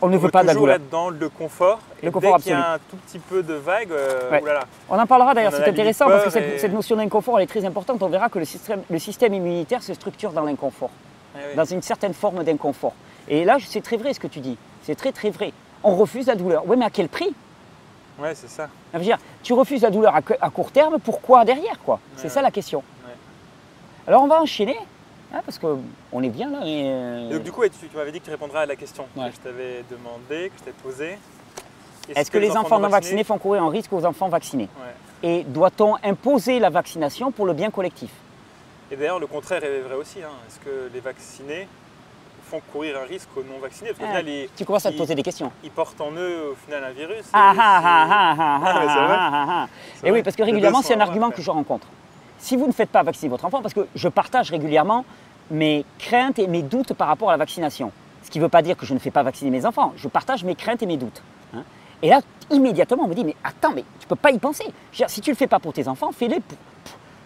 On, 0.01 0.07
On 0.07 0.11
ne 0.11 0.19
veut 0.19 0.31
pas 0.31 0.43
de 0.43 0.49
la 0.49 0.53
toujours 0.53 0.67
douleur. 0.67 0.77
être 0.77 0.91
dans 0.91 1.11
le 1.11 1.29
confort. 1.29 1.79
Le 2.03 2.09
et 2.09 2.13
confort 2.13 2.39
dès 2.41 2.51
y 2.51 2.53
a 2.53 2.73
un 2.75 2.79
tout 2.79 2.97
petit 2.97 3.19
peu 3.21 3.43
de 3.43 3.55
vague, 3.55 3.93
euh, 3.93 4.31
Ouais. 4.31 4.43
oulala. 4.43 4.65
On 4.91 4.99
en 4.99 5.07
parlera 5.07 5.33
d'ailleurs, 5.35 5.53
c'est 5.53 5.69
intéressant 5.69 6.09
parce 6.09 6.25
que 6.25 6.31
cette, 6.31 6.55
et- 6.55 6.59
cette 6.59 6.73
notion 6.73 6.97
d'inconfort 6.97 7.39
elle 7.39 7.45
est 7.45 7.47
très 7.47 7.65
importante. 7.65 8.03
On 8.03 8.09
verra 8.09 8.29
que 8.29 8.39
le 8.41 8.45
système, 8.45 8.83
le 8.91 8.99
système 8.99 9.33
immunitaire 9.33 9.83
se 9.83 9.95
structure 9.95 10.33
dans 10.33 10.45
l'inconfort, 10.45 10.91
ouais. 11.37 11.55
dans 11.55 11.65
une 11.65 11.83
certaine 11.83 12.15
forme 12.15 12.43
d'inconfort. 12.43 12.95
Et 13.29 13.45
là, 13.45 13.59
c'est 13.65 13.81
très 13.83 13.97
vrai 13.97 14.13
ce 14.13 14.19
que 14.21 14.27
tu 14.27 14.41
dis. 14.41 14.59
C'est 14.83 14.97
très 14.97 15.13
très 15.13 15.31
vrai. 15.31 15.53
On 15.85 15.95
refuse 15.95 16.27
la 16.27 16.35
douleur. 16.35 16.65
Oui, 16.67 16.77
mais 16.77 16.85
à 16.87 16.91
quel 16.91 17.09
prix? 17.09 17.33
Ouais, 18.19 18.35
c'est 18.35 18.49
ça. 18.51 18.69
Je 18.93 18.99
veux 18.99 19.05
dire, 19.05 19.19
tu 19.45 19.53
refuses 19.53 19.83
la 19.83 19.91
douleur 19.91 20.15
à, 20.17 20.51
court 20.51 20.73
terme, 20.73 20.99
pourquoi 20.99 21.45
derrière 21.45 21.79
quoi? 21.85 22.01
C'est 22.17 22.25
Ouais, 22.25 22.29
ça 22.29 22.43
la 22.43 22.51
question. 22.51 22.83
Alors 24.07 24.23
on 24.25 24.27
va 24.27 24.41
enchaîner, 24.43 24.77
hein, 25.33 25.41
parce 25.45 25.59
qu'on 25.59 26.23
est 26.23 26.29
bien 26.29 26.51
là. 26.51 26.59
euh, 26.65 27.31
Et 27.31 27.33
donc, 27.35 27.43
du 27.43 27.53
coup, 27.53 27.63
tu, 27.65 27.89
tu 27.89 27.97
m'avais 27.97 28.13
dit 28.13 28.21
que 28.21 28.25
tu 28.27 28.31
répondras 28.31 28.61
à 28.63 28.67
la 28.67 28.77
question 28.77 29.07
Ouais. 29.17 29.31
que 29.31 29.37
je 29.37 29.41
t'avais 29.41 29.85
demandé, 29.91 30.51
que 30.51 30.59
je 30.59 30.65
t'ai 30.65 30.73
posée. 30.83 31.19
Est-ce 32.15 32.31
que, 32.31 32.39
les 32.39 32.57
enfants 32.57 32.81
non 32.81 32.89
vaccinés 32.89 33.23
font 33.25 33.39
courir 33.39 33.63
un 33.63 33.71
risque 33.71 33.93
aux 33.93 34.05
enfants 34.05 34.29
vaccinés 34.29 34.69
Ouais. 34.79 35.29
Et 35.29 35.45
doit-on 35.45 35.97
imposer 36.03 36.59
la 36.59 36.69
vaccination 36.71 37.31
pour 37.31 37.47
le 37.47 37.53
bien 37.53 37.71
collectif? 37.71 38.11
Et 38.91 38.97
d'ailleurs, 38.97 39.21
le 39.21 39.27
contraire 39.29 39.63
est 39.65 39.81
vrai 39.81 39.95
aussi. 39.95 40.21
hein. 40.23 40.29
Est-ce 40.49 40.59
que 40.59 40.91
les 40.93 41.01
vaccinés 41.01 41.69
font 42.51 42.61
courir 42.73 42.99
un 43.01 43.07
risque 43.07 43.29
aux 43.37 43.43
non-vaccinés? 43.45 43.91
Parce 43.91 44.01
qu'au 44.01 44.05
Ah, 44.07 44.19
final, 44.19 44.29
ils, 44.29 44.49
Tu 44.57 44.65
commences 44.65 44.85
à 44.85 44.91
te 44.91 44.97
ils- 44.97 44.99
poser 44.99 45.15
des 45.15 45.23
questions. 45.23 45.51
ils 45.63 45.71
portent 45.71 46.01
en 46.01 46.11
eux, 46.11 46.51
au 46.53 46.55
final, 46.57 46.83
un 46.85 46.91
virus. 46.91 47.25
Ah 47.33 47.53
et 47.55 47.59
ah 47.61 47.81
ah 47.85 48.07
ah 48.11 48.37
ah 48.41 48.61
Ah, 48.65 48.89
ah 48.89 49.31
ah 49.33 49.69
ah. 50.05 50.11
Oui, 50.11 50.23
parce 50.25 50.35
que 50.37 50.43
régulièrement, 50.43 50.83
c'est 50.83 50.95
un 50.95 51.01
argument 51.01 51.31
que 51.31 51.41
je 51.41 51.51
rencontre. 51.51 51.87
Si 52.43 52.57
vous 52.57 52.67
ne 52.67 52.73
faites 52.73 52.91
pas 52.91 53.05
vacciner 53.05 53.29
votre 53.31 53.45
enfant, 53.45 53.63
parce 53.63 53.73
que 53.73 53.87
je 53.95 54.09
partage 54.09 54.51
régulièrement 54.51 55.05
mes 55.51 55.85
craintes 56.01 56.39
et 56.41 56.49
mes 56.49 56.63
doutes 56.63 56.93
par 56.93 57.07
rapport 57.07 57.29
à 57.31 57.33
la 57.33 57.39
vaccination. 57.39 57.93
Ce 58.25 58.31
qui 58.31 58.39
ne 58.39 58.43
veut 58.45 58.49
pas 58.49 58.63
dire 58.63 58.77
que 58.77 58.85
je 58.85 58.95
ne 58.95 58.99
fais 58.99 59.13
pas 59.13 59.23
vacciner 59.23 59.51
mes 59.51 59.65
enfants. 59.65 59.93
Je 59.97 60.09
partage 60.09 60.43
mes 60.43 60.57
craintes 60.57 60.83
et 60.83 60.87
mes 60.87 60.97
doutes. 60.97 61.23
hein. 61.55 61.63
Et 62.03 62.09
là, 62.09 62.21
immédiatement, 62.51 63.05
on 63.05 63.07
me 63.09 63.15
dit, 63.15 63.25
mais 63.25 63.37
attends, 63.45 63.71
mais 63.73 63.83
tu 64.01 64.07
ne 64.07 64.09
peux 64.09 64.17
pas 64.17 64.33
y 64.33 64.39
penser. 64.39 64.65
Je 64.65 64.71
veux 64.71 64.97
dire, 64.97 65.11
si 65.11 65.21
tu 65.21 65.31
ne 65.31 65.35
le 65.35 65.39
fais 65.39 65.47
pas 65.47 65.61
pour 65.61 65.73
tes 65.73 65.87
enfants, 65.87 66.11
fais-le 66.11 66.41
pour, 66.41 66.59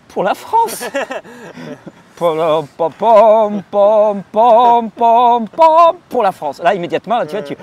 pour 0.09 0.23
la 0.23 0.35
France. 0.35 0.85
Pom, 2.17 2.67
pom, 2.79 2.93
pom, 2.99 3.63
pom, 3.71 4.23
pom, 4.33 4.91
pom, 4.91 5.49
pom, 5.49 5.97
pour 6.09 6.23
la 6.23 6.33
France. 6.33 6.61
Là, 6.63 6.75
immédiatement, 6.75 7.19
là, 7.19 7.27
tu 7.27 7.33
vois, 7.33 7.43
tu, 7.43 7.55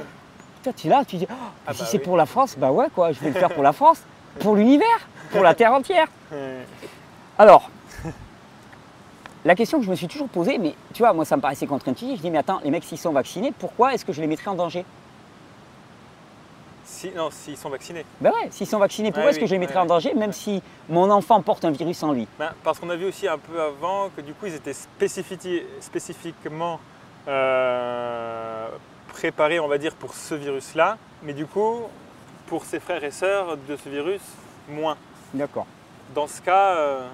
toi, 0.63 0.74
tu 0.74 0.86
es 0.88 0.89
là, 0.92 1.04
tu 1.06 1.16
dis, 1.18 1.28
oh, 1.30 1.34
Ah 1.68 1.74
si 1.74 1.80
bah 1.82 1.88
c'est 1.89 1.98
oui. 1.98 2.04
pour 2.04 2.18
la 2.18 2.26
France, 2.28 2.56
bah 2.58 2.72
ouais, 2.72 2.86
quoi, 2.94 3.12
je 3.12 3.20
vais 3.20 3.30
le 3.30 3.34
faire 3.39 3.50
pour 3.50 3.63
la 3.63 3.74
France, 3.74 4.02
pour 4.39 4.56
l'univers, 4.56 4.88
pour 5.32 5.42
la 5.42 5.56
Terre 5.56 5.74
entière. 5.74 6.06
Alors, 7.38 7.69
la 9.46 9.56
question 9.56 9.80
que 9.80 9.86
je 9.86 9.89
me 9.89 9.96
suis 9.96 10.08
toujours 10.08 10.30
posée, 10.30 10.58
mais 10.58 10.76
tu 10.93 11.02
vois, 11.02 11.13
moi 11.13 11.26
ça 11.26 11.36
me 11.36 11.41
paraissait 11.41 11.65
contre-intuitif, 11.65 12.17
je 12.17 12.22
dis, 12.22 12.32
mais 12.32 12.38
attends, 12.38 12.60
les 12.63 12.72
mecs 12.72 12.84
s'ils 12.84 12.98
sont 12.98 13.12
vaccinés, 13.12 13.54
pourquoi 13.58 13.93
est-ce 13.93 14.06
que 14.06 14.13
je 14.13 14.22
les 14.22 14.28
mettrais 14.28 14.50
en 14.50 14.56
danger? 14.56 14.86
Si, 16.86 17.12
non, 17.12 17.30
s'ils 17.32 17.58
sont 17.58 17.69
vaccinés. 17.69 18.06
Ben 18.22 18.32
ouais, 18.32 18.50
s'ils 18.52 18.67
sont 18.67 18.78
vaccinés, 18.78 19.12
pourquoi 19.12 19.32
est-ce 19.32 19.39
que 19.39 19.46
je 19.46 19.52
les 19.52 19.58
mettrais 19.58 19.80
en 19.80 19.86
danger, 19.86 20.13
même 20.13 20.34
si 20.34 20.62
mon 20.89 21.10
enfant 21.10 21.41
porte 21.41 21.65
un 21.65 21.72
virus 21.72 22.04
en 22.04 22.12
lui? 22.12 22.28
Ben, 22.38 22.52
parce 22.63 22.80
qu'on 22.80 22.89
a 22.89 22.96
vu 22.96 23.06
aussi 23.06 23.28
un 23.28 23.38
peu 23.38 23.62
avant 23.62 24.10
que 24.15 24.22
du 24.22 24.34
coup, 24.34 24.46
ils 24.46 24.56
étaient 24.56 24.74
spécifiquement 24.74 26.80
euh, 27.28 28.67
préparés, 29.10 29.60
on 29.60 29.67
va 29.67 29.78
dire, 29.78 29.96
pour 29.96 30.13
ce 30.13 30.36
virus-là. 30.36 30.98
Mais 31.24 31.34
du 31.34 31.46
coup, 31.46 31.82
pour 32.48 32.65
ses 32.65 32.80
frères 32.80 33.04
et 33.04 33.12
sœurs 33.12 33.58
de 33.58 33.76
ce 33.76 33.89
virus, 33.89 34.22
moins. 34.69 34.98
D'accord. 35.34 35.65
Dans 36.16 36.28
ce 36.28 36.42
cas, 36.42 36.76
euh, 36.78 37.08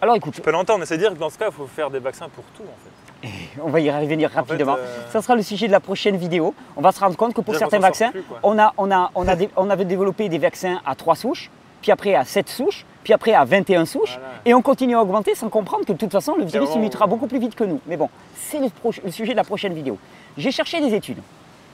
Alors 0.00 0.16
écoute, 0.16 0.34
je 0.36 0.40
peux 0.40 0.50
l'entendre, 0.50 0.84
c'est-à-dire 0.84 1.10
que 1.12 1.18
dans 1.18 1.30
ce 1.30 1.38
cas, 1.38 1.46
il 1.48 1.52
faut 1.52 1.66
faire 1.66 1.90
des 1.90 1.98
vaccins 1.98 2.28
pour 2.28 2.44
tout, 2.56 2.62
en 2.62 2.66
fait. 2.84 3.28
on 3.62 3.70
va 3.70 3.80
y 3.80 3.90
revenir 3.90 4.28
En 4.30 4.44
fait, 4.44 4.52
rapidement. 4.52 4.76
euh, 4.78 5.10
Ça 5.10 5.22
sera 5.22 5.34
le 5.34 5.42
sujet 5.42 5.66
de 5.66 5.72
la 5.72 5.80
prochaine 5.80 6.16
vidéo. 6.16 6.54
On 6.76 6.80
va 6.82 6.92
se 6.92 7.00
rendre 7.00 7.16
compte 7.16 7.34
que 7.34 7.40
pour 7.40 7.54
certains 7.56 7.78
vaccins, 7.78 8.10
plus, 8.10 8.24
on, 8.42 8.58
a, 8.58 8.72
on, 8.76 8.90
a, 8.90 9.10
on, 9.14 9.26
a 9.28 9.34
on 9.56 9.70
avait 9.70 9.84
développé 9.84 10.28
des 10.28 10.38
vaccins 10.38 10.80
à 10.86 10.94
3 10.94 11.14
souches, 11.16 11.50
puis 11.80 11.90
après 11.92 12.14
à 12.14 12.24
7 12.24 12.48
souches, 12.48 12.84
puis 13.02 13.12
après 13.12 13.34
à 13.34 13.44
21 13.44 13.84
souches, 13.86 14.14
Voilà. 14.18 14.28
et 14.46 14.54
on 14.54 14.62
continue 14.62 14.94
à 14.96 15.02
augmenter 15.02 15.34
sans 15.34 15.48
comprendre 15.50 15.84
que 15.84 15.92
de 15.92 15.98
toute 15.98 16.12
façon, 16.12 16.34
le 16.36 16.44
virus 16.44 16.74
mutera 16.76 17.06
beaucoup 17.06 17.26
plus 17.26 17.38
vite 17.38 17.54
que 17.54 17.64
nous. 17.64 17.80
Mais 17.86 17.96
bon, 17.98 18.08
c'est 18.36 18.58
le, 18.58 19.10
sujet 19.10 19.32
de 19.32 19.36
la 19.36 19.44
prochaine 19.44 19.74
vidéo. 19.74 19.98
J'ai 20.38 20.50
cherché 20.50 20.80
des 20.80 20.94
études, 20.94 21.20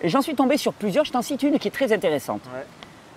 et 0.02 0.08
j'en 0.08 0.22
suis 0.22 0.34
tombé 0.34 0.56
sur 0.56 0.72
plusieurs. 0.72 1.04
Je 1.04 1.12
t'en 1.12 1.22
cite 1.22 1.42
une 1.44 1.58
qui 1.58 1.68
est 1.68 1.72
très 1.72 1.92
intéressante. 1.92 2.42
Ouais. 2.54 2.64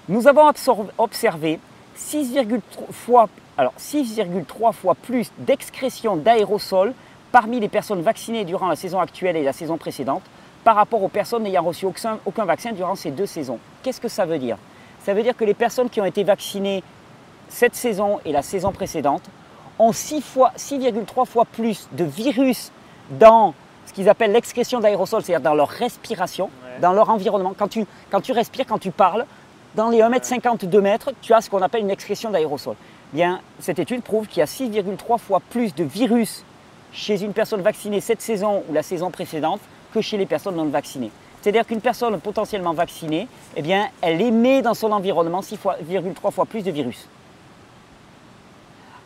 Nous 0.09 0.27
avons 0.27 0.51
observé 0.97 1.59
6,3 1.97 2.59
fois, 2.91 3.29
alors 3.57 3.73
6,3 3.79 4.73
fois 4.73 4.95
plus 4.95 5.31
d'excrétion 5.39 6.15
d'aérosols 6.15 6.93
parmi 7.31 7.59
les 7.59 7.67
personnes 7.67 8.01
vaccinées 8.01 8.45
durant 8.45 8.67
la 8.67 8.75
saison 8.75 8.99
actuelle 8.99 9.35
et 9.35 9.43
la 9.43 9.53
saison 9.53 9.77
précédente 9.77 10.21
par 10.63 10.75
rapport 10.75 11.03
aux 11.03 11.07
personnes 11.09 11.43
n'ayant 11.43 11.63
reçu 11.63 11.85
aucun, 11.85 12.19
aucun 12.25 12.45
vaccin 12.45 12.71
durant 12.71 12.95
ces 12.95 13.11
deux 13.11 13.25
saisons. 13.25 13.59
Qu'est-ce 13.81 13.99
que 13.99 14.07
ça 14.07 14.25
veut 14.25 14.39
dire? 14.39 14.57
Ça 15.03 15.13
veut 15.13 15.23
dire 15.23 15.35
que 15.35 15.43
les 15.43 15.53
personnes 15.53 15.89
qui 15.89 15.99
ont 15.99 16.05
été 16.05 16.23
vaccinées 16.23 16.83
cette 17.49 17.75
saison 17.75 18.19
et 18.25 18.31
la 18.31 18.41
saison 18.41 18.71
précédente 18.71 19.23
ont 19.79 19.91
6 19.91 20.21
fois- 20.21 20.51
6,3 20.55 21.25
fois 21.25 21.45
plus 21.45 21.87
de 21.91 22.03
virus 22.03 22.71
dans 23.09 23.53
ce 23.85 23.91
qu'ils 23.93 24.07
appellent 24.07 24.31
l'excrétion 24.31 24.79
d'aérosols, 24.79 25.23
c'est-à-dire 25.23 25.43
dans 25.43 25.55
leur 25.55 25.67
respiration, 25.67 26.45
Ouais. 26.45 26.79
dans 26.79 26.93
leur 26.93 27.09
environnement. 27.09 27.53
Quand 27.57 27.67
tu, 27.67 27.85
quand 28.09 28.21
tu 28.21 28.31
respires, 28.31 28.65
quand 28.65 28.77
tu 28.79 28.91
parles, 28.91 29.25
dans 29.75 29.89
les 29.89 29.99
1m50, 29.99 30.65
2 30.65 30.81
mètres, 30.81 31.11
tu 31.21 31.33
as 31.33 31.41
ce 31.41 31.49
qu'on 31.49 31.61
appelle 31.61 31.81
une 31.81 31.89
excrétion 31.89 32.29
d'aérosol. 32.29 32.75
Bien, 33.11 33.41
cette 33.59 33.79
étude 33.79 34.03
prouve 34.03 34.27
qu'il 34.27 34.39
y 34.39 34.41
a 34.41 34.45
6,3 34.45 35.17
fois 35.17 35.41
plus 35.49 35.73
de 35.73 35.83
virus 35.83 36.43
chez 36.91 37.23
une 37.23 37.33
personne 37.33 37.61
vaccinée 37.61 37.99
cette 38.01 38.21
saison 38.21 38.63
ou 38.69 38.73
la 38.73 38.83
saison 38.83 39.09
précédente 39.09 39.61
que 39.93 40.01
chez 40.01 40.17
les 40.17 40.25
personnes 40.25 40.55
non 40.55 40.65
vaccinées. 40.65 41.11
C'est-à-dire 41.41 41.65
qu'une 41.65 41.81
personne 41.81 42.19
potentiellement 42.19 42.73
vaccinée, 42.73 43.27
eh 43.55 43.61
bien, 43.61 43.89
elle 44.01 44.21
émet 44.21 44.61
dans 44.61 44.73
son 44.73 44.91
environnement 44.91 45.41
6,3 45.41 46.31
fois 46.31 46.45
plus 46.45 46.63
de 46.63 46.71
virus. 46.71 47.07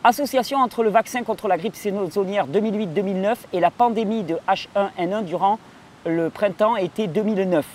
Association 0.04 0.58
entre 0.58 0.84
le 0.84 0.90
vaccin 0.90 1.24
contre 1.24 1.48
la 1.48 1.58
grippe 1.58 1.74
saisonnière 1.74 2.46
2008-2009 2.46 3.36
et 3.52 3.60
la 3.60 3.70
pandémie 3.70 4.22
de 4.22 4.38
H1N1 4.48 5.24
durant 5.24 5.58
le 6.06 6.30
printemps-été 6.30 7.08
2009. 7.08 7.66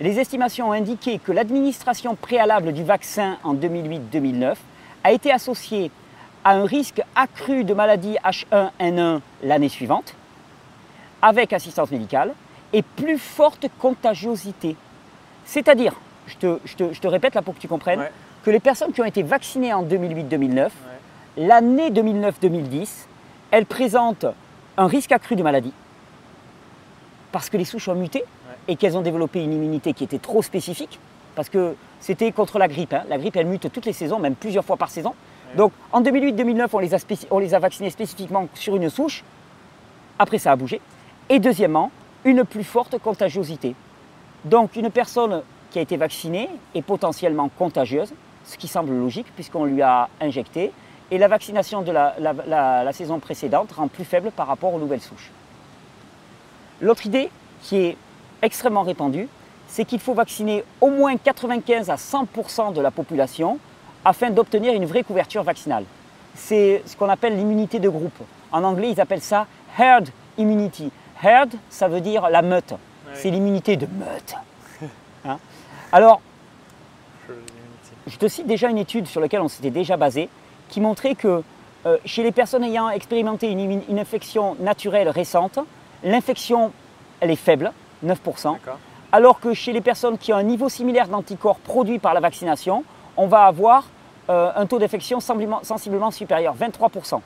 Les 0.00 0.18
estimations 0.18 0.70
ont 0.70 0.72
indiqué 0.72 1.18
que 1.18 1.32
l'administration 1.32 2.14
préalable 2.16 2.72
du 2.72 2.82
vaccin 2.82 3.36
en 3.44 3.54
2008-2009 3.54 4.56
a 5.04 5.12
été 5.12 5.30
associée 5.32 5.90
à 6.44 6.54
un 6.54 6.64
risque 6.64 7.02
accru 7.14 7.64
de 7.64 7.72
maladie 7.74 8.16
H1N1 8.24 9.20
l'année 9.44 9.68
suivante, 9.68 10.14
avec 11.20 11.52
assistance 11.52 11.90
médicale, 11.90 12.32
et 12.72 12.82
plus 12.82 13.18
forte 13.18 13.66
contagiosité. 13.78 14.76
C'est-à-dire, 15.44 15.94
je 16.26 16.36
te, 16.36 16.58
je 16.64 16.74
te- 16.76 16.92
je 16.92 17.00
te 17.00 17.06
répète 17.06 17.34
là 17.34 17.42
pour 17.42 17.54
que 17.54 17.60
tu 17.60 17.68
comprennes, 17.68 18.00
Ouais. 18.00 18.12
que 18.44 18.50
les 18.50 18.60
personnes 18.60 18.92
qui 18.92 19.00
ont 19.02 19.04
été 19.04 19.22
vaccinées 19.22 19.72
en 19.72 19.82
2008-2009, 19.82 20.72
Ouais. 21.36 21.46
l'année 21.46 21.90
2009-2010, 21.90 23.06
elles 23.50 23.66
présentent 23.66 24.26
un 24.78 24.86
risque 24.86 25.12
accru 25.12 25.36
de 25.36 25.42
maladie, 25.42 25.74
parce 27.30 27.50
que 27.50 27.56
les 27.56 27.64
souches 27.66 27.88
ont 27.88 27.94
muté 27.94 28.24
et 28.68 28.76
qu'elles 28.76 28.96
ont 28.96 29.02
développé 29.02 29.42
une 29.42 29.52
immunité 29.52 29.92
qui 29.92 30.04
était 30.04 30.18
trop 30.18 30.42
spécifique, 30.42 30.98
parce 31.34 31.48
que 31.48 31.74
c'était 32.00 32.30
contre 32.32 32.58
la 32.58 32.68
grippe. 32.68 32.92
hein. 32.92 33.04
La 33.08 33.18
grippe, 33.18 33.36
elle 33.36 33.46
mute 33.46 33.72
toutes 33.72 33.86
les 33.86 33.92
saisons, 33.92 34.18
même 34.18 34.34
plusieurs 34.34 34.64
fois 34.64 34.76
par 34.76 34.90
saison. 34.90 35.14
Donc 35.56 35.72
en 35.92 36.00
2008-2009, 36.02 36.68
on, 36.72 36.78
les 36.78 36.94
a 36.94 36.98
on 37.30 37.38
les 37.38 37.54
a 37.54 37.58
vaccinés 37.58 37.90
spécifiquement 37.90 38.48
sur 38.54 38.76
une 38.76 38.88
souche. 38.90 39.22
Après, 40.18 40.38
ça 40.38 40.52
a 40.52 40.56
bougé. 40.56 40.80
Et 41.28 41.38
deuxièmement, 41.38 41.90
une 42.24 42.44
plus 42.44 42.64
forte 42.64 42.98
contagiosité. 42.98 43.74
Donc 44.44 44.76
une 44.76 44.90
personne 44.90 45.42
qui 45.70 45.78
a 45.78 45.82
été 45.82 45.96
vaccinée 45.96 46.48
est 46.74 46.82
potentiellement 46.82 47.48
contagieuse, 47.58 48.12
ce 48.44 48.56
qui 48.56 48.68
semble 48.68 48.92
logique 48.92 49.26
puisqu'on 49.34 49.64
lui 49.64 49.82
a 49.82 50.08
injecté. 50.20 50.72
Et 51.10 51.18
la 51.18 51.28
vaccination 51.28 51.82
de 51.82 51.92
la, 51.92 52.14
la- 52.18 52.34
la- 52.46 52.84
la 52.84 52.92
saison 52.92 53.18
précédente 53.18 53.72
rend 53.72 53.88
plus 53.88 54.04
faible 54.04 54.30
par 54.30 54.46
rapport 54.46 54.72
aux 54.72 54.78
nouvelles 54.78 55.00
souches. 55.02 55.30
L'autre 56.80 57.06
idée 57.06 57.30
qui 57.62 57.76
est 57.76 57.96
extrêmement 58.42 58.82
répandue, 58.82 59.28
c'est 59.68 59.84
qu'il 59.84 60.00
faut 60.00 60.14
vacciner 60.14 60.64
au 60.80 60.90
moins 60.90 61.16
95 61.16 61.88
à 61.90 61.94
100% 61.96 62.74
de 62.74 62.80
la 62.80 62.90
population 62.90 63.58
afin 64.04 64.30
d'obtenir 64.30 64.74
une 64.74 64.84
vraie 64.84 65.02
couverture 65.02 65.42
vaccinale. 65.42 65.84
C'est 66.34 66.82
ce 66.86 66.96
qu'on 66.96 67.08
appelle 67.08 67.36
l'immunité 67.36 67.78
de 67.78 67.88
groupe. 67.88 68.18
En 68.50 68.64
anglais, 68.64 68.90
ils 68.90 69.00
appellent 69.00 69.22
ça 69.22 69.46
herd 69.78 70.08
immunity. 70.38 70.90
Herd, 71.22 71.54
ça 71.70 71.88
veut 71.88 72.00
dire 72.00 72.28
la 72.30 72.42
meute. 72.42 72.74
C'est 73.14 73.30
l'immunité 73.30 73.76
de 73.76 73.86
meute. 73.86 74.34
Hein 75.24 75.38
Alors, 75.92 76.20
Je- 78.08 78.16
te 78.18 78.26
cite 78.28 78.46
déjà 78.46 78.68
une 78.68 78.78
étude 78.78 79.06
sur 79.06 79.20
laquelle 79.20 79.40
on 79.40 79.48
s'était 79.48 79.70
déjà 79.70 79.96
basé, 79.96 80.28
qui 80.68 80.80
montrait 80.80 81.14
que 81.14 81.42
euh, 81.86 81.98
chez 82.04 82.22
les 82.22 82.32
personnes 82.32 82.64
ayant 82.64 82.88
expérimenté 82.90 83.50
une, 83.50 83.82
une 83.88 83.98
infection 83.98 84.56
naturelle 84.60 85.08
récente, 85.08 85.58
l'infection, 86.02 86.72
elle 87.20 87.30
est 87.30 87.36
faible, 87.36 87.72
9%, 88.04 88.52
D'accord. 88.52 88.78
alors 89.12 89.40
que 89.40 89.54
chez 89.54 89.72
les 89.72 89.80
personnes 89.80 90.18
qui 90.18 90.32
ont 90.32 90.36
un 90.36 90.42
niveau 90.42 90.68
similaire 90.68 91.08
d'anticorps 91.08 91.58
produits 91.58 91.98
par 91.98 92.14
la 92.14 92.20
vaccination, 92.20 92.84
on 93.16 93.26
va 93.26 93.44
avoir 93.44 93.84
euh, 94.30 94.50
un 94.54 94.66
taux 94.66 94.78
d'infection 94.78 95.20
sensiblement, 95.20 95.60
sensiblement 95.62 96.10
supérieur, 96.10 96.54
23%. 96.56 97.20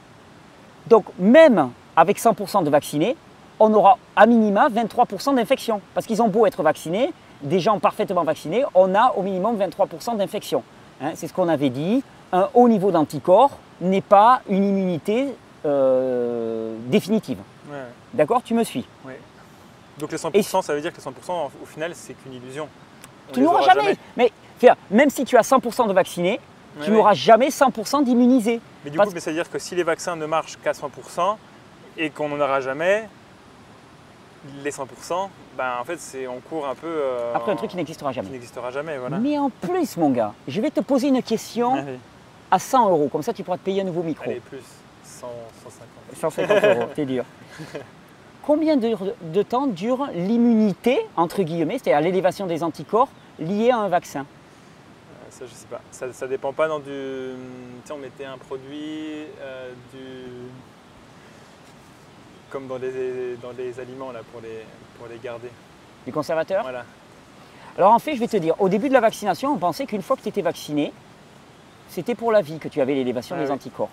Donc 0.89 1.05
même 1.19 1.71
avec 1.97 2.19
100% 2.19 2.65
de 2.65 2.71
vaccinés, 2.71 3.17
on 3.59 3.73
aura 3.73 3.99
à 4.15 4.27
minima 4.27 4.69
23% 4.69 5.35
d'infection. 5.35 5.81
Parce 5.95 6.07
qu'ils 6.07 6.23
ont 6.23 6.29
beau 6.29 6.47
être 6.47 6.63
vaccinés, 6.63 7.13
des 7.43 7.61
gens 7.61 7.79
parfaitement 7.79 8.25
vaccinés, 8.25 8.65
on 8.75 8.95
a 8.95 9.13
au 9.17 9.23
minimum 9.23 9.57
23% 9.57 10.17
d'infection. 10.17 10.63
Hein, 11.01 11.13
C'est 11.15 11.27
ce 11.29 11.33
qu'on 11.33 11.49
avait 11.49 11.71
dit. 11.71 12.03
Un 12.33 12.49
haut 12.55 12.69
niveau 12.69 12.91
d'anticorps 12.91 13.51
n'est 13.81 14.01
pas 14.01 14.41
une 14.49 14.65
immunité 14.65 15.29
euh, 15.65 16.77
définitive. 16.87 17.39
Ouais. 17.71 17.79
D'accord? 18.15 18.43
Tu 18.43 18.55
me 18.55 18.65
suis? 18.65 18.87
Donc 19.99 20.13
les 20.13 20.19
100%, 20.19 20.31
Et- 20.35 20.43
ça 20.63 20.75
veut 20.75 20.81
dire 20.81 20.93
que 20.93 20.97
les 20.99 21.03
100%, 21.03 21.51
au 21.63 21.67
final, 21.67 21.93
c'est 21.95 22.15
qu'une 22.15 22.35
illusion. 22.35 22.69
On 23.29 23.33
Tu 23.33 23.41
n'auras 23.41 23.61
aura 23.63 23.75
jamais. 23.75 23.97
Mais 24.17 24.31
même 24.91 25.11
si 25.11 25.25
tu 25.25 25.37
as 25.37 25.43
100% 25.43 25.87
de 25.87 25.93
vaccinés, 25.93 26.41
tu 26.85 26.91
n'auras 26.91 27.15
jamais 27.15 27.51
100% 27.51 28.03
d'immunisés. 28.03 28.61
Mais 28.85 28.91
du 28.91 28.97
Parce- 28.99 29.09
coup, 29.09 29.15
mais 29.15 29.21
ça 29.21 29.31
veut 29.31 29.37
dire 29.37 29.51
que 29.51 29.59
si 29.59 29.75
les 29.75 29.83
vaccins 29.83 30.15
ne 30.17 30.27
marchent 30.27 30.57
qu'à 30.63 30.73
100% 30.75 31.39
et 31.97 32.11
qu'on 32.11 32.29
n'en 32.29 32.39
aura 32.41 32.61
jamais, 32.61 33.09
les 34.63 34.71
100%, 34.71 35.31
ben 35.57 35.73
en 35.81 35.85
fait, 35.85 35.99
c'est 35.99 36.27
on 36.29 36.39
court 36.41 36.67
un 36.69 36.75
peu. 36.75 36.87
euh, 36.87 37.35
Après, 37.35 37.51
un 37.51 37.57
truc 37.57 37.71
qui 37.71 37.77
n'existera 37.77 38.11
qui 38.11 38.17
jamais. 38.17 38.29
n'existera 38.31 38.71
jamais, 38.71 38.99
voilà. 38.99 39.19
Mais 39.19 39.39
en 39.39 39.49
plus, 39.51 39.97
mon 39.97 40.11
gars, 40.11 40.35
je 40.47 40.61
vais 40.61 40.71
te 40.71 40.81
poser 40.81 41.09
une 41.09 41.23
question 41.23 41.75
Allez, 41.75 41.99
à 42.51 42.59
100 42.59 42.91
euros. 42.91 43.09
Comme 43.11 43.23
ça, 43.23 43.33
tu 43.33 43.43
pourras 43.43 43.57
te 43.57 43.65
payer 43.65 43.81
un 43.81 43.85
nouveau 43.85 44.03
micro. 44.03 44.25
allez, 44.31 44.41
plus 44.41 44.61
100, 45.03 45.27
150. 45.65 46.17
150 46.21 46.65
euros, 46.65 46.89
t'es 46.95 47.07
dur. 47.07 47.25
Combien 48.47 48.77
de, 48.77 48.97
de 49.23 49.43
temps 49.43 49.67
dure 49.67 50.07
l'immunité, 50.15 51.01
entre 51.17 51.43
guillemets, 51.43 51.79
c'est-à-dire 51.79 52.01
l'élévation 52.01 52.47
des 52.47 52.63
anticorps 52.63 53.09
liée 53.41 53.71
à 53.71 53.79
un 53.79 53.89
vaccin? 53.89 54.21
Euh, 54.21 55.27
Ça, 55.31 55.45
je 55.47 55.53
sais 55.53 55.67
pas. 55.67 55.81
Ça, 55.91 56.13
ça 56.13 56.29
dépend 56.29 56.53
pas 56.53 56.69
dans 56.69 56.79
du. 56.79 56.85
Tu 56.87 57.35
sais, 57.87 57.93
on 57.93 57.99
mettait 57.99 58.25
un 58.25 58.39
produit, 58.39 59.25
euh, 59.41 59.73
du. 59.93 59.99
Comme 62.51 62.69
dans 62.69 62.79
les, 62.79 63.37
dans 63.43 63.51
les 63.59 63.81
aliments, 63.81 64.13
là, 64.13 64.21
pour 64.31 64.41
les, 64.41 64.65
pour 64.97 65.09
les 65.09 65.19
garder. 65.19 65.49
Les 66.07 66.13
conservateurs? 66.13 66.63
Voilà. 66.63 66.85
Alors 67.77 67.93
en 67.93 67.99
fait, 67.99 68.15
je 68.15 68.21
vais 68.21 68.29
te 68.29 68.37
dire, 68.37 68.55
au 68.61 68.69
début 68.69 68.89
de 68.89 68.95
la 68.95 69.01
vaccination, 69.01 69.53
on 69.53 69.59
pensait 69.59 69.87
qu'une 69.87 70.03
fois 70.03 70.17
que 70.17 70.23
tu 70.23 70.29
étais 70.29 70.41
vacciné, 70.41 70.93
c'était 71.89 72.15
pour 72.15 72.31
la 72.31 72.41
vie 72.43 72.59
que 72.61 72.69
tu 72.69 72.81
avais 72.81 72.95
l'élévation 72.95 73.35
Ah 73.37 73.43
des 73.43 73.49
oui. 73.49 73.53
anticorps. 73.53 73.91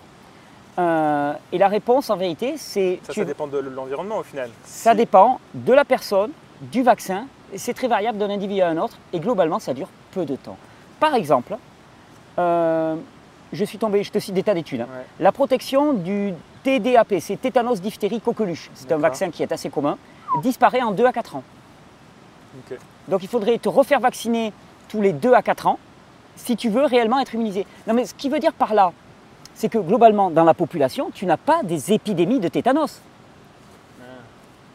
Euh, 0.78 1.32
et 1.52 1.58
la 1.58 1.68
réponse, 1.68 2.10
en 2.10 2.16
vérité, 2.16 2.54
c'est 2.56 2.98
Ça, 3.04 3.12
tu- 3.12 3.20
ça 3.20 3.24
dépend 3.26 3.46
de 3.46 3.58
l'environnement, 3.58 4.18
au 4.18 4.22
final. 4.22 4.50
ça 4.64 4.90
Si- 4.90 4.96
dépend 4.96 5.38
de 5.54 5.72
la 5.72 5.84
personne, 5.84 6.30
du 6.62 6.82
vaccin, 6.82 7.26
c'est 7.56 7.74
très 7.74 7.86
variable 7.88 8.18
d'un 8.18 8.30
individu 8.30 8.60
à 8.60 8.68
un 8.68 8.76
autre, 8.78 8.98
et 9.12 9.20
globalement, 9.20 9.58
ça 9.60 9.72
dure 9.74 9.88
peu 10.12 10.24
de 10.24 10.34
temps. 10.36 10.56
Par 10.98 11.14
exemple, 11.14 11.56
euh, 12.38 12.96
je 13.52 13.64
suis 13.64 13.78
tombé, 13.78 14.02
je 14.02 14.10
te 14.10 14.18
cite 14.18 14.34
des 14.34 14.42
tas 14.42 14.54
d'études, 14.54 14.80
hein. 14.80 14.88
Ouais. 14.90 15.04
la 15.20 15.30
protection 15.30 15.92
du 15.92 16.34
TDAP, 16.64 17.20
c'est 17.20 17.36
tétanos, 17.40 17.80
diphtérie, 17.80 18.20
coqueluche, 18.20 18.70
c'est 18.74 18.90
un 18.90 18.96
vaccin 18.98 19.30
qui 19.30 19.42
est 19.44 19.52
assez 19.52 19.70
commun, 19.70 19.96
disparaît 20.42 20.82
en 20.82 20.90
2 20.90 21.06
à 21.06 21.12
4 21.12 21.36
ans. 21.36 21.42
Ok. 22.70 22.78
Donc 23.08 23.22
il 23.22 23.28
faudrait 23.28 23.58
te 23.58 23.68
refaire 23.68 24.00
vacciner 24.00 24.52
tous 24.88 25.00
les 25.00 25.12
2 25.12 25.34
à 25.34 25.42
4 25.42 25.66
ans 25.66 25.78
si 26.36 26.56
tu 26.56 26.68
veux 26.70 26.84
réellement 26.84 27.20
être 27.20 27.34
immunisé. 27.34 27.66
Non 27.86 27.94
mais 27.94 28.06
ce 28.06 28.14
qui 28.14 28.28
veut 28.28 28.38
dire 28.40 28.52
par 28.54 28.74
là, 28.74 28.92
c'est 29.54 29.68
que 29.68 29.78
globalement 29.78 30.30
dans 30.30 30.44
la 30.44 30.54
population, 30.54 31.10
tu 31.12 31.26
n'as 31.26 31.36
pas 31.36 31.62
des 31.62 31.92
épidémies 31.92 32.40
de 32.40 32.48
tétanos. 32.48 33.00
Ah. 34.00 34.04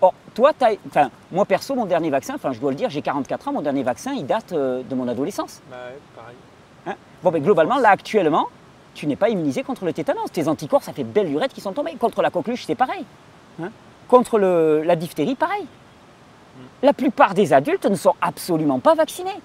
Or, 0.02 0.14
toi, 0.34 0.52
enfin, 0.88 1.10
moi 1.32 1.46
perso, 1.46 1.76
mon 1.76 1.86
dernier 1.86 2.10
vaccin, 2.10 2.36
enfin 2.36 2.54
je 2.54 2.60
dois 2.60 2.72
le 2.72 2.78
dire, 2.78 2.90
j'ai 2.90 3.02
44 3.02 3.48
ans, 3.50 3.54
mon 3.54 3.62
dernier 3.62 3.84
vaccin, 3.84 4.14
il 4.14 4.26
date 4.26 4.54
euh, 4.54 4.82
de 4.90 4.96
mon 4.96 5.08
adolescence. 5.08 5.62
Bah 5.70 5.76
ouais, 5.90 6.00
pareil. 6.16 6.36
hein? 6.88 6.96
Bon, 7.24 7.32
ben 7.32 7.42
globalement, 7.44 7.78
là 7.78 7.90
actuellement, 7.90 8.48
tu 8.94 9.06
n'es 9.08 9.16
pas 9.16 9.30
immunisé 9.30 9.64
contre 9.64 9.86
le 9.86 9.94
tétanos. 9.94 10.32
Tes 10.32 10.48
anticorps, 10.48 10.84
ça 10.84 10.94
fait 10.94 11.04
belle 11.04 11.28
lurette 11.30 11.54
qui 11.54 11.62
sont 11.62 11.74
tombés. 11.74 11.94
Contre 11.96 12.22
la 12.22 12.30
coqueluche, 12.32 12.66
c'est 12.66 12.76
pareil. 12.76 13.06
hein? 13.62 13.70
Contre 14.08 14.40
le- 14.40 14.84
la 14.84 14.96
diphtérie, 14.96 15.36
pareil. 15.36 15.66
La 16.82 16.94
plupart 16.94 17.34
des 17.34 17.54
adultes 17.54 17.86
ne 17.86 17.96
sont 17.96 18.16
absolument 18.22 18.80
pas 18.80 18.96
vaccinés. 18.96 19.40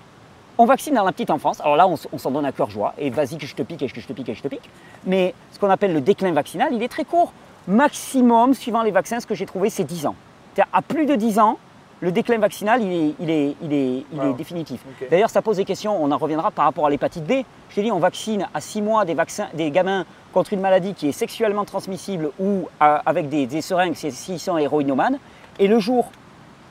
On 0.56 0.66
vaccine 0.66 0.94
dans 0.94 1.04
la 1.04 1.12
petite 1.12 1.30
enfance. 1.30 1.60
Alors 1.60 1.76
là, 1.76 1.88
on, 1.88 1.96
s'en 2.18 2.30
donne 2.30 2.44
à 2.46 2.52
cœur 2.52 2.70
joie. 2.70 2.94
Et 2.98 3.10
vas-y 3.10 3.38
que 3.38 3.46
je 3.46 3.54
te 3.54 3.62
pique, 3.62 3.82
et 3.82 3.88
que 3.88 4.00
je 4.00 4.06
te 4.06 4.12
pique, 4.12 4.28
et 4.28 4.32
que 4.32 4.38
je 4.38 4.42
te 4.42 4.48
pique. 4.48 4.70
Mais 5.04 5.34
ce 5.52 5.58
qu'on 5.58 5.70
appelle 5.70 5.92
le 5.92 6.00
déclin 6.00 6.32
vaccinal, 6.32 6.68
il 6.72 6.82
est 6.82 6.88
très 6.88 7.04
court. 7.04 7.32
Maximum, 7.66 8.54
suivant 8.54 8.82
les 8.82 8.92
vaccins, 8.92 9.18
ce 9.20 9.26
que 9.26 9.34
j'ai 9.34 9.46
trouvé, 9.46 9.68
c'est 9.68 9.84
10 9.84 10.06
ans. 10.06 10.14
C'est-à-dire, 10.54 10.70
à 10.72 10.80
plus 10.80 11.06
de 11.06 11.16
10 11.16 11.38
ans, 11.40 11.58
le 12.00 12.12
déclin 12.12 12.38
vaccinal, 12.38 12.82
il 12.82 12.92
est, 12.92 13.14
il 13.20 13.30
est, 13.30 13.56
il 13.62 13.72
est, 13.72 14.04
il 14.12 14.18
est 14.20 14.26
Wow. 14.26 14.32
définitif. 14.34 14.80
D'ailleurs, 15.10 15.30
ça 15.30 15.42
pose 15.42 15.56
des 15.56 15.64
questions, 15.64 16.00
on 16.02 16.10
en 16.12 16.18
reviendra 16.18 16.50
par 16.50 16.66
rapport 16.66 16.86
à 16.86 16.90
l'hépatite 16.90 17.24
B. 17.24 17.42
Je 17.70 17.74
t'ai 17.74 17.82
dit, 17.82 17.90
on 17.90 17.98
vaccine 17.98 18.46
à 18.54 18.60
6 18.60 18.80
mois 18.82 19.04
des, 19.04 19.14
vaccins, 19.14 19.48
des 19.54 19.70
gamins 19.70 20.04
contre 20.32 20.52
une 20.52 20.60
maladie 20.60 20.94
qui 20.94 21.08
est 21.08 21.12
sexuellement 21.12 21.64
transmissible 21.64 22.30
ou 22.38 22.68
à- 22.78 22.96
avec 23.06 23.28
des, 23.28 23.46
des 23.46 23.60
seringues 23.62 23.94
c'est- 23.96 24.10
s'ils 24.12 24.38
sont 24.38 24.56
héroïnomanes. 24.58 25.18
Et 25.58 25.66
le 25.66 25.78
jour 25.80 26.10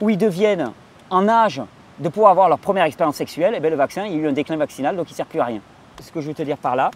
où 0.01 0.09
ils 0.09 0.17
deviennent 0.17 0.71
en 1.09 1.27
âge 1.27 1.61
de 2.00 2.10
pouvoir 2.10 2.32
avoir 2.32 2.50
leur 2.50 2.60
première 2.60 2.86
expérience 2.86 3.16
sexuelle, 3.16 3.54
eh 3.56 3.60
bien, 3.60 3.70
le 3.70 3.76
vaccin, 3.76 4.06
il 4.06 4.14
y 4.14 4.16
a 4.16 4.20
eu 4.20 4.28
un 4.28 4.34
déclin 4.34 4.58
vaccinal, 4.58 4.96
donc 4.96 5.10
il 5.10 5.14
ne 5.14 5.18
sert 5.18 5.26
plus 5.26 5.39
à 5.39 5.46
rien. 5.46 5.62
Ce 6.02 6.12
que 6.12 6.22
je 6.22 6.28
veux 6.28 6.34
te 6.34 6.41
dire 6.44 6.58
par 6.58 6.76
là, 6.76 6.91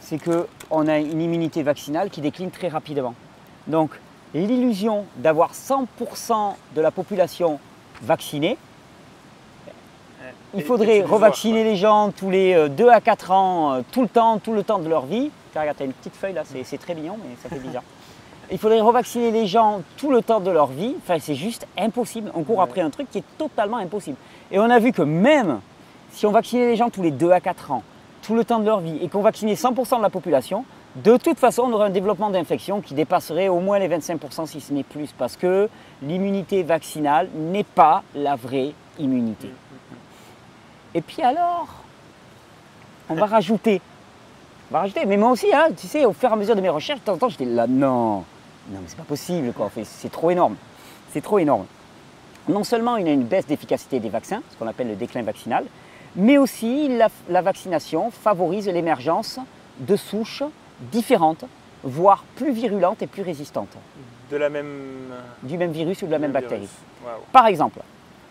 c'est 0.00 0.18
qu'on 0.18 0.86
a 0.88 0.98
une 0.98 1.20
immunité 1.20 1.62
vaccinale 1.62 2.08
qui 2.10 2.20
décline 2.20 2.50
très 2.50 2.68
rapidement. 2.68 3.14
Donc, 3.66 3.90
l'illusion 4.34 5.04
d'avoir 5.16 5.52
100% 5.54 6.54
de 6.74 6.80
la 6.80 6.90
population 6.90 7.60
vaccinée, 8.02 8.56
il 10.54 10.60
Et- 10.60 10.62
faudrait 10.62 10.98
et 10.98 11.02
revacciner 11.02 11.62
les 11.64 11.76
gens 11.76 12.10
tous 12.10 12.30
les 12.30 12.68
2 12.70 12.88
à 12.88 13.00
4 13.02 13.30
ans, 13.32 13.72
euh, 13.74 13.80
tout 13.92 14.00
le 14.02 14.08
temps, 14.08 14.38
tout 14.38 14.52
le 14.54 14.62
temps 14.62 14.78
de 14.78 14.88
leur 14.88 15.04
vie. 15.04 15.30
Regarde, 15.54 15.76
tu 15.76 15.82
as 15.82 15.86
une 15.86 15.92
petite 15.92 16.16
feuille 16.16 16.32
là, 16.32 16.42
c'est 16.44 16.64
c'est 16.64 16.78
très 16.78 16.94
mignon, 16.94 17.18
mais 17.22 17.36
ça 17.42 17.48
fait 17.48 17.60
bizarre. 17.60 17.82
Il 18.50 18.58
faudrait 18.58 18.80
revacciner 18.80 19.30
les 19.30 19.46
gens 19.46 19.82
tout 19.96 20.10
le 20.10 20.22
temps 20.22 20.40
de 20.40 20.50
leur 20.50 20.66
vie. 20.68 20.94
Enfin, 20.98 21.18
c'est 21.20 21.34
juste 21.34 21.66
impossible. 21.76 22.30
On 22.34 22.42
court 22.44 22.58
Ouais. 22.58 22.64
après 22.64 22.80
un 22.80 22.90
truc 22.90 23.10
qui 23.10 23.18
est 23.18 23.24
totalement 23.36 23.76
impossible. 23.78 24.16
Et 24.50 24.58
on 24.58 24.70
a 24.70 24.78
vu 24.78 24.92
que 24.92 25.02
même 25.02 25.60
si 26.12 26.24
on 26.26 26.30
vaccinait 26.30 26.66
les 26.66 26.76
gens 26.76 26.88
tous 26.88 27.02
les 27.02 27.10
2 27.10 27.30
à 27.30 27.40
4 27.40 27.70
ans, 27.70 27.82
tout 28.22 28.34
le 28.34 28.44
temps 28.44 28.58
de 28.58 28.64
leur 28.64 28.80
vie, 28.80 28.98
et 29.02 29.08
qu'on 29.08 29.20
vaccinait 29.22 29.54
100% 29.54 29.98
de 29.98 30.02
la 30.02 30.10
population, 30.10 30.64
de 30.96 31.16
toute 31.18 31.38
façon, 31.38 31.64
on 31.66 31.72
aurait 31.72 31.86
un 31.86 31.90
développement 31.90 32.30
d'infection 32.30 32.80
qui 32.80 32.94
dépasserait 32.94 33.48
au 33.48 33.60
moins 33.60 33.78
les 33.78 33.88
25%, 33.88 34.46
si 34.46 34.60
ce 34.60 34.72
n'est 34.72 34.82
plus, 34.82 35.12
parce 35.16 35.36
que 35.36 35.68
l'immunité 36.02 36.62
vaccinale 36.62 37.28
n'est 37.36 37.64
pas 37.64 38.02
la 38.14 38.34
vraie 38.36 38.72
immunité. 38.98 39.50
Et 40.94 41.00
puis 41.02 41.22
alors, 41.22 41.68
on 43.10 43.14
va 43.14 43.26
rajouter. 43.26 43.80
On 44.70 44.74
va 44.74 44.80
rajouter. 44.80 45.04
Mais 45.06 45.16
moi 45.18 45.30
aussi, 45.30 45.46
hein, 45.54 45.68
tu 45.76 45.86
sais, 45.86 46.04
au 46.04 46.12
fur 46.12 46.30
et 46.30 46.32
à 46.32 46.36
mesure 46.36 46.56
de 46.56 46.60
mes 46.60 46.68
recherches, 46.70 47.00
de 47.00 47.04
temps 47.04 47.12
en 47.12 47.18
temps, 47.18 47.28
j'étais 47.28 47.44
là, 47.44 47.66
non, 47.68 48.24
non, 48.70 48.80
mais 48.80 48.86
c'est 48.88 48.96
pas 48.96 49.02
possible, 49.04 49.52
quoi. 49.52 49.70
C'est 49.84 50.12
trop 50.12 50.30
énorme. 50.30 50.56
C'est 51.12 51.22
trop 51.22 51.38
énorme. 51.38 51.66
Non 52.48 52.64
seulement 52.64 52.96
il 52.96 53.06
y 53.06 53.10
a 53.10 53.12
une 53.12 53.24
baisse 53.24 53.46
d'efficacité 53.46 54.00
des 54.00 54.08
vaccins, 54.08 54.42
ce 54.50 54.56
qu'on 54.56 54.66
appelle 54.66 54.88
le 54.88 54.96
déclin 54.96 55.22
vaccinal, 55.22 55.64
mais 56.16 56.38
aussi 56.38 56.88
la, 56.88 57.08
la 57.28 57.42
vaccination 57.42 58.10
favorise 58.10 58.66
l'émergence 58.68 59.38
de 59.80 59.96
souches 59.96 60.42
différentes, 60.92 61.44
voire 61.82 62.24
plus 62.36 62.52
virulentes 62.52 63.02
et 63.02 63.06
plus 63.06 63.22
résistantes. 63.22 63.76
de 64.30 64.36
la 64.36 64.48
même, 64.50 64.66
du 65.42 65.56
même 65.56 65.72
virus 65.72 66.02
ou 66.02 66.06
de 66.06 66.10
la 66.10 66.18
même 66.18 66.32
bactérie. 66.32 66.68
Par 67.32 67.46
exemple, 67.46 67.80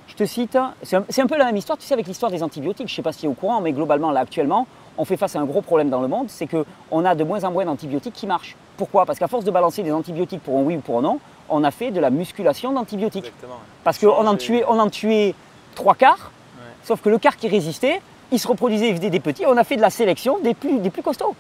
je 0.07 0.15
te 0.15 0.25
cite, 0.25 0.57
c'est 0.83 0.95
un, 0.95 1.05
c'est 1.09 1.21
un 1.21 1.27
peu 1.27 1.38
la 1.38 1.45
même 1.45 1.57
histoire, 1.57 1.77
tu 1.77 1.85
sais, 1.85 1.93
avec 1.93 2.07
l'histoire 2.07 2.31
des 2.31 2.43
antibiotiques. 2.43 2.88
Je 2.88 2.93
ne 2.93 2.95
sais 2.95 3.01
pas 3.01 3.11
si 3.11 3.21
tu 3.21 3.25
es 3.25 3.29
au 3.29 3.33
courant, 3.33 3.61
mais 3.61 3.71
globalement, 3.73 4.11
là, 4.11 4.19
actuellement, 4.21 4.67
on 4.97 5.05
fait 5.05 5.17
face 5.17 5.35
à 5.35 5.39
un 5.39 5.45
gros 5.45 5.61
problème 5.61 5.89
dans 5.89 6.01
le 6.01 6.07
monde, 6.07 6.27
c'est 6.29 6.47
qu'on 6.47 7.05
a 7.05 7.15
de 7.15 7.23
moins 7.23 7.43
en 7.43 7.51
moins 7.51 7.65
d'antibiotiques 7.65 8.13
qui 8.13 8.27
marchent. 8.27 8.55
Pourquoi? 8.78 9.05
Parce 9.05 9.19
qu'à 9.19 9.28
force 9.28 9.43
de 9.43 9.51
balancer 9.51 9.84
des 9.84 9.91
antibiotiques 9.91 10.41
pour 10.41 10.57
un 10.57 10.61
oui 10.61 10.75
ou 10.78 10.80
pour 10.82 10.99
un 10.99 11.01
non, 11.01 11.19
on 11.49 11.63
a 11.63 11.71
fait 11.71 11.91
de 11.91 11.99
la 11.99 12.09
musculation 12.09 12.71
d'antibiotiques. 12.71 13.25
Exactement. 13.25 13.59
Parce 13.84 13.97
qu'on 13.97 14.28
en, 14.28 14.36
tuait, 14.36 14.63
on 14.67 14.80
en 14.80 14.89
tuait 14.89 15.34
trois 15.75 15.95
quarts, 15.95 16.32
Ouais. 16.57 16.63
sauf 16.84 17.01
que 17.01 17.09
le 17.09 17.17
quart 17.17 17.36
qui 17.38 17.47
résistait, 17.47 18.01
il 18.32 18.39
se 18.39 18.47
reproduisait, 18.47 18.89
il 18.89 18.97
faisait 18.97 19.09
des 19.09 19.19
petits. 19.19 19.45
On 19.45 19.57
a 19.57 19.63
fait 19.63 19.78
de 19.78 19.82
la 19.82 19.89
sélection 19.89 20.38
des 20.39 20.53
plus, 20.53 20.80
des 20.80 20.89
plus 20.89 21.01
costauds. 21.03 21.36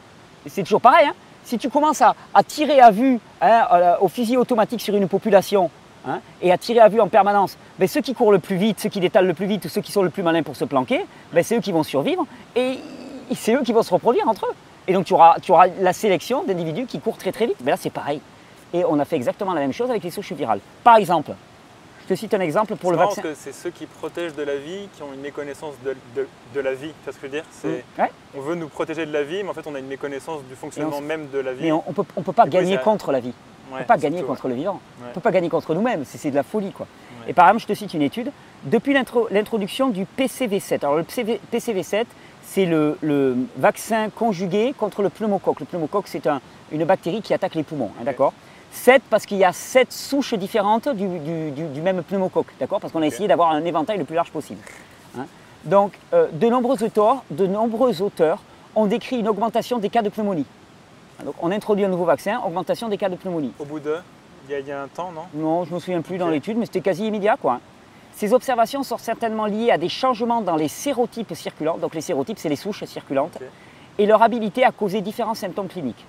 Et 0.45 0.49
c'est 0.49 0.63
toujours 0.63 0.81
pareil. 0.81 1.07
hein. 1.07 1.13
Si 1.43 1.57
tu 1.57 1.69
commences 1.69 2.01
à, 2.01 2.15
à 2.33 2.43
tirer 2.43 2.79
à 2.81 2.91
vue 2.91 3.19
hein, 3.41 3.65
euh, 3.71 3.95
au 4.01 4.07
fusil 4.07 4.35
automatique 4.37 4.81
sur 4.81 4.95
une 4.95 5.07
population 5.07 5.69
hein, 6.07 6.19
et 6.41 6.51
à 6.51 6.57
tirer 6.57 6.79
à 6.79 6.89
vue 6.89 6.99
en 7.01 7.07
permanence, 7.07 7.57
ben, 7.79 7.87
ceux 7.87 8.01
qui 8.01 8.13
courent 8.13 8.31
le 8.33 8.39
plus 8.39 8.57
vite, 8.57 8.79
ceux 8.79 8.89
qui 8.89 8.99
détalent 8.99 9.27
le 9.27 9.33
plus 9.33 9.45
vite 9.45 9.63
ou 9.65 9.69
ceux 9.69 9.81
qui 9.81 9.91
sont 9.91 10.01
le 10.03 10.09
plus 10.09 10.23
malins 10.23 10.43
pour 10.43 10.55
se 10.55 10.65
planquer, 10.65 11.05
ben, 11.33 11.43
c'est 11.43 11.57
eux 11.57 11.61
qui 11.61 11.71
vont 11.71 11.83
survivre 11.83 12.25
et 12.55 12.79
c'est 13.35 13.53
eux 13.55 13.61
qui 13.63 13.73
vont 13.73 13.83
se 13.83 13.93
reproduire 13.93 14.27
entre 14.27 14.45
eux. 14.45 14.53
Et 14.87 14.93
donc 14.93 15.05
tu 15.05 15.13
auras, 15.13 15.35
tu 15.41 15.51
auras 15.51 15.67
la 15.79 15.93
sélection 15.93 16.43
d'individus 16.43 16.85
qui 16.85 16.99
courent 16.99 17.17
très 17.17 17.31
très 17.31 17.45
vite. 17.47 17.57
Mais 17.63 17.71
là 17.71 17.77
c'est 17.77 17.89
pareil. 17.89 18.21
Et 18.73 18.83
on 18.85 18.99
a 18.99 19.05
fait 19.05 19.15
exactement 19.15 19.53
la 19.53 19.61
même 19.61 19.73
chose 19.73 19.89
avec 19.89 20.03
les 20.03 20.11
souches 20.11 20.31
virales. 20.33 20.59
Par 20.83 20.97
exemple, 20.97 21.31
je 22.03 22.13
te 22.13 22.19
cite 22.19 22.33
un 22.33 22.39
exemple 22.39 22.75
pour 22.77 22.91
le 22.91 22.97
vaccin. 22.97 23.21
parce 23.21 23.33
que 23.33 23.39
c'est 23.41 23.51
ceux 23.53 23.69
qui 23.69 23.85
protègent 23.85 24.35
de 24.35 24.43
la 24.43 24.55
vie 24.57 24.87
qui 24.95 25.03
ont 25.03 25.13
une 25.13 25.19
méconnaissance 25.21 25.73
de, 25.83 25.95
de- 26.15 26.27
de 26.53 26.59
la 26.61 26.73
vie. 26.73 26.87
Tu 26.89 27.03
vois 27.03 27.13
ce 27.13 27.17
que 27.19 27.27
je 27.27 27.31
veux 27.31 27.37
dire? 27.37 27.43
Ouais. 27.99 28.11
On 28.37 28.41
veut 28.41 28.55
nous 28.55 28.67
protéger 28.69 29.05
de 29.05 29.11
la 29.11 29.23
vie, 29.23 29.43
mais 29.43 29.49
en 29.49 29.53
fait 29.53 29.67
on 29.67 29.75
a 29.75 29.79
une 29.79 29.87
méconnaissance 29.87 30.41
du 30.49 30.55
fonctionnement 30.55 31.01
même 31.01 31.27
de 31.29 31.39
la 31.39 31.53
vie. 31.53 31.63
Mais 31.63 31.71
on 31.71 31.83
ne 31.87 31.93
peut, 31.93 32.03
on 32.15 32.21
peut 32.21 32.31
pas 32.33 32.43
coup, 32.43 32.49
gagner 32.49 32.75
ça- 32.75 32.81
contre 32.83 33.11
la 33.11 33.19
vie. 33.19 33.33
On 33.69 33.75
ne 33.75 33.79
peut 33.81 33.85
pas 33.87 33.97
gagner 33.97 34.23
contre 34.23 34.47
le 34.47 34.53
vivant. 34.55 34.79
On 35.03 35.09
ne 35.09 35.13
peut 35.13 35.19
pas 35.19 35.31
gagner 35.31 35.49
contre 35.49 35.73
nous-mêmes. 35.75 36.03
C'est 36.05 36.17
c'est 36.17 36.31
de 36.31 36.35
la 36.35 36.43
folie. 36.43 36.71
Quoi. 36.71 36.87
Et 37.27 37.33
par 37.33 37.47
exemple, 37.47 37.63
je 37.63 37.67
te 37.67 37.73
cite 37.73 37.93
une 37.93 38.01
étude. 38.01 38.31
Depuis 38.63 38.93
l'intro- 38.93 39.27
l'introduction 39.29 39.89
du 39.89 40.05
PCV7, 40.17 40.79
alors 40.85 40.95
le 40.95 41.03
PCV 41.03 41.41
PCV7, 41.53 42.05
c'est 42.49 42.65
le, 42.65 42.97
le 43.01 43.35
vaccin 43.57 44.09
conjugué 44.09 44.73
contre 44.77 45.01
le 45.03 45.09
pneumocoque. 45.09 45.59
Le 45.59 45.65
pneumocoque, 45.65 46.07
c'est 46.07 46.25
un- 46.27 46.41
une 46.71 46.85
bactérie 46.85 47.21
qui 47.21 47.33
attaque 47.33 47.55
les 47.55 47.63
poumons. 47.63 47.91
hein, 47.99 48.03
d'accord 48.05 48.33
7 48.71 49.01
parce 49.09 49.25
qu'il 49.25 49.37
y 49.37 49.43
a 49.45 49.53
7 49.53 49.91
souches 49.91 50.33
différentes 50.33 50.89
du, 50.89 51.07
du- 51.19 51.51
du- 51.51 51.67
du 51.67 51.81
même 51.81 52.03
pneumocoque. 52.03 52.47
D'accord 52.59 52.79
Parce 52.79 52.91
qu'on 52.93 53.01
a 53.01 53.05
essayé 53.07 53.27
d'avoir 53.27 53.51
un 53.51 53.63
éventail 53.65 53.97
le 53.97 54.03
plus 54.05 54.15
large 54.15 54.31
possible. 54.31 54.59
hein. 55.17 55.25
Donc, 55.65 55.97
euh, 56.13 56.27
de, 56.31 56.47
nombreux 56.47 56.81
auteurs, 56.83 57.23
de 57.31 57.45
nombreux 57.47 58.01
auteurs 58.01 58.39
ont 58.75 58.85
décrit 58.85 59.19
une 59.19 59.27
augmentation 59.27 59.79
des 59.79 59.89
cas 59.89 60.01
de 60.01 60.09
pneumonie. 60.09 60.45
Donc, 61.25 61.33
on 61.41 61.51
introduit 61.51 61.83
un 61.85 61.89
nouveau 61.89 62.05
vaccin, 62.05 62.39
augmentation 62.45 62.89
des 62.89 62.97
cas 62.97 63.09
de 63.09 63.15
pneumonie. 63.15 63.51
Au 63.59 63.65
bout 63.65 63.79
de. 63.79 63.95
Il 64.47 64.51
y, 64.51 64.55
a, 64.55 64.59
il 64.59 64.67
y 64.67 64.71
a 64.71 64.81
un 64.83 64.87
temps, 64.87 65.11
non? 65.11 65.23
Non, 65.33 65.63
je 65.65 65.71
ne 65.71 65.75
me 65.75 65.79
souviens 65.79 66.01
plus 66.01 66.17
dans 66.17 66.29
l'étude, 66.29 66.57
mais 66.57 66.65
c'était 66.65 66.79
quasi 66.81 67.05
immédiat. 67.07 67.35
Quoi. 67.41 67.59
Ces 68.17 68.33
observations 68.33 68.81
sont 68.81 68.97
certainement 68.97 69.45
liées 69.45 69.69
à 69.69 69.77
des 69.77 69.89
changements 69.89 70.41
dans 70.41 70.55
les 70.55 70.69
sérotypes 70.69 71.35
circulants. 71.35 71.77
Donc 71.77 71.93
les 71.93 72.01
sérotypes, 72.01 72.39
c'est 72.39 72.49
les 72.49 72.55
souches 72.55 72.83
circulantes. 72.85 73.37
Et 73.99 74.07
leur 74.07 74.23
habilité 74.23 74.63
à 74.63 74.71
causer 74.71 75.01
différents 75.01 75.35
symptômes 75.35 75.67
cliniques. 75.67 76.03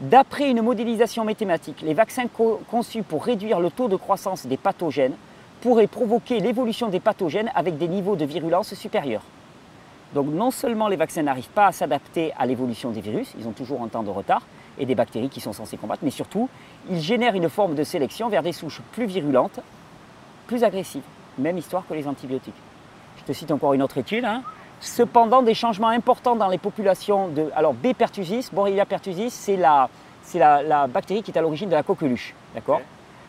D'après 0.00 0.50
une 0.50 0.60
modélisation 0.60 1.24
mathématique, 1.24 1.82
les 1.82 1.94
vaccins 1.94 2.26
co- 2.26 2.60
conçus 2.68 3.04
pour 3.04 3.24
réduire 3.24 3.60
le 3.60 3.70
taux 3.70 3.86
de 3.86 3.94
croissance 3.94 4.44
des 4.46 4.56
pathogènes 4.56 5.14
pourraient 5.60 5.86
provoquer 5.86 6.40
l'évolution 6.40 6.88
des 6.88 6.98
pathogènes 6.98 7.52
avec 7.54 7.78
des 7.78 7.86
niveaux 7.86 8.16
de 8.16 8.24
virulence 8.24 8.74
supérieurs. 8.74 9.22
Donc 10.14 10.26
non 10.26 10.50
seulement 10.50 10.88
les 10.88 10.96
vaccins 10.96 11.22
n'arrivent 11.22 11.50
pas 11.50 11.68
à 11.68 11.72
s'adapter 11.72 12.32
à 12.40 12.46
l'évolution 12.46 12.90
des 12.90 13.00
virus, 13.02 13.34
ils 13.38 13.46
ont 13.46 13.52
toujours 13.52 13.82
un 13.82 13.88
temps 13.88 14.02
de 14.02 14.10
retard, 14.10 14.42
et 14.80 14.84
des 14.84 14.96
bactéries 14.96 15.28
qui 15.28 15.40
sont 15.40 15.52
censées 15.52 15.76
combattre, 15.76 16.02
mais 16.02 16.10
surtout, 16.10 16.48
ils 16.90 17.00
génèrent 17.00 17.36
une 17.36 17.48
forme 17.48 17.76
de 17.76 17.84
sélection 17.84 18.28
vers 18.28 18.42
des 18.42 18.52
souches 18.52 18.80
plus 18.90 19.06
virulentes, 19.06 19.60
plus 20.48 20.64
agressives. 20.64 21.04
Même 21.40 21.58
histoire 21.58 21.82
que 21.88 21.94
les 21.94 22.06
antibiotiques. 22.06 22.54
Je 23.18 23.24
te 23.24 23.32
cite 23.32 23.50
encore 23.50 23.72
une 23.72 23.82
autre 23.82 23.98
étude. 23.98 24.24
hein. 24.24 24.42
Cependant, 24.80 25.42
des 25.42 25.54
changements 25.54 25.88
importants 25.88 26.36
dans 26.36 26.48
les 26.48 26.58
populations 26.58 27.28
de... 27.28 27.50
Alors 27.54 27.74
B. 27.74 27.92
pertussis, 27.92 28.48
Borrelia 28.52 28.86
pertussis, 28.86 29.30
c'est 29.30 29.56
la, 29.56 29.88
la, 30.34 30.62
la 30.62 30.86
bactérie 30.86 31.22
qui 31.22 31.30
est 31.30 31.38
à 31.38 31.42
l'origine 31.42 31.68
de 31.68 31.74
la 31.74 31.82
coqueluche. 31.82 32.34
D'accord? 32.54 32.80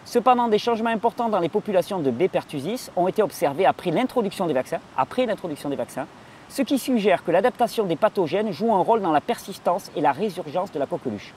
Cependant, 0.06 0.48
des 0.48 0.58
changements 0.58 0.90
importants 0.90 1.30
dans 1.30 1.40
les 1.40 1.50
populations 1.50 2.00
de 2.00 2.10
B. 2.10 2.28
pertussis 2.28 2.90
ont 2.96 3.08
été 3.08 3.22
observés 3.22 3.66
après 3.66 3.92
l'introduction 3.92 4.46
des 4.48 4.54
vaccins, 4.54 4.80
après 4.98 5.26
l'introduction 5.26 5.70
des 5.70 5.76
vaccins, 5.76 6.08
ce 6.50 6.62
qui 6.64 6.80
suggère 6.80 7.24
que 7.24 7.32
l'adaptation 7.32 7.86
des 7.86 7.96
pathogènes 7.96 8.52
joue 8.52 8.74
un 8.74 8.82
rôle 8.82 9.02
dans 9.02 9.12
la 9.12 9.22
persistance 9.22 9.92
et 9.96 10.02
la 10.02 10.12
résurgence 10.12 10.72
de 10.72 10.80
la 10.80 10.86
coqueluche. 10.86 11.34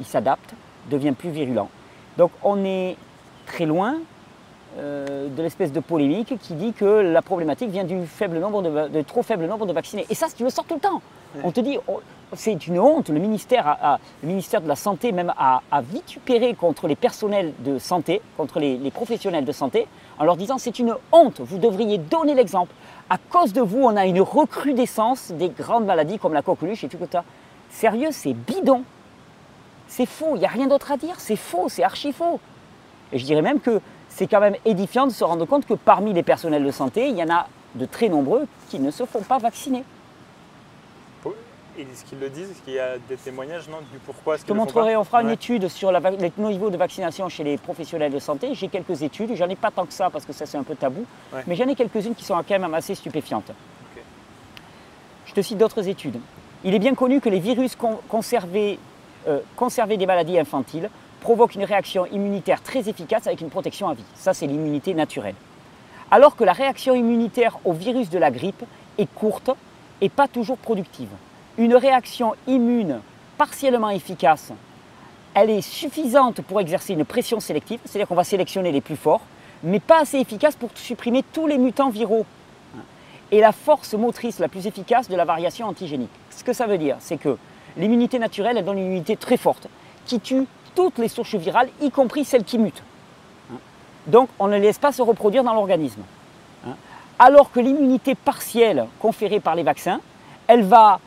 Il 0.00 0.06
s'adapte, 0.06 0.54
devient 0.90 1.12
plus 1.12 1.30
virulent. 1.30 1.68
Donc 2.16 2.30
on 2.42 2.64
est 2.64 2.96
très 3.46 3.66
loin 3.66 3.96
euh, 4.78 5.28
de 5.28 5.42
l'espèce 5.42 5.72
de 5.72 5.80
polémique 5.80 6.34
qui 6.40 6.54
dit 6.54 6.72
que 6.72 6.84
la 6.84 7.22
problématique 7.22 7.70
vient 7.70 7.84
du 7.84 8.06
faible 8.06 8.38
nombre 8.38 8.62
de, 8.88 9.02
trop 9.02 9.22
faible 9.22 9.46
nombre 9.46 9.66
de 9.66 9.72
vaccinés. 9.72 10.06
Et 10.10 10.14
ça, 10.14 10.26
tu 10.36 10.44
le 10.44 10.50
sors 10.50 10.64
tout 10.64 10.74
le 10.74 10.80
temps. 10.80 11.00
On 11.44 11.50
te 11.52 11.60
dit, 11.60 11.78
oh, 11.88 12.00
c'est 12.34 12.66
une 12.66 12.78
honte. 12.78 13.08
Le 13.10 13.18
ministère, 13.18 13.66
a- 13.66 13.94
a- 13.94 13.98
le 14.22 14.28
ministère 14.28 14.60
de 14.60 14.68
la 14.68 14.76
Santé 14.76 15.12
même 15.12 15.32
a, 15.36 15.62
a 15.70 15.80
vitupéré 15.82 16.54
contre 16.54 16.86
les 16.88 16.96
personnels 16.96 17.52
de 17.60 17.78
santé, 17.78 18.20
contre 18.36 18.60
les, 18.60 18.76
les 18.78 18.90
professionnels 18.90 19.44
de 19.44 19.52
santé, 19.52 19.86
en 20.18 20.24
leur 20.24 20.36
disant 20.36 20.58
c'est 20.58 20.78
une 20.78 20.94
honte. 21.12 21.40
Vous 21.40 21.58
devriez 21.58 21.98
donner 21.98 22.34
l'exemple. 22.34 22.72
À 23.10 23.18
cause 23.18 23.52
de 23.52 23.60
vous, 23.60 23.80
on 23.82 23.96
a 23.96 24.06
une 24.06 24.20
recrudescence 24.20 25.32
des 25.32 25.48
grandes 25.48 25.86
maladies 25.86 26.18
comme 26.18 26.34
la 26.34 26.42
coqueluche 26.42 26.84
et 26.84 26.88
tout 26.88 26.98
ça. 27.10 27.24
Sérieux, 27.70 28.08
c'est 28.12 28.32
bidon. 28.32 28.82
C'est 29.86 30.06
faux. 30.06 30.32
Il 30.34 30.40
n'y 30.40 30.44
a 30.46 30.50
rien 30.50 30.66
d'autre 30.66 30.92
à 30.92 30.96
dire. 30.96 31.14
C'est 31.18 31.36
faux. 31.36 31.68
C'est 31.68 31.82
archi 31.82 32.12
faux. 32.12 32.40
Et 33.12 33.18
je 33.18 33.24
dirais 33.24 33.42
même 33.42 33.60
que 33.60 33.80
c'est 34.18 34.26
quand 34.26 34.40
même 34.40 34.56
édifiant 34.64 35.06
de 35.06 35.12
se 35.12 35.22
rendre 35.22 35.44
compte 35.44 35.64
que 35.64 35.74
parmi 35.74 36.12
les 36.12 36.24
personnels 36.24 36.64
de 36.64 36.70
santé, 36.72 37.06
il 37.08 37.16
y 37.16 37.22
en 37.22 37.30
a 37.30 37.46
de 37.76 37.84
très 37.86 38.08
nombreux 38.08 38.46
qui 38.68 38.80
ne 38.80 38.90
se 38.90 39.04
font 39.06 39.20
pas 39.22 39.38
vacciner. 39.38 39.84
Est-ce 41.78 42.04
qu'ils 42.04 42.18
le 42.18 42.28
disent 42.28 42.50
Est-ce 42.50 42.60
qu'il 42.62 42.72
y 42.74 42.80
a 42.80 42.98
des 43.08 43.14
témoignages 43.14 43.68
non, 43.68 43.76
du 43.92 43.98
pourquoi 44.04 44.36
Je 44.36 44.42
te 44.42 44.52
montrerai, 44.52 44.96
on 44.96 45.04
fera 45.04 45.22
une 45.22 45.30
étude 45.30 45.68
sur 45.68 45.92
la 45.92 46.00
les 46.10 46.32
niveaux 46.36 46.70
de 46.70 46.76
vaccination 46.76 47.28
chez 47.28 47.44
les 47.44 47.56
professionnels 47.56 48.10
de 48.10 48.18
santé. 48.18 48.52
J'ai 48.54 48.66
quelques 48.66 49.02
études, 49.02 49.36
j'en 49.36 49.48
ai 49.48 49.54
pas 49.54 49.70
tant 49.70 49.86
que 49.86 49.92
ça 49.92 50.10
parce 50.10 50.24
que 50.24 50.32
ça 50.32 50.44
c'est 50.46 50.58
un 50.58 50.64
peu 50.64 50.74
tabou, 50.74 51.04
Ouais. 51.32 51.44
mais 51.46 51.54
j'en 51.54 51.68
ai 51.68 51.76
quelques-unes 51.76 52.16
qui 52.16 52.24
sont 52.24 52.34
quand 52.34 52.58
même 52.58 52.74
assez 52.74 52.96
stupéfiantes. 52.96 53.52
Je 55.26 55.32
te 55.34 55.40
cite 55.40 55.58
d'autres 55.58 55.86
études. 55.86 56.18
Il 56.64 56.74
est 56.74 56.80
bien 56.80 56.96
connu 56.96 57.20
que 57.20 57.28
les 57.28 57.38
virus 57.38 57.76
con- 57.76 58.00
conservés, 58.08 58.80
euh, 59.28 59.38
conservés 59.54 59.96
des 59.96 60.06
maladies 60.06 60.36
infantiles 60.40 60.90
provoquent 61.20 61.54
une 61.54 61.64
réaction 61.64 62.06
immunitaire 62.06 62.62
très 62.62 62.88
efficace 62.88 63.26
avec 63.26 63.40
une 63.40 63.50
protection 63.50 63.88
à 63.88 63.94
vie. 63.94 64.04
Ça, 64.14 64.34
c'est 64.34 64.46
l'immunité 64.46 64.94
naturelle. 64.94 65.34
Alors 66.10 66.36
que 66.36 66.44
la 66.44 66.52
réaction 66.52 66.94
immunitaire 66.94 67.58
au 67.64 67.72
virus 67.72 68.10
de 68.10 68.18
la 68.18 68.30
grippe 68.30 68.64
est 68.96 69.12
courte 69.14 69.50
et 70.00 70.08
pas 70.08 70.28
toujours 70.28 70.58
productive. 70.58 71.08
Une 71.58 71.74
réaction 71.74 72.34
immune 72.46 73.00
partiellement 73.36 73.90
efficace, 73.90 74.52
elle 75.34 75.50
est 75.50 75.60
suffisante 75.60 76.40
pour 76.42 76.60
exercer 76.60 76.94
une 76.94 77.04
pression 77.04 77.40
sélective, 77.40 77.80
c'est-à-dire 77.84 78.08
qu'on 78.08 78.14
va 78.14 78.24
sélectionner 78.24 78.72
les 78.72 78.80
plus 78.80 78.96
forts, 78.96 79.20
mais 79.62 79.80
pas 79.80 80.00
assez 80.00 80.18
efficace 80.18 80.56
pour 80.56 80.70
supprimer 80.74 81.22
tous 81.32 81.46
les 81.46 81.58
mutants 81.58 81.90
viraux 81.90 82.26
et 83.30 83.40
la 83.40 83.52
force 83.52 83.94
motrice 83.94 84.38
la 84.38 84.48
plus 84.48 84.66
efficace 84.66 85.08
de 85.08 85.16
la 85.16 85.24
variation 85.24 85.66
antigénique. 85.66 86.10
Ce 86.30 86.42
que 86.42 86.52
ça 86.52 86.66
veut 86.66 86.78
dire, 86.78 86.96
c'est 87.00 87.18
que 87.18 87.36
l'immunité 87.76 88.18
naturelle, 88.18 88.56
elle 88.56 88.64
donne 88.64 88.78
une 88.78 88.86
immunité 88.86 89.16
très 89.16 89.36
forte 89.36 89.68
qui 90.06 90.20
tue 90.20 90.46
toutes 90.78 90.98
les 90.98 91.08
souches 91.08 91.34
virales, 91.34 91.68
y 91.80 91.90
compris 91.90 92.24
celles 92.24 92.44
qui 92.44 92.56
mutent. 92.56 92.84
Hein. 93.52 93.56
Donc 94.06 94.28
on 94.38 94.46
ne 94.46 94.52
les 94.52 94.60
laisse 94.60 94.78
pas 94.78 94.92
se 94.92 95.02
reproduire 95.02 95.42
dans 95.42 95.52
l'organisme. 95.52 96.02
Hein. 96.64 96.76
Alors 97.18 97.50
que 97.50 97.58
l'immunité 97.58 98.14
partielle 98.14 98.86
conférée 99.00 99.40
par 99.40 99.56
les 99.56 99.64
vaccins, 99.64 99.98
elle 100.46 100.62
va 100.62 101.00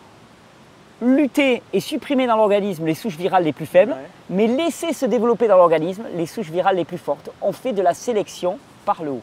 lutter 1.02 1.64
et 1.72 1.80
supprimer 1.80 2.28
dans 2.28 2.36
l'organisme 2.36 2.86
les 2.86 2.96
souches 2.96 3.16
virales 3.16 3.46
les 3.46 3.54
plus 3.54 3.66
faibles, 3.66 3.94
Ouais. 3.94 4.10
mais 4.30 4.48
laisser 4.48 4.92
se 4.92 5.06
développer 5.06 5.48
dans 5.48 5.56
l'organisme 5.56 6.04
les 6.16 6.26
souches 6.26 6.50
virales 6.50 6.76
les 6.76 6.84
plus 6.84 6.98
fortes. 6.98 7.30
On 7.42 7.54
fait 7.54 7.72
de 7.72 7.82
la 7.82 7.94
sélection 7.94 8.60
par 8.84 9.02
le 9.04 9.12
haut. 9.12 9.22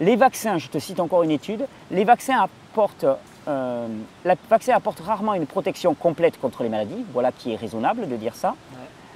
Les 0.00 0.16
vaccins, 0.16 0.56
je 0.56 0.68
te 0.68 0.78
cite 0.78 0.98
encore 0.98 1.24
une 1.24 1.30
étude, 1.30 1.66
les 1.90 2.04
vaccins 2.04 2.40
apportent, 2.40 3.04
euh, 3.48 3.86
le 4.24 4.32
vaccin 4.48 4.74
apporte 4.74 5.00
rarement 5.00 5.34
une 5.34 5.46
protection 5.46 5.94
complète 5.94 6.40
contre 6.40 6.62
les 6.62 6.68
maladies, 6.68 7.04
voilà 7.12 7.32
qui 7.32 7.52
est 7.52 7.56
raisonnable 7.56 8.08
de 8.08 8.16
dire 8.16 8.34
ça. 8.34 8.54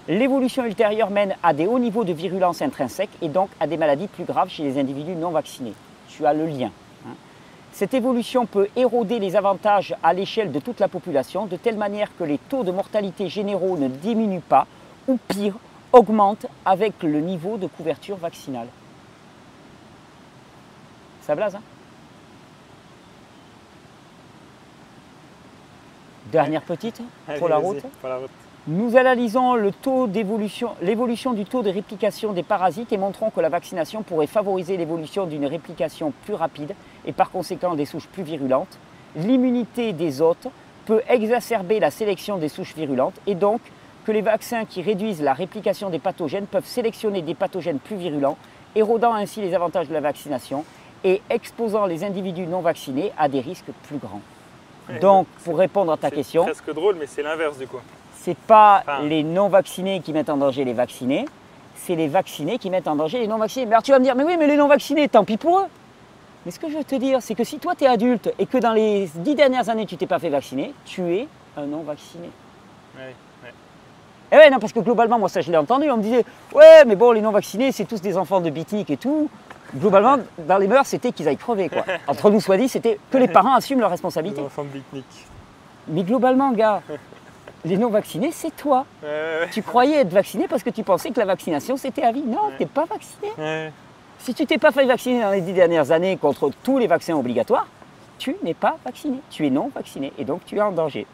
L'évolution 0.08 0.64
ultérieure 0.64 1.10
mène 1.10 1.36
à 1.42 1.52
des 1.52 1.66
hauts 1.66 1.78
niveaux 1.78 2.04
de 2.04 2.12
virulence 2.12 2.62
intrinsèque 2.62 3.10
et 3.22 3.28
donc 3.28 3.48
à 3.60 3.66
des 3.66 3.76
maladies 3.76 4.08
plus 4.08 4.24
graves 4.24 4.48
chez 4.48 4.64
les 4.64 4.78
individus 4.78 5.14
non 5.14 5.30
vaccinés. 5.30 5.74
Tu 6.08 6.26
as 6.26 6.32
le 6.32 6.46
lien. 6.46 6.70
hein. 7.06 7.14
Cette 7.72 7.94
évolution 7.94 8.46
peut 8.46 8.68
éroder 8.74 9.18
les 9.20 9.36
avantages 9.36 9.94
à 10.02 10.12
l'échelle 10.12 10.50
de 10.50 10.58
toute 10.58 10.80
la 10.80 10.88
population 10.88 11.46
de 11.46 11.56
telle 11.56 11.76
manière 11.76 12.08
que 12.18 12.24
les 12.24 12.38
taux 12.38 12.64
de 12.64 12.72
mortalité 12.72 13.28
généraux 13.28 13.76
ne 13.76 13.88
diminuent 13.88 14.40
pas 14.40 14.66
ou 15.06 15.18
pire, 15.28 15.54
augmentent 15.92 16.46
avec 16.64 17.02
le 17.02 17.20
niveau 17.20 17.56
de 17.56 17.66
couverture 17.66 18.16
vaccinale. 18.16 18.68
Ça 21.22 21.34
blase, 21.34 21.54
hein? 21.56 21.62
Dernière 26.32 26.62
petite 26.62 27.00
Allez, 27.28 27.38
pour 27.38 27.48
la 27.48 27.58
vas-y, 27.58 27.66
route. 27.66 27.82
Pour 28.00 28.08
la 28.08 28.16
route. 28.16 28.30
Nous 28.68 28.96
analysons 28.96 29.54
l'évolution 29.54 31.32
du 31.32 31.44
taux 31.44 31.62
de 31.62 31.70
réplication 31.70 32.32
des 32.32 32.42
parasites 32.42 32.92
et 32.92 32.98
montrons 32.98 33.30
que 33.30 33.40
la 33.40 33.48
vaccination 33.48 34.02
pourrait 34.02 34.26
favoriser 34.26 34.76
l'évolution 34.76 35.26
d'une 35.26 35.46
réplication 35.46 36.12
plus 36.24 36.34
rapide 36.34 36.74
et 37.06 37.12
par 37.12 37.30
conséquent 37.30 37.74
des 37.74 37.86
souches 37.86 38.06
plus 38.06 38.22
virulentes. 38.22 38.78
L'immunité 39.16 39.92
des 39.92 40.20
hôtes 40.20 40.46
peut 40.84 41.02
exacerber 41.08 41.80
la 41.80 41.90
sélection 41.90 42.36
des 42.36 42.48
souches 42.48 42.74
virulentes 42.76 43.18
et 43.26 43.34
donc 43.34 43.60
que 44.04 44.12
les 44.12 44.22
vaccins 44.22 44.66
qui 44.66 44.82
réduisent 44.82 45.22
la 45.22 45.32
réplication 45.32 45.90
des 45.90 45.98
pathogènes 45.98 46.46
peuvent 46.46 46.66
sélectionner 46.66 47.22
des 47.22 47.34
pathogènes 47.34 47.78
plus 47.78 47.96
virulents, 47.96 48.36
érodant 48.76 49.14
ainsi 49.14 49.40
les 49.40 49.54
avantages 49.54 49.88
de 49.88 49.94
la 49.94 50.00
vaccination 50.00 50.64
et 51.02 51.22
exposant 51.30 51.86
les 51.86 52.04
individus 52.04 52.46
non 52.46 52.60
vaccinés 52.60 53.10
à 53.18 53.28
des 53.28 53.40
risques 53.40 53.72
plus 53.84 53.98
grands. 53.98 54.20
Donc, 55.00 55.26
pour 55.44 55.58
répondre 55.58 55.92
à 55.92 55.96
ta 55.96 56.10
question. 56.10 56.44
C'est 56.44 56.52
presque 56.52 56.74
drôle, 56.74 56.96
mais 56.98 57.06
c'est 57.06 57.22
l'inverse 57.22 57.58
du 57.58 57.66
coup 57.66 57.80
c'est 58.20 58.36
pas 58.36 58.84
les 59.04 59.22
non-vaccinés 59.22 60.00
qui 60.00 60.12
mettent 60.12 60.28
en 60.28 60.36
danger 60.36 60.64
les 60.64 60.74
vaccinés, 60.74 61.24
c'est 61.74 61.94
les 61.94 62.08
vaccinés 62.08 62.58
qui 62.58 62.68
mettent 62.68 62.88
en 62.88 62.96
danger 62.96 63.18
les 63.18 63.26
non-vaccinés. 63.26 63.64
Mais 63.64 63.72
alors 63.72 63.82
tu 63.82 63.92
vas 63.92 63.98
me 63.98 64.04
dire, 64.04 64.14
mais 64.14 64.24
oui, 64.24 64.36
mais 64.38 64.46
les 64.46 64.56
non-vaccinés, 64.56 65.08
tant 65.08 65.24
pis 65.24 65.38
pour 65.38 65.60
eux. 65.60 65.66
Mais 66.44 66.52
ce 66.52 66.60
que 66.60 66.70
je 66.70 66.76
veux 66.76 66.84
te 66.84 66.94
dire, 66.94 67.22
c'est 67.22 67.34
que 67.34 67.44
si 67.44 67.58
toi 67.58 67.74
tu 67.74 67.84
es 67.84 67.86
adulte 67.86 68.32
et 68.38 68.46
que 68.46 68.58
dans 68.58 68.72
les 68.72 69.10
dix 69.14 69.34
dernières 69.34 69.68
années 69.70 69.86
tu 69.86 69.96
t'es 69.96 70.06
pas 70.06 70.18
fait 70.18 70.28
vacciner, 70.28 70.74
tu 70.84 71.14
es 71.14 71.28
un 71.56 71.64
non-vacciné. 71.64 72.30
Oui, 72.96 73.02
oui. 73.42 73.48
Et 74.32 74.36
ouais, 74.36 74.50
non, 74.50 74.58
parce 74.58 74.72
que 74.72 74.80
globalement, 74.80 75.18
moi 75.18 75.28
ça 75.30 75.40
je 75.40 75.50
l'ai 75.50 75.56
entendu, 75.56 75.90
on 75.90 75.96
me 75.96 76.02
disait, 76.02 76.24
ouais, 76.54 76.84
mais 76.86 76.96
bon, 76.96 77.12
les 77.12 77.22
non-vaccinés, 77.22 77.72
c'est 77.72 77.86
tous 77.86 78.02
des 78.02 78.18
enfants 78.18 78.40
de 78.40 78.50
bitniques 78.50 78.90
et 78.90 78.98
tout. 78.98 79.30
Globalement, 79.76 80.18
dans 80.38 80.58
les 80.58 80.66
mœurs, 80.66 80.86
c'était 80.86 81.12
qu'ils 81.12 81.28
aillent 81.28 81.36
crever. 81.36 81.68
Quoi. 81.68 81.84
Entre 82.06 82.30
nous 82.30 82.40
soit 82.40 82.56
dit, 82.56 82.68
c'était 82.68 82.98
que 83.10 83.18
les 83.18 83.28
parents 83.28 83.54
assument 83.54 83.80
leurs 83.80 83.90
responsabilités. 83.90 84.42
Mais 85.88 86.02
globalement, 86.02 86.52
gars, 86.52 86.82
les 87.64 87.76
non-vaccinés, 87.76 88.32
c'est 88.32 88.54
toi. 88.56 88.86
Tu 89.52 89.62
croyais 89.62 90.00
être 90.00 90.12
vacciné 90.12 90.48
parce 90.48 90.62
que 90.62 90.70
tu 90.70 90.82
pensais 90.82 91.10
que 91.10 91.18
la 91.18 91.26
vaccination, 91.26 91.76
c'était 91.76 92.02
à 92.02 92.12
vie. 92.12 92.22
Non, 92.22 92.50
tu 92.56 92.62
n'es 92.62 92.68
pas 92.68 92.84
vacciné. 92.84 93.70
Si 94.18 94.34
tu 94.34 94.44
t'es 94.44 94.58
pas 94.58 94.70
fait 94.70 94.84
vacciner 94.84 95.22
dans 95.22 95.30
les 95.30 95.40
dix 95.40 95.54
dernières 95.54 95.92
années 95.92 96.16
contre 96.18 96.50
tous 96.62 96.78
les 96.78 96.86
vaccins 96.86 97.14
obligatoires, 97.14 97.66
tu 98.18 98.36
n'es 98.42 98.54
pas 98.54 98.76
vacciné. 98.84 99.18
Tu 99.30 99.46
es 99.46 99.50
non 99.50 99.70
vacciné 99.74 100.12
et 100.18 100.24
donc 100.24 100.44
tu 100.44 100.56
es 100.56 100.60
en 100.60 100.72
danger. 100.72 101.06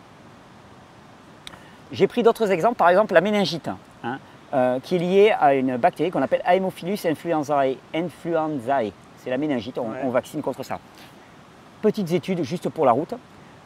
J'ai 1.93 2.09
pris 2.09 2.25
d'autres 2.25 2.51
exemples, 2.51 2.75
par 2.75 2.89
exemple 2.89 3.15
la 3.15 3.21
méningite, 3.21 3.71
hein, 4.03 4.19
euh, 4.55 4.79
qui 4.81 4.97
est 4.97 4.99
liée 4.99 5.35
à 5.39 5.55
une 5.55 5.77
bactérie 5.77 6.11
qu'on 6.11 6.23
appelle 6.23 6.43
Haemophilus 6.45 6.99
influenzae. 7.05 7.77
influenzae. 7.95 8.93
C'est 9.19 9.31
la 9.31 9.39
méningite, 9.39 9.79
on 9.79 10.11
vaccine 10.11 10.41
contre 10.41 10.63
ça. 10.63 10.79
Petites 11.83 12.13
études 12.13 12.43
juste 12.43 12.69
pour 12.69 12.87
la 12.87 12.93
route. 12.93 13.15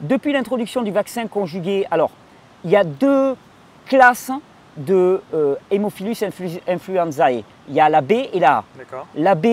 Depuis 0.00 0.32
l'introduction 0.32 0.82
du 0.82 0.90
vaccin 0.90 1.26
conjugué, 1.26 1.86
alors 1.90 2.10
il 2.64 2.70
y 2.70 2.76
a 2.76 2.84
deux 2.84 3.36
classes 3.86 4.32
de 4.76 5.20
euh, 5.34 5.56
Haemophilus 5.70 6.16
influenzae. 6.66 7.42
Il 7.68 7.74
y 7.74 7.80
a 7.80 7.88
la 7.88 8.00
B 8.00 8.12
et 8.32 8.38
la 8.38 8.58
A. 8.58 8.64
La 9.14 9.34
B, 9.34 9.46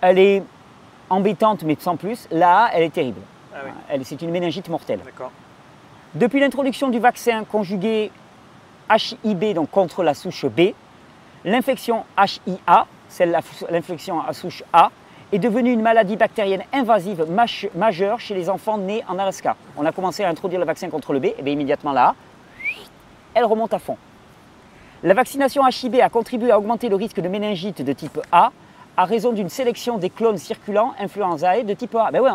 elle 0.00 0.18
est 0.18 0.42
embêtante, 1.08 1.62
mais 1.62 1.76
sans 1.78 1.96
plus. 1.96 2.28
La 2.30 2.64
A, 2.64 2.70
elle 2.74 2.82
est 2.82 2.92
terrible. 2.92 3.20
Ah 3.54 3.94
c'est 4.02 4.20
une 4.20 4.30
méningite 4.30 4.68
mortelle. 4.68 5.00
Depuis 6.14 6.40
l'introduction 6.40 6.88
du 6.88 6.98
vaccin 6.98 7.44
conjugué 7.44 8.10
HIB, 8.90 9.54
donc 9.54 9.70
contre 9.70 10.02
la 10.02 10.14
souche 10.14 10.46
B, 10.46 10.72
l'infection 11.44 12.04
HIA, 12.18 12.86
celle 13.08 13.38
l'infection 13.70 14.20
à 14.20 14.32
souche 14.32 14.62
A, 14.72 14.90
est 15.32 15.38
devenue 15.38 15.72
une 15.72 15.82
maladie 15.82 16.16
bactérienne 16.16 16.62
invasive 16.72 17.26
majeure 17.74 18.20
chez 18.20 18.34
les 18.34 18.48
enfants 18.48 18.78
nés 18.78 19.02
en 19.08 19.18
Alaska. 19.18 19.56
On 19.76 19.84
a 19.84 19.92
commencé 19.92 20.22
à 20.22 20.28
introduire 20.28 20.60
le 20.60 20.66
vaccin 20.66 20.88
contre 20.88 21.12
le 21.12 21.18
B, 21.18 21.26
et 21.36 21.42
bien 21.42 21.52
immédiatement 21.52 21.92
là, 21.92 22.14
elle 23.34 23.44
remonte 23.44 23.74
à 23.74 23.78
fond. 23.78 23.96
La 25.02 25.14
vaccination 25.14 25.62
HIB 25.68 26.00
a 26.00 26.08
contribué 26.08 26.50
à 26.50 26.58
augmenter 26.58 26.88
le 26.88 26.96
risque 26.96 27.20
de 27.20 27.28
méningite 27.28 27.82
de 27.82 27.92
type 27.92 28.18
A 28.32 28.50
à 28.96 29.04
raison 29.04 29.32
d'une 29.32 29.50
sélection 29.50 29.98
des 29.98 30.08
clones 30.08 30.38
circulants 30.38 30.94
influenzae 30.98 31.64
de 31.64 31.74
type 31.74 31.94
A. 31.96 32.10
Ben 32.10 32.20
ouais, 32.20 32.30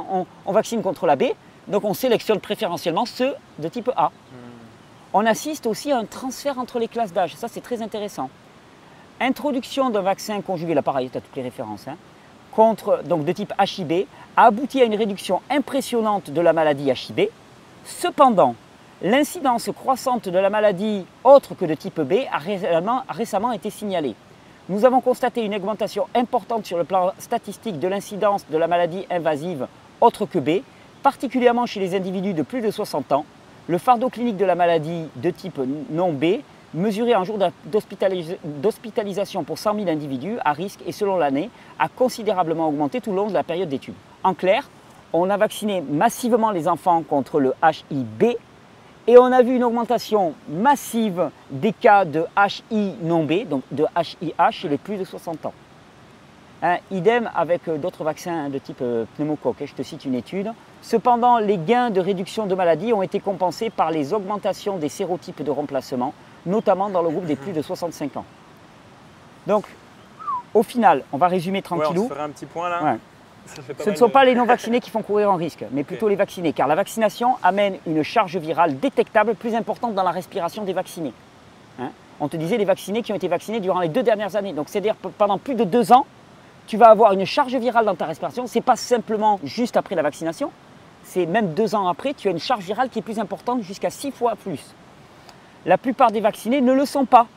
on, 0.46 0.52
vaccine 0.52 0.82
contre 0.84 1.08
la 1.08 1.16
B, 1.16 1.24
donc 1.68 1.84
on 1.84 1.94
sélectionne 1.94 2.40
préférentiellement 2.40 3.06
ceux 3.06 3.34
de 3.58 3.68
type 3.68 3.90
A. 3.96 4.08
Hmm. 4.08 4.41
On 5.14 5.26
assiste 5.26 5.68
aussi 5.68 5.92
à 5.92 5.98
un 5.98 6.06
transfert 6.06 6.58
entre 6.58 6.80
les 6.80 6.88
classes 6.88 7.12
d'âge, 7.12 7.36
ça 7.36 7.48
c'est 7.48 7.62
très 7.62 7.82
intéressant. 7.82 8.30
Introduction 9.20 9.90
d'un 9.90 10.02
vaccin 10.02 10.42
conjugué, 10.42 10.74
là 10.74 10.82
pareil, 10.82 11.10
tu 11.10 11.18
as 11.18 11.22
toutes 11.22 11.36
les 11.36 11.42
références, 11.42 11.88
hein 11.88 11.98
contre, 12.52 13.02
donc 13.04 13.26
de 13.26 13.32
type 13.32 13.54
HIB 13.60 14.06
a 14.38 14.46
abouti 14.46 14.82
à 14.82 14.86
une 14.86 14.96
réduction 14.96 15.42
impressionnante 15.50 16.30
de 16.30 16.42
la 16.42 16.54
maladie 16.54 16.90
HIB. 16.90 17.30
Cependant, 17.86 18.56
l'incidence 19.02 19.70
croissante 19.74 20.30
de 20.30 20.38
la 20.38 20.50
maladie 20.50 21.06
autre 21.24 21.56
que 21.56 21.66
de 21.66 21.74
type 21.74 22.02
B 22.02 22.26
a 22.32 22.38
récemment, 22.38 23.04
récemment 23.10 23.52
été 23.52 23.70
signalée. 23.70 24.16
Nous 24.70 24.86
avons 24.86 25.02
constaté 25.02 25.44
une 25.44 25.56
augmentation 25.56 26.08
importante 26.14 26.66
sur 26.66 26.78
le 26.78 26.84
plan 26.84 27.12
statistique 27.18 27.80
de 27.80 27.88
l'incidence 27.88 28.46
de 28.50 28.58
la 28.58 28.68
maladie 28.68 29.06
invasive 29.10 29.68
autre 30.00 30.26
que 30.26 30.40
B, 30.40 30.62
particulièrement 31.04 31.66
chez 31.66 31.80
les 31.80 31.96
individus 31.96 32.34
de 32.34 32.44
plus 32.44 32.62
de 32.62 32.70
60 32.70 33.12
ans. 33.12 33.26
Le 33.68 33.78
fardeau 33.78 34.10
clinique 34.10 34.38
de 34.38 34.46
la 34.46 34.56
maladie 34.56 35.06
de 35.16 35.30
type 35.30 35.60
non 35.92 36.12
B 36.12 36.42
mesuré 36.74 37.16
en 37.16 37.24
jour 37.24 37.38
d'hospitalisation 37.66 39.44
pour 39.44 39.58
100 39.58 39.76
000 39.76 39.90
individus 39.90 40.38
à 40.44 40.54
risque 40.54 40.80
et 40.88 40.92
selon 40.92 41.18
l'année 41.18 41.50
a 41.78 41.88
considérablement 41.88 42.68
augmenté 42.68 43.02
tout 43.02 43.12
au 43.12 43.16
long 43.16 43.28
de 43.28 43.34
la 43.34 43.44
période 43.44 43.70
d'étude. 43.70 43.94
En 44.24 44.34
clair, 44.34 44.70
on 45.14 45.30
a 45.30 45.38
vacciné 45.38 45.82
massivement 45.82 46.52
les 46.52 46.68
enfants 46.68 47.04
contre 47.04 47.40
le 47.40 47.54
HIB 47.62 48.38
et 49.08 49.18
on 49.18 49.26
a 49.26 49.42
vu 49.42 49.56
une 49.56 49.64
augmentation 49.64 50.34
massive 50.50 51.30
des 51.52 51.74
cas 51.74 52.06
de 52.06 52.26
HI 52.72 52.96
non 53.02 53.26
B, 53.26 53.48
donc 53.48 53.64
de 53.72 53.86
HIH 53.96 54.52
chez 54.52 54.70
les 54.70 54.78
plus 54.78 54.98
de 54.98 55.04
60 55.04 55.46
ans. 55.46 55.54
Hein, 56.64 56.78
idem 56.92 57.28
avec 57.34 57.68
euh, 57.68 57.78
d'autres 57.78 58.04
vaccins 58.04 58.50
de 58.50 58.60
type 58.60 58.82
euh, 58.84 59.06
pneumocoque. 59.16 59.56
Hein, 59.62 59.66
je 59.66 59.74
te 59.74 59.82
cite 59.82 60.06
une 60.06 60.14
étude. 60.14 60.52
Cependant, 60.84 61.40
les 61.40 61.58
gains 61.58 61.90
de 61.90 62.00
réduction 62.00 62.46
de 62.46 62.54
maladies 62.54 62.94
ont 62.94 63.02
été 63.02 63.20
compensés 63.20 63.72
par 63.72 63.90
les 63.90 64.14
augmentations 64.14 64.78
des 64.78 64.90
sérotypes 64.90 65.42
de 65.42 65.50
remplacement, 65.50 66.14
notamment 66.46 66.90
dans 66.90 67.02
le 67.02 67.10
groupe 67.10 67.26
des 67.26 67.36
plus 67.36 67.52
de 67.52 67.64
65 67.64 68.16
ans. 68.18 68.26
Donc, 69.48 69.66
au 70.54 70.62
final, 70.62 71.04
on 71.12 71.18
va 71.18 71.30
résumer 71.30 71.64
tranquillou. 71.64 72.08
on 72.12 72.20
un 72.20 72.30
petit 72.30 72.46
point 72.46 72.70
là. 72.70 72.98
Ce 73.48 73.90
ne 73.90 73.96
sont 73.96 74.10
pas 74.10 74.24
les 74.24 74.36
non-vaccinés 74.36 74.82
qui 74.82 74.92
font 74.92 75.02
courir 75.02 75.32
en 75.32 75.38
risque, 75.38 75.66
mais 75.72 75.84
plutôt 75.84 76.10
les 76.10 76.16
vaccinés, 76.16 76.54
car 76.54 76.68
la 76.68 76.76
vaccination 76.76 77.38
amène 77.42 77.78
une 77.88 78.04
charge 78.04 78.38
virale 78.38 78.80
détectable 78.80 79.34
plus 79.34 79.56
importante 79.56 79.96
dans 79.96 80.04
la 80.04 80.12
respiration 80.12 80.64
des 80.64 80.74
vaccinés. 80.74 81.14
Hein. 81.80 81.90
on 82.20 82.28
te 82.28 82.38
disait 82.38 82.58
les 82.58 82.66
vaccinés 82.66 83.02
qui 83.02 83.12
ont 83.14 83.16
été 83.16 83.28
vaccinés 83.28 83.62
durant 83.62 83.80
les 83.80 83.90
deux 83.90 84.04
dernières 84.04 84.36
années. 84.36 84.54
Donc, 84.54 84.70
c'est-à-dire 84.70 84.94
pendant 85.18 85.40
plus 85.40 85.56
de 85.56 85.64
deux 85.64 85.92
ans, 85.92 86.06
tu 86.68 86.78
vas 86.78 86.90
avoir 86.90 87.14
une 87.14 87.26
charge 87.26 87.56
virale 87.56 87.86
dans 87.86 87.96
ta 87.96 88.06
respiration. 88.06 88.48
Ce 88.48 88.56
n'est 88.56 88.62
pas 88.64 88.76
simplement 88.76 89.40
juste 89.44 89.78
après 89.78 89.96
la 89.96 90.02
vaccination, 90.02 90.52
c'est 91.04 91.26
même 91.26 91.54
deux 91.54 91.76
ans 91.76 91.88
après, 91.88 92.14
tu 92.14 92.28
as 92.28 92.32
une 92.32 92.40
charge 92.40 92.64
virale 92.64 92.90
qui 92.90 93.00
est 93.00 93.02
plus 93.02 93.20
importante, 93.20 93.62
jusqu'à 93.64 93.90
six 93.90 94.12
fois 94.12 94.36
plus 94.36 94.74
la 95.66 95.78
plupart 95.78 96.12
des 96.12 96.22
vaccinés 96.22 96.62
ne 96.62 96.74
le 96.74 96.86
sont 96.86 97.06
pas. 97.06 97.28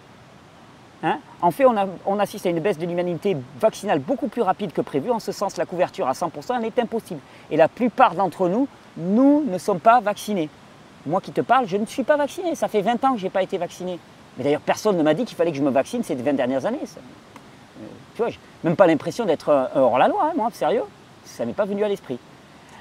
Hein? 1.02 1.18
En 1.42 1.50
fait, 1.50 1.64
on, 1.66 2.18
assiste 2.18 2.46
à 2.46 2.50
une 2.50 2.60
baisse 2.60 2.78
de 2.78 2.86
l'humanité 2.86 3.36
vaccinale 3.60 3.98
beaucoup 3.98 4.28
plus 4.28 4.42
rapide 4.42 4.72
que 4.72 4.80
prévu. 4.80 5.10
En 5.10 5.20
ce 5.20 5.32
sens, 5.32 5.56
la 5.56 5.66
couverture 5.66 6.08
à 6.08 6.12
100% 6.12 6.62
est 6.62 6.78
impossible. 6.78 7.20
Et 7.50 7.56
la 7.56 7.68
plupart 7.68 8.14
d'entre 8.14 8.48
nous, 8.48 8.66
nous 8.96 9.44
ne 9.46 9.58
sommes 9.58 9.80
pas 9.80 10.00
vaccinés. 10.00 10.48
Moi 11.06 11.20
qui 11.20 11.32
te 11.32 11.42
parle, 11.42 11.66
je 11.66 11.76
ne 11.76 11.84
suis 11.84 12.04
pas 12.04 12.16
vacciné. 12.16 12.54
Ça 12.54 12.68
fait 12.68 12.80
20 12.80 13.04
ans 13.04 13.12
que 13.12 13.18
je 13.18 13.24
n'ai 13.24 13.30
pas 13.30 13.42
été 13.42 13.58
vacciné. 13.58 13.98
Mais 14.38 14.44
d'ailleurs, 14.44 14.62
personne 14.62 14.96
ne 14.96 15.02
m'a 15.02 15.12
dit 15.12 15.26
qu'il 15.26 15.36
fallait 15.36 15.50
que 15.52 15.58
je 15.58 15.62
me 15.62 15.70
vaccine 15.70 16.02
ces 16.02 16.14
20 16.14 16.32
dernières 16.32 16.64
années. 16.64 16.80
Tu 18.14 18.22
vois, 18.22 18.30
même 18.62 18.76
pas 18.76 18.86
l'impression 18.86 19.24
d'être 19.24 19.70
hors 19.74 19.98
la 19.98 20.08
loi, 20.08 20.30
hein, 20.30 20.32
moi, 20.36 20.50
sérieux. 20.52 20.84
Ça 21.24 21.44
n'est 21.44 21.52
pas 21.52 21.64
venu 21.64 21.84
à 21.84 21.88
l'esprit. 21.88 22.18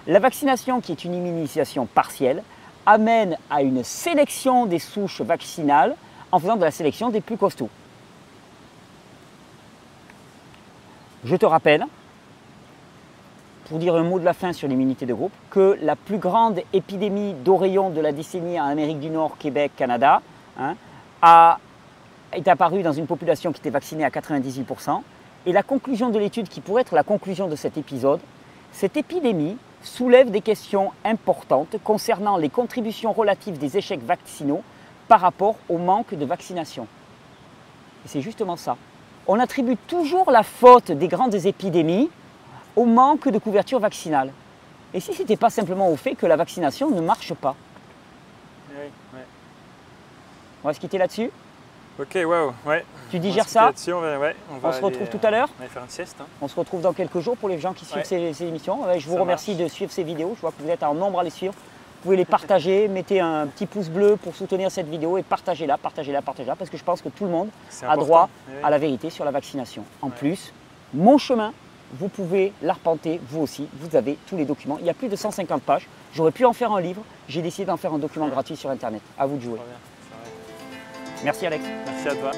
La 0.05 0.19
vaccination, 0.19 0.81
qui 0.81 0.91
est 0.91 1.05
une 1.05 1.13
immunisation 1.13 1.85
partielle, 1.85 2.43
amène 2.85 3.37
à 3.49 3.61
une 3.61 3.83
sélection 3.83 4.65
des 4.65 4.79
souches 4.79 5.21
vaccinales 5.21 5.95
en 6.31 6.39
faisant 6.39 6.55
de 6.55 6.63
la 6.63 6.71
sélection 6.71 7.09
des 7.09 7.21
plus 7.21 7.37
costauds. 7.37 7.69
Je 11.23 11.35
te 11.37 11.45
rappelle, 11.45 11.85
pour 13.69 13.79
dire 13.79 13.95
un 13.95 14.03
mot 14.03 14.19
de 14.19 14.25
la 14.25 14.33
fin 14.33 14.51
sur 14.51 14.67
l'immunité 14.67 15.05
de 15.05 15.13
groupe, 15.13 15.31
que 15.49 15.77
la 15.81 15.95
plus 15.95 16.17
grande 16.17 16.59
épidémie 16.73 17.33
d'oreillons 17.33 17.89
de 17.91 18.01
la 18.01 18.11
décennie 18.11 18.59
en 18.59 18.65
Amérique 18.65 18.99
du 18.99 19.09
Nord, 19.09 19.37
Québec, 19.37 19.71
Canada, 19.77 20.21
hein, 20.59 20.75
a, 21.21 21.59
est 22.33 22.47
apparue 22.49 22.83
dans 22.83 22.91
une 22.91 23.07
population 23.07 23.53
qui 23.53 23.61
était 23.61 23.69
vaccinée 23.69 24.03
à 24.03 24.09
98%. 24.09 25.01
Et 25.45 25.51
la 25.51 25.63
conclusion 25.63 26.09
de 26.09 26.19
l'étude, 26.19 26.47
qui 26.47 26.61
pourrait 26.61 26.81
être 26.81 26.95
la 26.95 27.03
conclusion 27.03 27.47
de 27.47 27.55
cet 27.55 27.77
épisode, 27.77 28.21
cette 28.71 28.95
épidémie 28.97 29.57
soulève 29.81 30.31
des 30.31 30.41
questions 30.41 30.91
importantes 31.03 31.75
concernant 31.83 32.37
les 32.37 32.49
contributions 32.49 33.11
relatives 33.11 33.57
des 33.57 33.77
échecs 33.77 34.03
vaccinaux 34.03 34.63
par 35.07 35.19
rapport 35.19 35.55
au 35.67 35.77
manque 35.77 36.13
de 36.13 36.25
vaccination. 36.25 36.87
Et 38.05 38.07
c'est 38.07 38.21
justement 38.21 38.55
ça. 38.55 38.77
On 39.27 39.39
attribue 39.39 39.77
toujours 39.77 40.31
la 40.31 40.43
faute 40.43 40.91
des 40.91 41.07
grandes 41.07 41.35
épidémies 41.35 42.09
au 42.75 42.85
manque 42.85 43.27
de 43.27 43.37
couverture 43.37 43.79
vaccinale. 43.79 44.31
Et 44.93 44.99
si 44.99 45.13
ce 45.13 45.19
n'était 45.19 45.37
pas 45.37 45.49
simplement 45.49 45.89
au 45.89 45.95
fait 45.95 46.15
que 46.15 46.25
la 46.25 46.35
vaccination 46.35 46.89
ne 46.89 47.01
marche 47.01 47.33
pas? 47.33 47.55
On 50.63 50.67
va 50.67 50.73
se 50.73 50.79
quitter 50.79 50.97
là-dessus? 50.97 51.29
Ok, 51.99 52.17
waouh, 52.25 52.53
ouais. 52.65 52.83
Tu 53.11 53.19
digères 53.19 53.47
ça 53.47 53.71
on, 53.89 53.99
va, 53.99 54.17
ouais, 54.19 54.35
on, 54.51 54.57
va 54.57 54.69
On 54.69 54.71
se 54.71 54.77
aller, 54.77 54.85
retrouve 54.87 55.09
tout 55.09 55.19
euh, 55.23 55.27
à 55.27 55.31
l'heure. 55.31 55.47
On 55.55 55.59
va 55.59 55.65
aller 55.65 55.69
faire 55.73 55.83
une 55.83 55.89
sieste. 55.89 56.17
hein. 56.19 56.25
On 56.41 56.47
se 56.47 56.55
retrouve 56.55 56.81
dans 56.81 56.93
quelques 56.93 57.19
jours 57.19 57.37
pour 57.37 57.49
les 57.49 57.59
gens 57.59 57.73
qui 57.73 57.85
suivent 57.85 57.97
Ouais. 57.97 58.03
ces, 58.03 58.33
ces 58.33 58.45
émissions. 58.45 58.79
Je 58.97 59.07
vous 59.07 59.13
Ça 59.15 59.19
remercie 59.21 59.51
marche. 59.51 59.63
de 59.63 59.67
suivre 59.67 59.91
ces 59.91 60.01
vidéos. 60.03 60.33
Je 60.35 60.41
vois 60.41 60.51
que 60.51 60.61
vous 60.63 60.69
êtes 60.69 60.81
en 60.81 60.95
nombre 60.95 61.19
à 61.19 61.23
les 61.23 61.29
suivre. 61.29 61.53
Vous 61.53 62.01
pouvez 62.03 62.17
les 62.17 62.25
partager, 62.25 62.87
mettez 62.89 63.19
un 63.19 63.45
petit 63.45 63.67
pouce 63.67 63.89
bleu 63.89 64.15
pour 64.17 64.35
soutenir 64.35 64.71
cette 64.71 64.87
vidéo 64.89 65.17
et 65.19 65.23
partagez-la, 65.23 65.77
partagez-la, 65.77 66.23
partagez-la, 66.23 66.55
parce 66.55 66.69
que 66.71 66.77
je 66.77 66.83
pense 66.83 67.01
que 67.03 67.09
tout 67.09 67.25
le 67.25 67.29
monde 67.31 67.49
a 67.87 67.95
droit 67.95 68.27
oui. 68.49 68.55
à 68.63 68.71
la 68.71 68.77
vérité 68.79 69.11
sur 69.11 69.23
la 69.23 69.31
vaccination. 69.31 69.83
En 70.01 70.07
Ouais. 70.07 70.13
plus, 70.17 70.51
mon 70.95 71.19
chemin, 71.19 71.53
vous 71.93 72.07
pouvez 72.09 72.53
l'arpenter 72.63 73.21
vous 73.29 73.41
aussi. 73.41 73.69
Vous 73.79 73.95
avez 73.95 74.17
tous 74.27 74.35
les 74.35 74.45
documents. 74.45 74.77
Il 74.79 74.85
y 74.87 74.89
a 74.89 74.95
plus 74.95 75.09
de 75.09 75.15
150 75.15 75.61
pages. 75.61 75.87
J'aurais 76.15 76.31
pu 76.31 76.43
en 76.43 76.53
faire 76.53 76.71
un 76.71 76.81
livre. 76.81 77.03
J'ai 77.29 77.43
décidé 77.43 77.65
d'en 77.65 77.77
faire 77.77 77.93
un 77.93 77.99
document 77.99 78.27
gratuit 78.29 78.55
sur 78.55 78.71
Internet. 78.71 79.01
À 79.19 79.27
vous 79.27 79.37
de 79.37 79.41
jouer. 79.43 79.59
Merci 81.23 81.45
Alex. 81.45 81.63
Merci 81.85 82.07
à 82.09 82.15
toi. 82.15 82.31